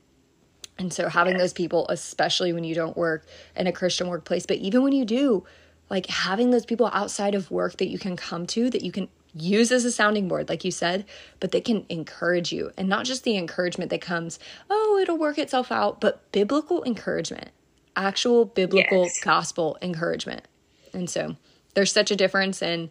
And 0.78 0.92
so 0.92 1.08
having 1.08 1.36
those 1.36 1.52
people, 1.52 1.86
especially 1.88 2.52
when 2.52 2.64
you 2.64 2.74
don't 2.74 2.96
work 2.96 3.26
in 3.54 3.66
a 3.66 3.72
Christian 3.72 4.08
workplace, 4.08 4.46
but 4.46 4.56
even 4.56 4.82
when 4.82 4.92
you 4.92 5.04
do, 5.04 5.44
like 5.90 6.06
having 6.06 6.50
those 6.50 6.64
people 6.64 6.88
outside 6.92 7.34
of 7.34 7.50
work 7.50 7.76
that 7.76 7.88
you 7.88 7.98
can 7.98 8.16
come 8.16 8.46
to, 8.48 8.70
that 8.70 8.82
you 8.82 8.90
can 8.90 9.08
use 9.34 9.70
as 9.70 9.84
a 9.84 9.92
sounding 9.92 10.26
board, 10.26 10.48
like 10.48 10.64
you 10.64 10.70
said, 10.70 11.04
but 11.38 11.52
they 11.52 11.60
can 11.60 11.84
encourage 11.88 12.52
you. 12.52 12.72
And 12.76 12.88
not 12.88 13.04
just 13.04 13.24
the 13.24 13.36
encouragement 13.36 13.90
that 13.90 14.00
comes, 14.00 14.38
oh, 14.70 14.98
it'll 15.00 15.18
work 15.18 15.38
itself 15.38 15.70
out, 15.70 16.00
but 16.00 16.32
biblical 16.32 16.82
encouragement, 16.84 17.50
actual 17.94 18.44
biblical 18.44 19.04
yes. 19.04 19.20
gospel 19.20 19.76
encouragement. 19.82 20.48
And 20.92 21.10
so 21.10 21.36
there's 21.74 21.92
such 21.92 22.10
a 22.10 22.16
difference. 22.16 22.62
And 22.62 22.88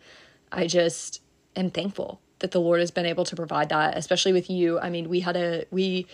I 0.51 0.67
just 0.67 1.21
am 1.55 1.71
thankful 1.71 2.21
that 2.39 2.51
the 2.51 2.61
Lord 2.61 2.79
has 2.79 2.91
been 2.91 3.05
able 3.05 3.25
to 3.25 3.35
provide 3.35 3.69
that, 3.69 3.97
especially 3.97 4.33
with 4.33 4.49
you. 4.49 4.79
I 4.79 4.89
mean, 4.89 5.09
we 5.09 5.19
had 5.19 5.35
a, 5.35 5.65
we, 5.71 6.07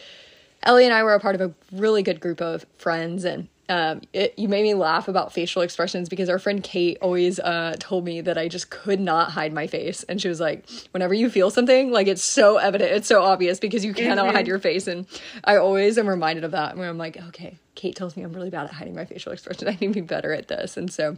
Ellie 0.64 0.86
and 0.86 0.94
I 0.94 1.04
were 1.04 1.14
a 1.14 1.20
part 1.20 1.36
of 1.36 1.42
a 1.42 1.54
really 1.72 2.04
good 2.04 2.20
group 2.20 2.42
of 2.42 2.66
friends, 2.78 3.24
and 3.24 3.48
um, 3.68 4.02
it, 4.14 4.38
you 4.38 4.48
made 4.48 4.64
me 4.64 4.74
laugh 4.74 5.08
about 5.08 5.34
facial 5.34 5.62
expressions 5.62 6.08
because 6.08 6.30
our 6.30 6.38
friend 6.38 6.62
Kate 6.64 6.98
always 7.02 7.40
uh, 7.40 7.76
told 7.80 8.06
me 8.06 8.22
that 8.22 8.38
I 8.38 8.48
just 8.48 8.70
could 8.70 9.00
not 9.00 9.32
hide 9.32 9.54
my 9.54 9.68
face. 9.68 10.04
And 10.04 10.22
she 10.22 10.28
was 10.28 10.40
like, 10.40 10.70
whenever 10.92 11.14
you 11.14 11.30
feel 11.30 11.50
something, 11.50 11.92
like 11.92 12.08
it's 12.08 12.24
so 12.24 12.58
evident, 12.58 12.92
it's 12.92 13.08
so 13.08 13.24
obvious 13.24 13.60
because 13.60 13.84
you 13.84 13.94
cannot 13.94 14.28
mm-hmm. 14.28 14.36
hide 14.36 14.48
your 14.48 14.60
face. 14.60 14.88
And 14.88 15.08
I 15.44 15.58
always 15.58 15.98
am 15.98 16.08
reminded 16.08 16.44
of 16.44 16.52
that 16.52 16.78
where 16.78 16.90
I'm 16.90 16.98
like, 16.98 17.18
okay, 17.30 17.58
Kate 17.74 17.96
tells 17.96 18.16
me 18.16 18.24
I'm 18.24 18.34
really 18.34 18.52
bad 18.52 18.66
at 18.66 18.74
hiding 18.74 18.96
my 18.96 19.06
facial 19.06 19.32
expressions. 19.32 19.68
I 19.68 19.72
need 19.72 19.88
to 19.88 19.94
be 19.94 20.02
better 20.02 20.32
at 20.34 20.48
this. 20.48 20.78
And 20.78 20.92
so. 20.92 21.18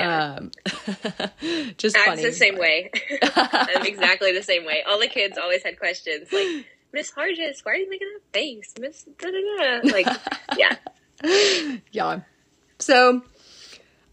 Um, 0.00 0.50
just 1.76 1.94
That's 1.94 2.06
funny. 2.06 2.22
the 2.22 2.32
same 2.32 2.56
way. 2.56 2.90
I'm 3.34 3.84
exactly 3.86 4.32
the 4.32 4.42
same 4.42 4.64
way. 4.64 4.82
All 4.88 4.98
the 4.98 5.08
kids 5.08 5.36
always 5.38 5.62
had 5.62 5.78
questions 5.78 6.32
like, 6.32 6.66
Miss 6.92 7.10
Hargis, 7.12 7.64
why 7.64 7.72
are 7.72 7.76
you 7.76 7.88
making 7.88 8.08
that 8.12 8.38
face? 8.38 8.74
Miss 8.78 9.04
da 9.18 9.30
da 9.30 9.80
da. 9.82 9.92
Like, 9.92 10.06
yeah. 10.58 10.76
Yeah. 11.92 12.20
So, 12.78 13.22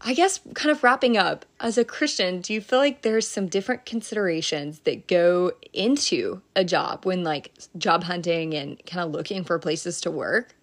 I 0.00 0.14
guess 0.14 0.40
kind 0.54 0.70
of 0.70 0.82
wrapping 0.82 1.16
up, 1.18 1.44
as 1.60 1.76
a 1.76 1.84
Christian, 1.84 2.40
do 2.40 2.54
you 2.54 2.60
feel 2.60 2.78
like 2.78 3.02
there's 3.02 3.28
some 3.28 3.48
different 3.48 3.84
considerations 3.84 4.80
that 4.80 5.08
go 5.08 5.52
into 5.72 6.40
a 6.56 6.64
job 6.64 7.04
when 7.04 7.22
like 7.22 7.52
job 7.76 8.04
hunting 8.04 8.54
and 8.54 8.80
kind 8.86 9.04
of 9.04 9.12
looking 9.12 9.44
for 9.44 9.58
places 9.58 10.00
to 10.02 10.10
work? 10.10 10.54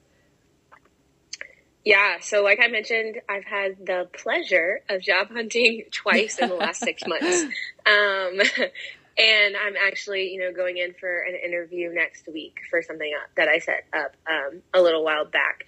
Yeah, 1.88 2.18
so 2.20 2.44
like 2.44 2.60
I 2.62 2.68
mentioned, 2.68 3.22
I've 3.30 3.46
had 3.46 3.78
the 3.86 4.10
pleasure 4.12 4.82
of 4.90 5.02
job 5.02 5.30
hunting 5.32 5.86
twice 5.94 6.38
in 6.38 6.50
the 6.50 6.56
last 6.56 6.82
six 6.82 7.02
months. 7.08 7.44
Um, 7.86 8.42
and 9.18 9.56
I'm 9.56 9.78
actually, 9.82 10.34
you 10.34 10.42
know, 10.42 10.52
going 10.52 10.76
in 10.76 10.96
for 11.00 11.20
an 11.22 11.36
interview 11.36 11.94
next 11.94 12.28
week 12.28 12.58
for 12.70 12.82
something 12.82 13.14
that 13.38 13.48
I 13.48 13.60
set 13.60 13.86
up 13.94 14.18
um, 14.30 14.64
a 14.74 14.82
little 14.82 15.02
while 15.02 15.24
back. 15.24 15.64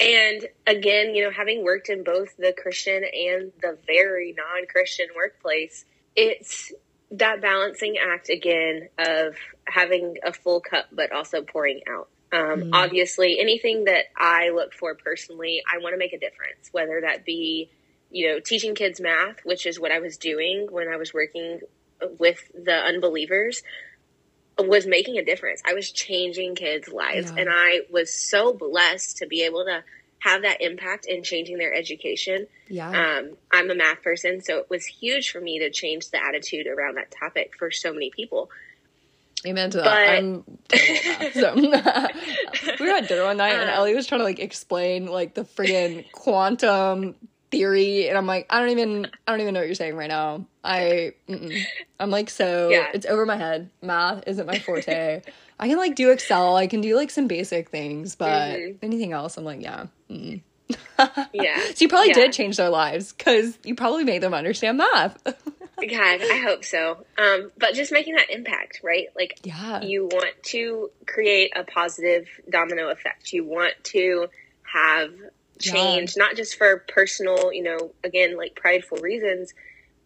And 0.00 0.44
again, 0.66 1.14
you 1.14 1.22
know, 1.22 1.30
having 1.30 1.62
worked 1.62 1.88
in 1.88 2.02
both 2.02 2.36
the 2.36 2.52
Christian 2.52 3.04
and 3.04 3.52
the 3.62 3.78
very 3.86 4.34
non 4.36 4.66
Christian 4.66 5.06
workplace, 5.14 5.84
it's 6.16 6.72
that 7.12 7.40
balancing 7.40 7.94
act 7.96 8.28
again 8.28 8.88
of 8.98 9.36
having 9.68 10.16
a 10.24 10.32
full 10.32 10.60
cup, 10.60 10.86
but 10.90 11.12
also 11.12 11.42
pouring 11.42 11.82
out. 11.88 12.08
Um, 12.32 12.62
mm. 12.62 12.70
Obviously, 12.72 13.40
anything 13.40 13.84
that 13.84 14.06
I 14.16 14.50
look 14.50 14.72
for 14.72 14.94
personally, 14.94 15.62
I 15.70 15.78
want 15.78 15.94
to 15.94 15.98
make 15.98 16.12
a 16.12 16.18
difference, 16.18 16.68
whether 16.72 17.00
that 17.00 17.24
be, 17.24 17.70
you 18.10 18.28
know, 18.28 18.40
teaching 18.40 18.74
kids 18.74 19.00
math, 19.00 19.44
which 19.44 19.66
is 19.66 19.80
what 19.80 19.90
I 19.90 19.98
was 19.98 20.16
doing 20.16 20.68
when 20.70 20.88
I 20.88 20.96
was 20.96 21.12
working 21.12 21.60
with 22.18 22.50
the 22.54 22.74
unbelievers 22.74 23.62
was 24.58 24.86
making 24.86 25.18
a 25.18 25.24
difference. 25.24 25.62
I 25.66 25.74
was 25.74 25.90
changing 25.90 26.54
kids' 26.54 26.88
lives, 26.88 27.30
yeah. 27.30 27.42
and 27.42 27.48
I 27.50 27.80
was 27.90 28.12
so 28.12 28.52
blessed 28.52 29.18
to 29.18 29.26
be 29.26 29.42
able 29.44 29.64
to 29.64 29.82
have 30.20 30.42
that 30.42 30.60
impact 30.60 31.06
in 31.06 31.22
changing 31.22 31.58
their 31.58 31.72
education. 31.74 32.46
Yeah. 32.68 32.90
Um, 32.90 33.36
I'm 33.50 33.70
a 33.70 33.74
math 33.74 34.02
person, 34.02 34.42
so 34.42 34.58
it 34.58 34.68
was 34.68 34.84
huge 34.84 35.30
for 35.30 35.40
me 35.40 35.60
to 35.60 35.70
change 35.70 36.10
the 36.10 36.22
attitude 36.22 36.66
around 36.66 36.96
that 36.96 37.10
topic 37.10 37.54
for 37.58 37.70
so 37.70 37.92
many 37.92 38.10
people. 38.10 38.50
Amen 39.46 39.70
to 39.70 39.78
that. 39.78 39.84
But, 39.84 40.08
I'm 40.08 40.44
terrible 40.68 41.74
at 41.74 41.84
math. 41.84 42.14
So 42.74 42.74
we 42.80 42.86
were 42.86 42.96
at 42.96 43.08
dinner 43.08 43.24
one 43.24 43.38
night, 43.38 43.54
and 43.54 43.70
um, 43.70 43.76
Ellie 43.76 43.94
was 43.94 44.06
trying 44.06 44.20
to 44.20 44.24
like 44.24 44.38
explain 44.38 45.06
like 45.06 45.34
the 45.34 45.44
friggin' 45.44 46.10
quantum 46.12 47.14
theory 47.50 48.08
and 48.08 48.16
i'm 48.16 48.26
like 48.26 48.46
i 48.50 48.60
don't 48.60 48.68
even 48.68 49.06
i 49.26 49.32
don't 49.32 49.40
even 49.40 49.54
know 49.54 49.60
what 49.60 49.66
you're 49.66 49.74
saying 49.74 49.96
right 49.96 50.08
now 50.08 50.44
i 50.62 51.12
mm-mm. 51.28 51.60
i'm 51.98 52.10
like 52.10 52.30
so 52.30 52.68
yeah. 52.68 52.86
it's 52.94 53.06
over 53.06 53.26
my 53.26 53.36
head 53.36 53.68
math 53.82 54.22
isn't 54.26 54.46
my 54.46 54.58
forte 54.60 55.20
i 55.58 55.68
can 55.68 55.76
like 55.76 55.96
do 55.96 56.10
excel 56.10 56.56
i 56.56 56.66
can 56.66 56.80
do 56.80 56.94
like 56.94 57.10
some 57.10 57.26
basic 57.26 57.68
things 57.68 58.14
but 58.14 58.56
mm-hmm. 58.56 58.76
anything 58.82 59.12
else 59.12 59.36
i'm 59.36 59.44
like 59.44 59.60
yeah 59.60 59.86
yeah 61.32 61.60
so 61.74 61.74
you 61.78 61.88
probably 61.88 62.08
yeah. 62.08 62.14
did 62.14 62.32
change 62.32 62.56
their 62.56 62.70
lives 62.70 63.12
because 63.12 63.58
you 63.64 63.74
probably 63.74 64.04
made 64.04 64.22
them 64.22 64.34
understand 64.34 64.78
math 64.78 65.18
god 65.24 66.20
i 66.20 66.42
hope 66.44 66.62
so 66.62 67.04
um 67.16 67.50
but 67.56 67.74
just 67.74 67.90
making 67.90 68.14
that 68.14 68.30
impact 68.30 68.80
right 68.82 69.06
like 69.16 69.40
yeah 69.44 69.80
you 69.80 70.04
want 70.04 70.34
to 70.42 70.90
create 71.06 71.52
a 71.56 71.64
positive 71.64 72.28
domino 72.50 72.90
effect 72.90 73.32
you 73.32 73.44
want 73.44 73.72
to 73.82 74.26
have 74.62 75.10
change, 75.60 76.16
yeah. 76.16 76.24
not 76.24 76.36
just 76.36 76.56
for 76.56 76.84
personal, 76.88 77.52
you 77.52 77.62
know, 77.62 77.92
again, 78.02 78.36
like 78.36 78.54
prideful 78.56 78.98
reasons 78.98 79.54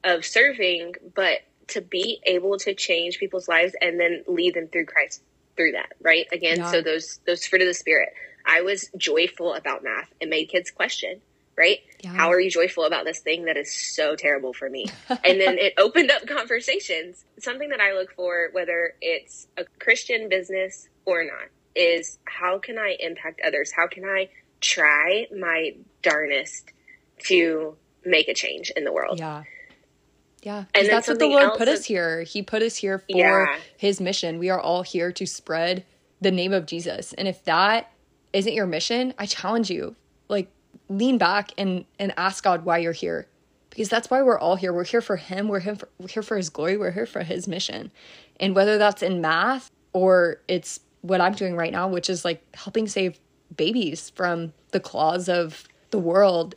of 0.02 0.24
serving, 0.24 0.94
but 1.14 1.38
to 1.68 1.80
be 1.80 2.20
able 2.24 2.58
to 2.58 2.74
change 2.74 3.18
people's 3.18 3.48
lives 3.48 3.74
and 3.80 3.98
then 3.98 4.22
lead 4.26 4.54
them 4.54 4.68
through 4.68 4.84
Christ 4.84 5.22
through 5.56 5.72
that, 5.72 5.92
right? 6.02 6.26
Again, 6.32 6.58
yeah. 6.58 6.70
so 6.70 6.82
those 6.82 7.20
those 7.26 7.46
fruit 7.46 7.62
of 7.62 7.68
the 7.68 7.74
spirit. 7.74 8.12
I 8.44 8.62
was 8.62 8.90
joyful 8.96 9.54
about 9.54 9.84
math 9.84 10.12
and 10.20 10.30
made 10.30 10.46
kids 10.46 10.70
question, 10.70 11.20
right? 11.56 11.78
Yeah. 12.02 12.12
How 12.12 12.30
are 12.30 12.40
you 12.40 12.50
joyful 12.50 12.84
about 12.84 13.04
this 13.04 13.20
thing 13.20 13.46
that 13.46 13.56
is 13.56 13.72
so 13.72 14.16
terrible 14.16 14.52
for 14.52 14.68
me? 14.68 14.86
and 15.08 15.40
then 15.40 15.58
it 15.58 15.74
opened 15.78 16.10
up 16.10 16.26
conversations. 16.26 17.24
Something 17.38 17.70
that 17.70 17.80
I 17.80 17.94
look 17.94 18.12
for, 18.14 18.50
whether 18.52 18.94
it's 19.00 19.46
a 19.56 19.64
Christian 19.78 20.28
business 20.28 20.88
or 21.04 21.24
not, 21.24 21.48
is 21.74 22.18
how 22.24 22.58
can 22.58 22.78
I 22.78 22.96
impact 23.00 23.40
others? 23.44 23.72
How 23.72 23.88
can 23.88 24.04
I 24.04 24.28
try 24.60 25.26
my 25.36 25.74
darnest 26.02 26.72
to 27.24 27.76
make 28.04 28.28
a 28.28 28.34
change 28.34 28.70
in 28.76 28.84
the 28.84 28.92
world. 28.92 29.18
Yeah. 29.18 29.44
Yeah. 30.42 30.64
And 30.74 30.88
that's 30.88 31.08
what 31.08 31.18
the 31.18 31.26
Lord 31.26 31.56
put 31.56 31.68
us 31.68 31.84
here. 31.84 32.22
He 32.22 32.42
put 32.42 32.62
us 32.62 32.76
here 32.76 32.98
for 32.98 33.04
yeah. 33.08 33.58
his 33.78 34.00
mission. 34.00 34.38
We 34.38 34.50
are 34.50 34.60
all 34.60 34.82
here 34.82 35.10
to 35.12 35.26
spread 35.26 35.84
the 36.20 36.30
name 36.30 36.52
of 36.52 36.66
Jesus. 36.66 37.14
And 37.14 37.26
if 37.26 37.44
that 37.44 37.90
isn't 38.34 38.52
your 38.52 38.66
mission, 38.66 39.14
I 39.18 39.24
challenge 39.24 39.70
you, 39.70 39.96
like 40.28 40.50
lean 40.90 41.16
back 41.16 41.52
and 41.56 41.86
and 41.98 42.12
ask 42.18 42.44
God 42.44 42.64
why 42.66 42.78
you're 42.78 42.92
here. 42.92 43.26
Because 43.70 43.88
that's 43.88 44.10
why 44.10 44.22
we're 44.22 44.38
all 44.38 44.56
here. 44.56 44.72
We're 44.72 44.84
here 44.84 45.00
for 45.00 45.16
him. 45.16 45.48
We're 45.48 45.60
here 45.60 45.74
for, 45.74 45.88
we're 45.98 46.08
here 46.08 46.22
for 46.22 46.36
his 46.36 46.48
glory. 46.48 46.76
We're 46.76 46.92
here 46.92 47.06
for 47.06 47.24
his 47.24 47.48
mission. 47.48 47.90
And 48.38 48.54
whether 48.54 48.78
that's 48.78 49.02
in 49.02 49.20
math 49.20 49.70
or 49.92 50.40
it's 50.46 50.78
what 51.00 51.20
I'm 51.20 51.32
doing 51.32 51.56
right 51.56 51.72
now, 51.72 51.88
which 51.88 52.08
is 52.08 52.24
like 52.24 52.42
helping 52.54 52.86
save 52.86 53.18
babies 53.56 54.10
from 54.10 54.52
the 54.70 54.80
claws 54.80 55.28
of 55.28 55.64
the 55.90 55.98
world, 55.98 56.54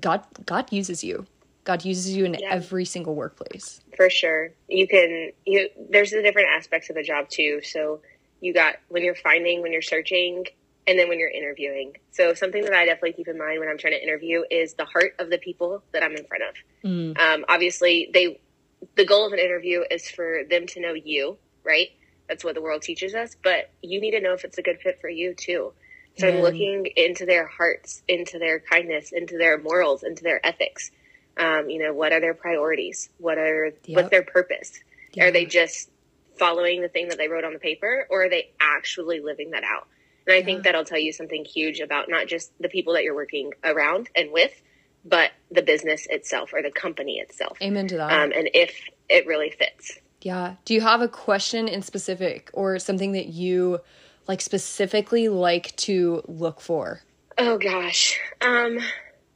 God 0.00 0.24
God 0.46 0.72
uses 0.72 1.02
you. 1.02 1.26
God 1.64 1.84
uses 1.84 2.16
you 2.16 2.24
in 2.24 2.34
yeah. 2.34 2.48
every 2.50 2.84
single 2.84 3.14
workplace. 3.14 3.80
For 3.96 4.10
sure. 4.10 4.50
You 4.68 4.88
can 4.88 5.30
you 5.46 5.68
there's 5.90 6.10
the 6.10 6.22
different 6.22 6.48
aspects 6.48 6.90
of 6.90 6.96
the 6.96 7.02
job 7.02 7.28
too. 7.28 7.60
So 7.62 8.00
you 8.40 8.54
got 8.54 8.76
when 8.88 9.04
you're 9.04 9.14
finding, 9.14 9.62
when 9.62 9.72
you're 9.72 9.82
searching, 9.82 10.46
and 10.86 10.98
then 10.98 11.08
when 11.08 11.18
you're 11.18 11.30
interviewing. 11.30 11.96
So 12.10 12.34
something 12.34 12.62
that 12.64 12.72
I 12.72 12.84
definitely 12.84 13.12
keep 13.12 13.28
in 13.28 13.38
mind 13.38 13.60
when 13.60 13.68
I'm 13.68 13.78
trying 13.78 13.94
to 13.94 14.02
interview 14.02 14.42
is 14.50 14.74
the 14.74 14.84
heart 14.84 15.14
of 15.18 15.30
the 15.30 15.38
people 15.38 15.82
that 15.92 16.02
I'm 16.02 16.16
in 16.16 16.24
front 16.24 16.42
of. 16.42 16.88
Mm. 16.88 17.18
Um, 17.18 17.44
obviously, 17.48 18.10
they 18.12 18.40
the 18.96 19.04
goal 19.04 19.26
of 19.26 19.32
an 19.32 19.38
interview 19.38 19.82
is 19.90 20.08
for 20.10 20.42
them 20.48 20.66
to 20.68 20.80
know 20.80 20.94
you, 20.94 21.36
right? 21.64 21.88
That's 22.28 22.44
what 22.44 22.54
the 22.54 22.62
world 22.62 22.82
teaches 22.82 23.14
us, 23.14 23.36
but 23.42 23.70
you 23.82 24.00
need 24.00 24.12
to 24.12 24.20
know 24.20 24.32
if 24.32 24.44
it's 24.44 24.58
a 24.58 24.62
good 24.62 24.80
fit 24.80 25.00
for 25.00 25.08
you 25.08 25.34
too. 25.34 25.72
So. 26.18 26.28
I'm 26.28 26.42
looking 26.42 26.86
into 26.96 27.24
their 27.24 27.46
hearts, 27.46 28.02
into 28.08 28.38
their 28.38 28.60
kindness, 28.60 29.12
into 29.12 29.38
their 29.38 29.58
morals, 29.58 30.02
into 30.02 30.22
their 30.22 30.44
ethics. 30.44 30.90
Um, 31.36 31.70
you 31.70 31.82
know, 31.82 31.94
what 31.94 32.12
are 32.12 32.20
their 32.20 32.34
priorities? 32.34 33.08
What 33.18 33.38
are 33.38 33.72
yep. 33.84 33.96
what's 33.96 34.10
their 34.10 34.22
purpose? 34.22 34.72
Yeah. 35.12 35.24
Are 35.24 35.30
they 35.30 35.46
just 35.46 35.90
following 36.38 36.82
the 36.82 36.88
thing 36.88 37.08
that 37.08 37.18
they 37.18 37.28
wrote 37.28 37.44
on 37.44 37.52
the 37.52 37.58
paper, 37.58 38.06
or 38.10 38.24
are 38.24 38.28
they 38.28 38.50
actually 38.60 39.20
living 39.20 39.50
that 39.50 39.64
out? 39.64 39.88
And 40.30 40.42
I 40.42 40.44
think 40.44 40.64
that'll 40.64 40.84
tell 40.84 40.98
you 40.98 41.12
something 41.12 41.44
huge 41.44 41.80
about 41.80 42.08
not 42.08 42.26
just 42.26 42.52
the 42.60 42.68
people 42.68 42.94
that 42.94 43.02
you're 43.02 43.14
working 43.14 43.52
around 43.64 44.08
and 44.16 44.32
with, 44.32 44.52
but 45.04 45.30
the 45.50 45.62
business 45.62 46.06
itself 46.08 46.52
or 46.52 46.62
the 46.62 46.70
company 46.70 47.18
itself. 47.18 47.58
Amen 47.62 47.88
to 47.88 47.96
that. 47.96 48.12
Um, 48.12 48.32
and 48.34 48.50
if 48.54 48.80
it 49.08 49.26
really 49.26 49.50
fits. 49.50 49.98
Yeah. 50.22 50.56
Do 50.64 50.74
you 50.74 50.80
have 50.82 51.00
a 51.00 51.08
question 51.08 51.66
in 51.66 51.82
specific 51.82 52.50
or 52.52 52.78
something 52.78 53.12
that 53.12 53.26
you 53.26 53.80
like 54.28 54.40
specifically 54.40 55.28
like 55.28 55.74
to 55.76 56.22
look 56.28 56.60
for? 56.60 57.00
Oh 57.38 57.58
gosh. 57.58 58.20
Um 58.40 58.78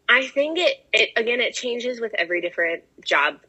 I 0.09 0.27
think 0.27 0.59
it, 0.59 0.85
it 0.93 1.11
again 1.17 1.41
it 1.41 1.55
changes 1.55 2.01
with 2.01 2.13
every 2.15 2.41
different 2.41 2.85
job. 3.05 3.41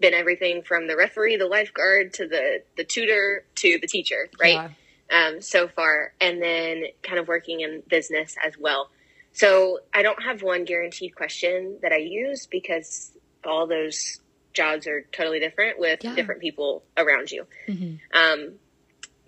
Been 0.00 0.14
everything 0.14 0.62
from 0.62 0.86
the 0.86 0.96
referee, 0.96 1.36
the 1.36 1.46
lifeguard 1.46 2.14
to 2.14 2.28
the 2.28 2.62
the 2.76 2.84
tutor 2.84 3.44
to 3.56 3.78
the 3.80 3.88
teacher, 3.88 4.28
right? 4.40 4.54
Yeah. 4.54 4.68
Um, 5.10 5.42
so 5.42 5.68
far, 5.68 6.14
and 6.20 6.40
then 6.40 6.84
kind 7.02 7.18
of 7.18 7.28
working 7.28 7.60
in 7.60 7.82
business 7.88 8.36
as 8.44 8.56
well. 8.58 8.90
So 9.34 9.80
I 9.92 10.02
don't 10.02 10.22
have 10.22 10.42
one 10.42 10.64
guaranteed 10.64 11.14
question 11.14 11.78
that 11.82 11.92
I 11.92 11.98
use 11.98 12.46
because 12.46 13.12
all 13.44 13.66
those 13.66 14.20
jobs 14.54 14.86
are 14.86 15.02
totally 15.12 15.40
different 15.40 15.78
with 15.78 16.02
yeah. 16.02 16.14
different 16.14 16.40
people 16.40 16.84
around 16.96 17.30
you. 17.30 17.46
Mm-hmm. 17.68 18.16
Um, 18.16 18.54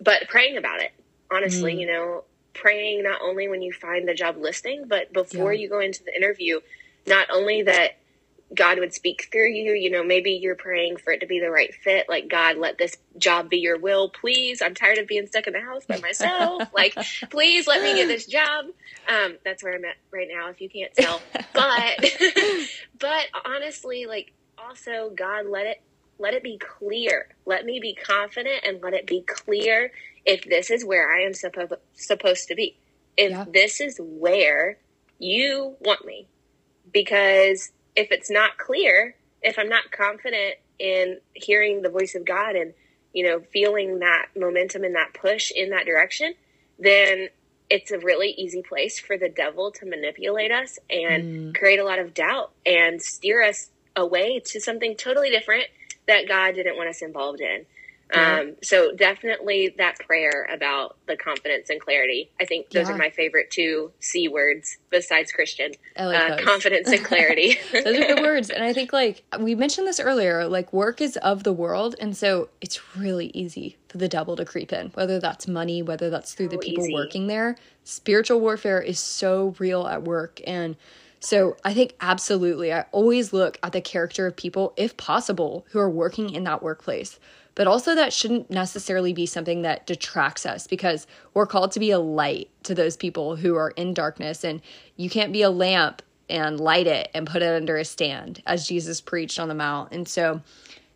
but 0.01 0.27
praying 0.29 0.57
about 0.57 0.81
it, 0.81 0.91
honestly, 1.31 1.73
mm-hmm. 1.73 1.81
you 1.81 1.87
know, 1.87 2.23
praying 2.53 3.03
not 3.03 3.21
only 3.21 3.47
when 3.47 3.61
you 3.61 3.73
find 3.73 4.07
the 4.07 4.13
job 4.13 4.37
listing, 4.37 4.85
but 4.87 5.13
before 5.13 5.53
yeah. 5.53 5.61
you 5.61 5.69
go 5.69 5.79
into 5.79 6.03
the 6.03 6.15
interview, 6.15 6.59
not 7.05 7.27
only 7.31 7.63
that 7.63 7.97
God 8.55 8.79
would 8.79 8.93
speak 8.93 9.27
through 9.31 9.51
you. 9.51 9.73
You 9.73 9.89
know, 9.89 10.03
maybe 10.03 10.31
you're 10.31 10.55
praying 10.55 10.97
for 10.97 11.11
it 11.11 11.19
to 11.19 11.27
be 11.27 11.39
the 11.39 11.51
right 11.51 11.73
fit. 11.73 12.07
Like, 12.07 12.29
God, 12.29 12.57
let 12.57 12.77
this 12.77 12.95
job 13.17 13.49
be 13.49 13.57
your 13.57 13.77
will, 13.77 14.09
please. 14.09 14.61
I'm 14.61 14.73
tired 14.73 14.97
of 14.97 15.07
being 15.07 15.27
stuck 15.27 15.47
in 15.47 15.53
the 15.53 15.61
house 15.61 15.85
by 15.85 15.99
myself. 15.99 16.63
like, 16.73 16.95
please 17.29 17.67
let 17.67 17.81
me 17.81 17.95
get 17.95 18.07
this 18.07 18.25
job. 18.25 18.65
Um, 19.07 19.37
that's 19.43 19.63
where 19.63 19.75
I'm 19.75 19.85
at 19.85 19.95
right 20.11 20.27
now, 20.31 20.49
if 20.49 20.61
you 20.61 20.69
can't 20.69 20.93
tell. 20.93 21.21
But, 21.53 22.05
but 22.99 23.25
honestly, 23.45 24.05
like, 24.05 24.33
also, 24.57 25.11
God, 25.15 25.45
let 25.47 25.65
it 25.65 25.81
let 26.19 26.33
it 26.33 26.43
be 26.43 26.57
clear. 26.57 27.27
Let 27.45 27.65
me 27.65 27.79
be 27.79 27.93
confident 27.93 28.63
and 28.65 28.81
let 28.81 28.93
it 28.93 29.05
be 29.05 29.21
clear 29.21 29.91
if 30.25 30.45
this 30.45 30.71
is 30.71 30.83
where 30.83 31.11
I 31.11 31.21
am 31.21 31.33
suppo- 31.33 31.77
supposed 31.93 32.47
to 32.47 32.55
be. 32.55 32.75
If 33.15 33.31
yeah. 33.31 33.45
this 33.51 33.79
is 33.79 33.99
where 34.01 34.79
you 35.19 35.75
want 35.79 36.05
me. 36.05 36.27
Because 36.91 37.71
if 37.97 38.11
it's 38.11 38.29
not 38.29 38.57
clear, 38.57 39.15
if 39.41 39.57
I'm 39.57 39.67
not 39.67 39.91
confident 39.91 40.55
in 40.79 41.17
hearing 41.33 41.81
the 41.81 41.89
voice 41.89 42.13
of 42.15 42.23
God 42.23 42.55
and, 42.55 42.73
you 43.11 43.25
know, 43.25 43.41
feeling 43.51 43.99
that 43.99 44.27
momentum 44.35 44.83
and 44.83 44.95
that 44.95 45.15
push 45.19 45.51
in 45.51 45.71
that 45.71 45.85
direction, 45.85 46.35
then 46.77 47.29
it's 47.69 47.91
a 47.91 47.97
really 47.97 48.29
easy 48.29 48.61
place 48.61 48.99
for 48.99 49.17
the 49.17 49.27
devil 49.27 49.71
to 49.71 49.85
manipulate 49.85 50.51
us 50.51 50.77
and 50.89 51.23
mm. 51.23 51.57
create 51.57 51.79
a 51.79 51.83
lot 51.83 51.97
of 51.97 52.13
doubt 52.13 52.51
and 52.65 53.01
steer 53.01 53.41
us 53.41 53.71
away 53.95 54.39
to 54.45 54.61
something 54.61 54.95
totally 54.95 55.31
different 55.31 55.65
that 56.07 56.27
God 56.27 56.53
didn't 56.53 56.77
want 56.77 56.89
us 56.89 57.01
involved 57.01 57.41
in. 57.41 57.65
Um, 58.13 58.55
so 58.63 58.93
definitely 58.95 59.75
that 59.77 59.99
prayer 59.99 60.47
about 60.51 60.97
the 61.07 61.17
confidence 61.17 61.69
and 61.69 61.79
clarity. 61.81 62.31
I 62.39 62.45
think 62.45 62.69
those 62.69 62.87
yeah. 62.87 62.95
are 62.95 62.97
my 62.97 63.09
favorite 63.09 63.51
two 63.51 63.91
C 63.99 64.27
words 64.27 64.77
besides 64.89 65.31
Christian. 65.31 65.73
Like 65.97 66.31
uh, 66.31 66.43
confidence 66.43 66.89
and 66.89 67.03
clarity. 67.03 67.57
those 67.71 67.85
are 67.85 68.15
good 68.15 68.21
words. 68.21 68.49
And 68.49 68.63
I 68.63 68.71
think 68.71 68.93
like 68.93 69.23
we 69.39 69.55
mentioned 69.55 69.87
this 69.87 69.99
earlier, 69.99 70.47
like 70.47 70.71
work 70.71 71.01
is 71.01 71.17
of 71.17 71.43
the 71.43 71.53
world. 71.53 71.95
And 71.99 72.15
so 72.15 72.49
it's 72.61 72.95
really 72.95 73.27
easy 73.33 73.77
for 73.89 73.97
the 73.97 74.07
devil 74.07 74.35
to 74.37 74.45
creep 74.45 74.71
in, 74.71 74.87
whether 74.89 75.19
that's 75.19 75.47
money, 75.47 75.81
whether 75.81 76.09
that's 76.09 76.33
through 76.33 76.47
so 76.47 76.51
the 76.51 76.59
people 76.59 76.85
easy. 76.85 76.93
working 76.93 77.27
there. 77.27 77.57
Spiritual 77.83 78.39
warfare 78.39 78.81
is 78.81 78.99
so 78.99 79.55
real 79.59 79.85
at 79.85 80.03
work. 80.03 80.39
And 80.47 80.77
so 81.19 81.57
I 81.65 81.73
think 81.73 81.95
absolutely, 81.99 82.71
I 82.71 82.85
always 82.91 83.33
look 83.33 83.57
at 83.63 83.73
the 83.73 83.81
character 83.81 84.27
of 84.27 84.35
people, 84.35 84.73
if 84.77 84.95
possible, 84.97 85.65
who 85.71 85.79
are 85.79 85.89
working 85.89 86.33
in 86.33 86.43
that 86.43 86.61
workplace 86.61 87.19
but 87.57 87.65
also 87.65 87.95
that 87.95 88.13
shouldn't 88.13 88.51
necessarily 88.51 89.13
be 89.13 89.25
something 89.25 89.63
that 89.63 89.87
detracts 89.87 90.45
us 90.45 90.67
because 90.67 91.07
we're 91.33 91.47
called 91.47 91.71
to 91.71 91.79
be 91.79 91.89
a 91.89 91.97
light 91.97 92.51
to 92.61 92.75
those 92.75 92.95
people 92.95 93.35
who 93.35 93.55
are 93.55 93.71
in 93.71 93.95
darkness 93.95 94.43
and 94.43 94.61
you 94.95 95.09
can't 95.09 95.33
be 95.33 95.41
a 95.41 95.49
lamp 95.49 96.03
and 96.29 96.59
light 96.59 96.85
it 96.85 97.09
and 97.15 97.25
put 97.25 97.41
it 97.41 97.51
under 97.51 97.75
a 97.75 97.83
stand 97.83 98.43
as 98.45 98.67
Jesus 98.67 99.01
preached 99.01 99.39
on 99.39 99.47
the 99.47 99.55
mount. 99.55 99.91
And 99.91 100.07
so 100.07 100.39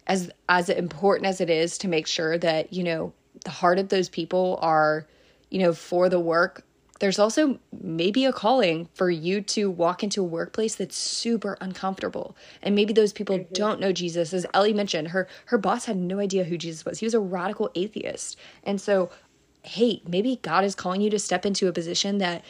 as 0.05 0.29
as 0.49 0.69
important 0.69 1.25
as 1.25 1.41
it 1.41 1.49
is 1.49 1.79
to 1.79 1.87
make 1.87 2.05
sure 2.05 2.37
that, 2.37 2.71
you 2.71 2.83
know, 2.83 3.11
the 3.43 3.49
heart 3.49 3.79
of 3.79 3.89
those 3.89 4.07
people 4.07 4.59
are, 4.61 5.07
you 5.49 5.57
know, 5.57 5.73
for 5.73 6.09
the 6.09 6.19
work 6.19 6.63
there's 7.01 7.17
also 7.17 7.59
maybe 7.81 8.25
a 8.25 8.31
calling 8.31 8.87
for 8.93 9.09
you 9.09 9.41
to 9.41 9.71
walk 9.71 10.03
into 10.03 10.21
a 10.21 10.23
workplace 10.23 10.75
that's 10.75 10.95
super 10.95 11.57
uncomfortable. 11.59 12.37
And 12.61 12.75
maybe 12.75 12.93
those 12.93 13.11
people 13.11 13.39
mm-hmm. 13.39 13.53
don't 13.53 13.79
know 13.79 13.91
jesus. 13.91 14.33
As 14.33 14.45
ellie 14.53 14.71
mentioned 14.71 15.09
her 15.09 15.27
her 15.45 15.57
boss 15.57 15.85
had 15.85 15.97
no 15.97 16.19
idea 16.19 16.43
who 16.43 16.59
jesus 16.59 16.85
was. 16.85 16.99
He 16.99 17.05
was 17.07 17.15
a 17.15 17.19
radical 17.19 17.71
atheist. 17.73 18.37
And 18.63 18.79
so 18.79 19.09
hey 19.63 20.03
maybe 20.07 20.39
god 20.43 20.63
is 20.63 20.75
calling 20.75 21.01
you 21.01 21.09
to 21.09 21.19
step 21.19 21.45
into 21.45 21.67
a 21.67 21.73
position 21.73 22.19
that 22.19 22.45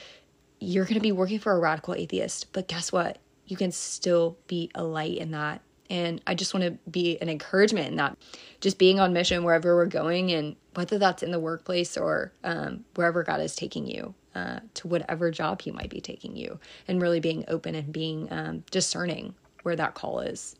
you're 0.59 0.85
going 0.85 0.95
to 0.95 1.01
be 1.01 1.11
working 1.11 1.39
for 1.39 1.53
a 1.53 1.59
radical 1.59 1.95
atheist 1.95 2.51
but 2.51 2.67
guess 2.67 2.91
what? 2.91 3.19
You 3.45 3.55
can 3.55 3.71
still 3.71 4.37
be 4.47 4.69
a 4.75 4.83
light 4.83 5.17
in 5.17 5.31
that. 5.31 5.61
And 5.89 6.21
I 6.27 6.35
just 6.35 6.53
want 6.53 6.65
to 6.65 6.71
be 6.89 7.17
an 7.19 7.27
encouragement 7.29 7.87
in 7.87 7.95
that, 7.97 8.17
just 8.61 8.77
being 8.77 8.99
on 8.99 9.11
mission 9.11 9.43
wherever 9.43 9.75
we're 9.75 9.87
going, 9.87 10.31
and 10.31 10.55
whether 10.73 10.97
that's 10.97 11.21
in 11.21 11.31
the 11.31 11.39
workplace 11.39 11.97
or 11.97 12.31
um, 12.45 12.85
wherever 12.95 13.23
God 13.23 13.41
is 13.41 13.57
taking 13.57 13.85
you 13.85 14.15
uh, 14.35 14.59
to 14.75 14.87
whatever 14.87 15.31
job 15.31 15.61
He 15.61 15.71
might 15.71 15.89
be 15.89 16.01
taking 16.01 16.35
you, 16.35 16.59
and 16.87 17.01
really 17.01 17.19
being 17.19 17.45
open 17.47 17.75
and 17.75 17.91
being 17.91 18.27
um, 18.31 18.63
discerning 18.71 19.35
where 19.63 19.75
that 19.75 19.93
call 19.93 20.19
is. 20.19 20.55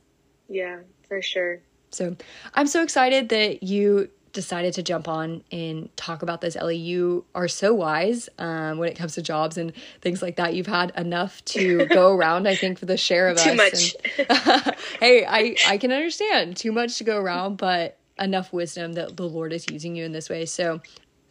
Yeah, 0.47 0.79
for 1.07 1.21
sure. 1.21 1.59
So 1.91 2.15
I'm 2.53 2.67
so 2.67 2.83
excited 2.83 3.29
that 3.29 3.63
you 3.63 4.09
decided 4.33 4.73
to 4.73 4.83
jump 4.83 5.07
on 5.07 5.43
and 5.51 5.95
talk 5.97 6.21
about 6.21 6.41
this, 6.41 6.55
Ellie. 6.55 6.77
You 6.77 7.25
are 7.35 7.47
so 7.47 7.73
wise 7.73 8.29
um, 8.39 8.77
when 8.77 8.89
it 8.89 8.95
comes 8.95 9.15
to 9.15 9.21
jobs 9.21 9.57
and 9.57 9.73
things 10.01 10.21
like 10.21 10.37
that. 10.37 10.53
You've 10.53 10.67
had 10.67 10.91
enough 10.97 11.43
to 11.45 11.85
go 11.87 12.13
around, 12.13 12.47
I 12.47 12.55
think, 12.55 12.79
for 12.79 12.85
the 12.85 12.97
share 12.97 13.27
of 13.27 13.37
Too 13.37 13.51
us. 13.51 13.93
Too 13.97 14.23
much. 14.27 14.77
hey, 14.99 15.25
I, 15.25 15.55
I 15.67 15.77
can 15.77 15.91
understand. 15.91 16.57
Too 16.57 16.71
much 16.71 16.97
to 16.97 17.03
go 17.03 17.17
around, 17.19 17.57
but 17.57 17.97
enough 18.19 18.53
wisdom 18.53 18.93
that 18.93 19.17
the 19.17 19.27
Lord 19.27 19.51
is 19.53 19.69
using 19.69 19.95
you 19.95 20.05
in 20.05 20.11
this 20.11 20.29
way. 20.29 20.45
So, 20.45 20.81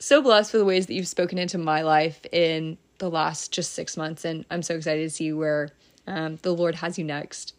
so 0.00 0.22
blessed 0.22 0.50
for 0.50 0.58
the 0.58 0.64
ways 0.64 0.86
that 0.86 0.94
you've 0.94 1.06
spoken 1.06 1.38
into 1.38 1.58
my 1.58 1.82
life 1.82 2.24
in 2.32 2.78
the 2.98 3.10
last 3.10 3.52
just 3.52 3.74
six 3.74 3.96
months. 3.96 4.24
And 4.24 4.44
I'm 4.50 4.62
so 4.62 4.74
excited 4.74 5.02
to 5.02 5.10
see 5.10 5.32
where 5.32 5.70
um, 6.06 6.38
the 6.42 6.52
Lord 6.52 6.74
has 6.76 6.98
you 6.98 7.04
next. 7.04 7.54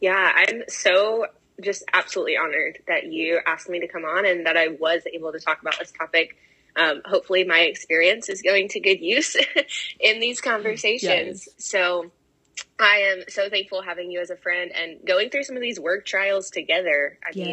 Yeah, 0.00 0.32
I'm 0.34 0.62
so 0.68 1.26
just 1.62 1.84
absolutely 1.94 2.36
honored 2.36 2.78
that 2.86 3.06
you 3.06 3.40
asked 3.46 3.68
me 3.68 3.80
to 3.80 3.88
come 3.88 4.04
on 4.04 4.26
and 4.26 4.44
that 4.44 4.56
I 4.56 4.68
was 4.68 5.02
able 5.12 5.32
to 5.32 5.40
talk 5.40 5.62
about 5.62 5.78
this 5.78 5.92
topic. 5.92 6.36
Um, 6.74 7.00
hopefully, 7.06 7.44
my 7.44 7.60
experience 7.60 8.28
is 8.28 8.42
going 8.42 8.68
to 8.68 8.80
good 8.80 9.00
use 9.00 9.36
in 10.00 10.20
these 10.20 10.42
conversations. 10.42 11.46
Yes. 11.46 11.54
So, 11.56 12.10
I 12.78 13.14
am 13.16 13.24
so 13.28 13.48
thankful 13.48 13.80
having 13.80 14.10
you 14.10 14.20
as 14.20 14.28
a 14.28 14.36
friend 14.36 14.70
and 14.74 14.98
going 15.06 15.30
through 15.30 15.44
some 15.44 15.56
of 15.56 15.62
these 15.62 15.80
work 15.80 16.04
trials 16.04 16.50
together. 16.50 17.18
I 17.24 17.30
yes. 17.32 17.46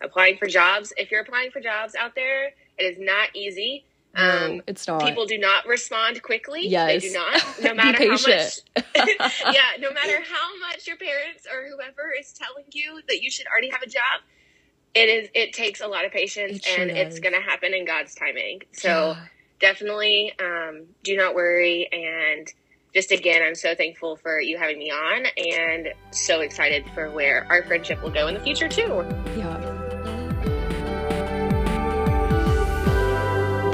mean, 0.00 0.08
applying 0.08 0.38
for 0.38 0.46
jobs. 0.46 0.92
If 0.96 1.12
you're 1.12 1.20
applying 1.20 1.52
for 1.52 1.60
jobs 1.60 1.94
out 1.94 2.16
there, 2.16 2.50
it 2.78 2.84
is 2.84 2.98
not 2.98 3.34
easy. 3.34 3.84
Um, 4.16 4.58
no, 4.58 4.62
it's 4.66 4.86
not. 4.86 5.02
People 5.02 5.26
do 5.26 5.38
not 5.38 5.66
respond 5.66 6.22
quickly. 6.22 6.68
Yes. 6.68 7.02
They 7.02 7.08
do 7.08 7.14
not. 7.14 7.44
No 7.62 7.74
matter 7.74 8.04
how 8.04 8.10
much. 8.10 8.60
yeah, 8.96 9.62
no 9.80 9.90
matter 9.94 10.20
how 10.22 10.58
much 10.60 10.86
your 10.86 10.96
parents 10.96 11.46
or 11.52 11.66
whoever 11.68 12.12
is 12.18 12.32
telling 12.32 12.64
you 12.72 13.00
that 13.08 13.22
you 13.22 13.30
should 13.30 13.46
already 13.46 13.70
have 13.70 13.82
a 13.82 13.88
job, 13.88 14.20
it 14.94 15.08
is. 15.08 15.28
It 15.34 15.52
takes 15.52 15.80
a 15.80 15.88
lot 15.88 16.04
of 16.04 16.12
patience, 16.12 16.64
it 16.66 16.78
and 16.78 16.90
it's 16.90 17.18
going 17.18 17.34
to 17.34 17.40
happen 17.40 17.74
in 17.74 17.84
God's 17.84 18.14
timing. 18.14 18.62
So 18.72 18.88
yeah. 18.88 19.16
definitely, 19.60 20.32
um, 20.40 20.82
do 21.02 21.16
not 21.16 21.34
worry. 21.34 21.88
And 21.90 22.52
just 22.94 23.10
again, 23.10 23.42
I'm 23.42 23.56
so 23.56 23.74
thankful 23.74 24.16
for 24.16 24.40
you 24.40 24.58
having 24.58 24.78
me 24.78 24.90
on, 24.90 25.26
and 25.36 25.88
so 26.12 26.40
excited 26.40 26.84
for 26.94 27.10
where 27.10 27.46
our 27.48 27.64
friendship 27.64 28.00
will 28.02 28.10
go 28.10 28.28
in 28.28 28.34
the 28.34 28.40
future 28.40 28.68
too. 28.68 29.04
Yeah. 29.36 29.63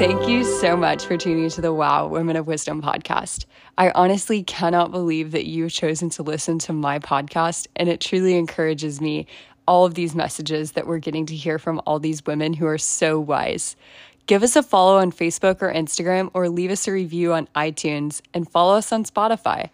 Thank 0.01 0.27
you 0.27 0.45
so 0.45 0.79
much 0.79 1.05
for 1.05 1.19
tuning 1.19 1.45
into 1.45 1.61
the 1.61 1.75
Wow 1.75 2.07
Women 2.07 2.35
of 2.35 2.47
Wisdom 2.47 2.81
podcast. 2.81 3.45
I 3.77 3.91
honestly 3.91 4.43
cannot 4.43 4.93
believe 4.93 5.33
that 5.33 5.45
you've 5.45 5.75
chosen 5.75 6.09
to 6.09 6.23
listen 6.23 6.59
to 6.61 6.73
my 6.73 6.99
podcast, 6.99 7.67
and 7.77 7.87
it 7.87 8.01
truly 8.01 8.35
encourages 8.39 9.03
me 9.03 9.27
all 9.69 9.85
of 9.85 9.93
these 9.93 10.15
messages 10.15 10.73
that 10.73 10.87
we're 10.87 11.01
getting 11.01 11.27
to 11.27 11.37
hear 11.37 11.59
from 11.59 11.83
all 11.85 11.99
these 11.99 12.25
women 12.25 12.55
who 12.55 12.67
are 12.67 12.79
so 12.79 13.21
wise. 13.21 13.77
Give 14.25 14.43
us 14.43 14.57
a 14.57 14.63
follow 14.63 14.97
on 14.97 15.13
Facebook 15.13 15.61
or 15.61 15.71
Instagram, 15.71 16.31
or 16.33 16.49
leave 16.49 16.71
us 16.71 16.89
a 16.89 16.93
review 16.93 17.35
on 17.35 17.47
iTunes 17.55 18.23
and 18.33 18.51
follow 18.51 18.77
us 18.77 18.93
on 18.93 19.05
Spotify. 19.05 19.69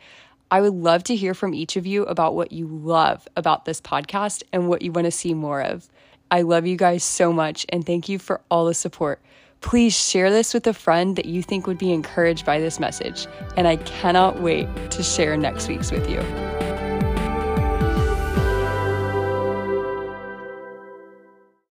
I 0.51 0.61
would 0.61 0.74
love 0.74 1.05
to 1.05 1.14
hear 1.14 1.35
from 1.35 1.55
each 1.55 1.77
of 1.77 1.87
you 1.87 2.03
about 2.03 2.35
what 2.35 2.51
you 2.51 2.66
love 2.66 3.29
about 3.37 3.64
this 3.64 3.81
podcast 3.81 4.43
and 4.53 4.68
what 4.68 4.83
you 4.83 4.91
want 4.91 5.05
to 5.05 5.12
see 5.12 5.35
more 5.35 5.62
of. 5.62 5.89
I 6.33 6.43
love 6.43 6.66
you 6.66 6.77
guys 6.77 7.05
so 7.05 7.33
much 7.33 7.64
and 7.68 7.87
thank 7.87 8.09
you 8.09 8.18
for 8.18 8.41
all 8.51 8.64
the 8.64 8.74
support. 8.74 9.20
Please 9.61 9.98
share 9.98 10.30
this 10.30 10.54
with 10.54 10.66
a 10.66 10.74
friend 10.74 11.16
that 11.16 11.26
you 11.26 11.42
think 11.42 11.66
would 11.66 11.78
be 11.78 11.92
encouraged 11.92 12.46
by 12.46 12.61
this 12.61 12.78
message. 12.78 13.26
And 13.57 13.66
I 13.66 13.76
cannot 13.76 14.40
wait 14.40 14.68
to 14.92 15.02
share 15.02 15.36
next 15.36 15.68
week's 15.68 15.90
with 15.90 16.09
you. 16.09 16.20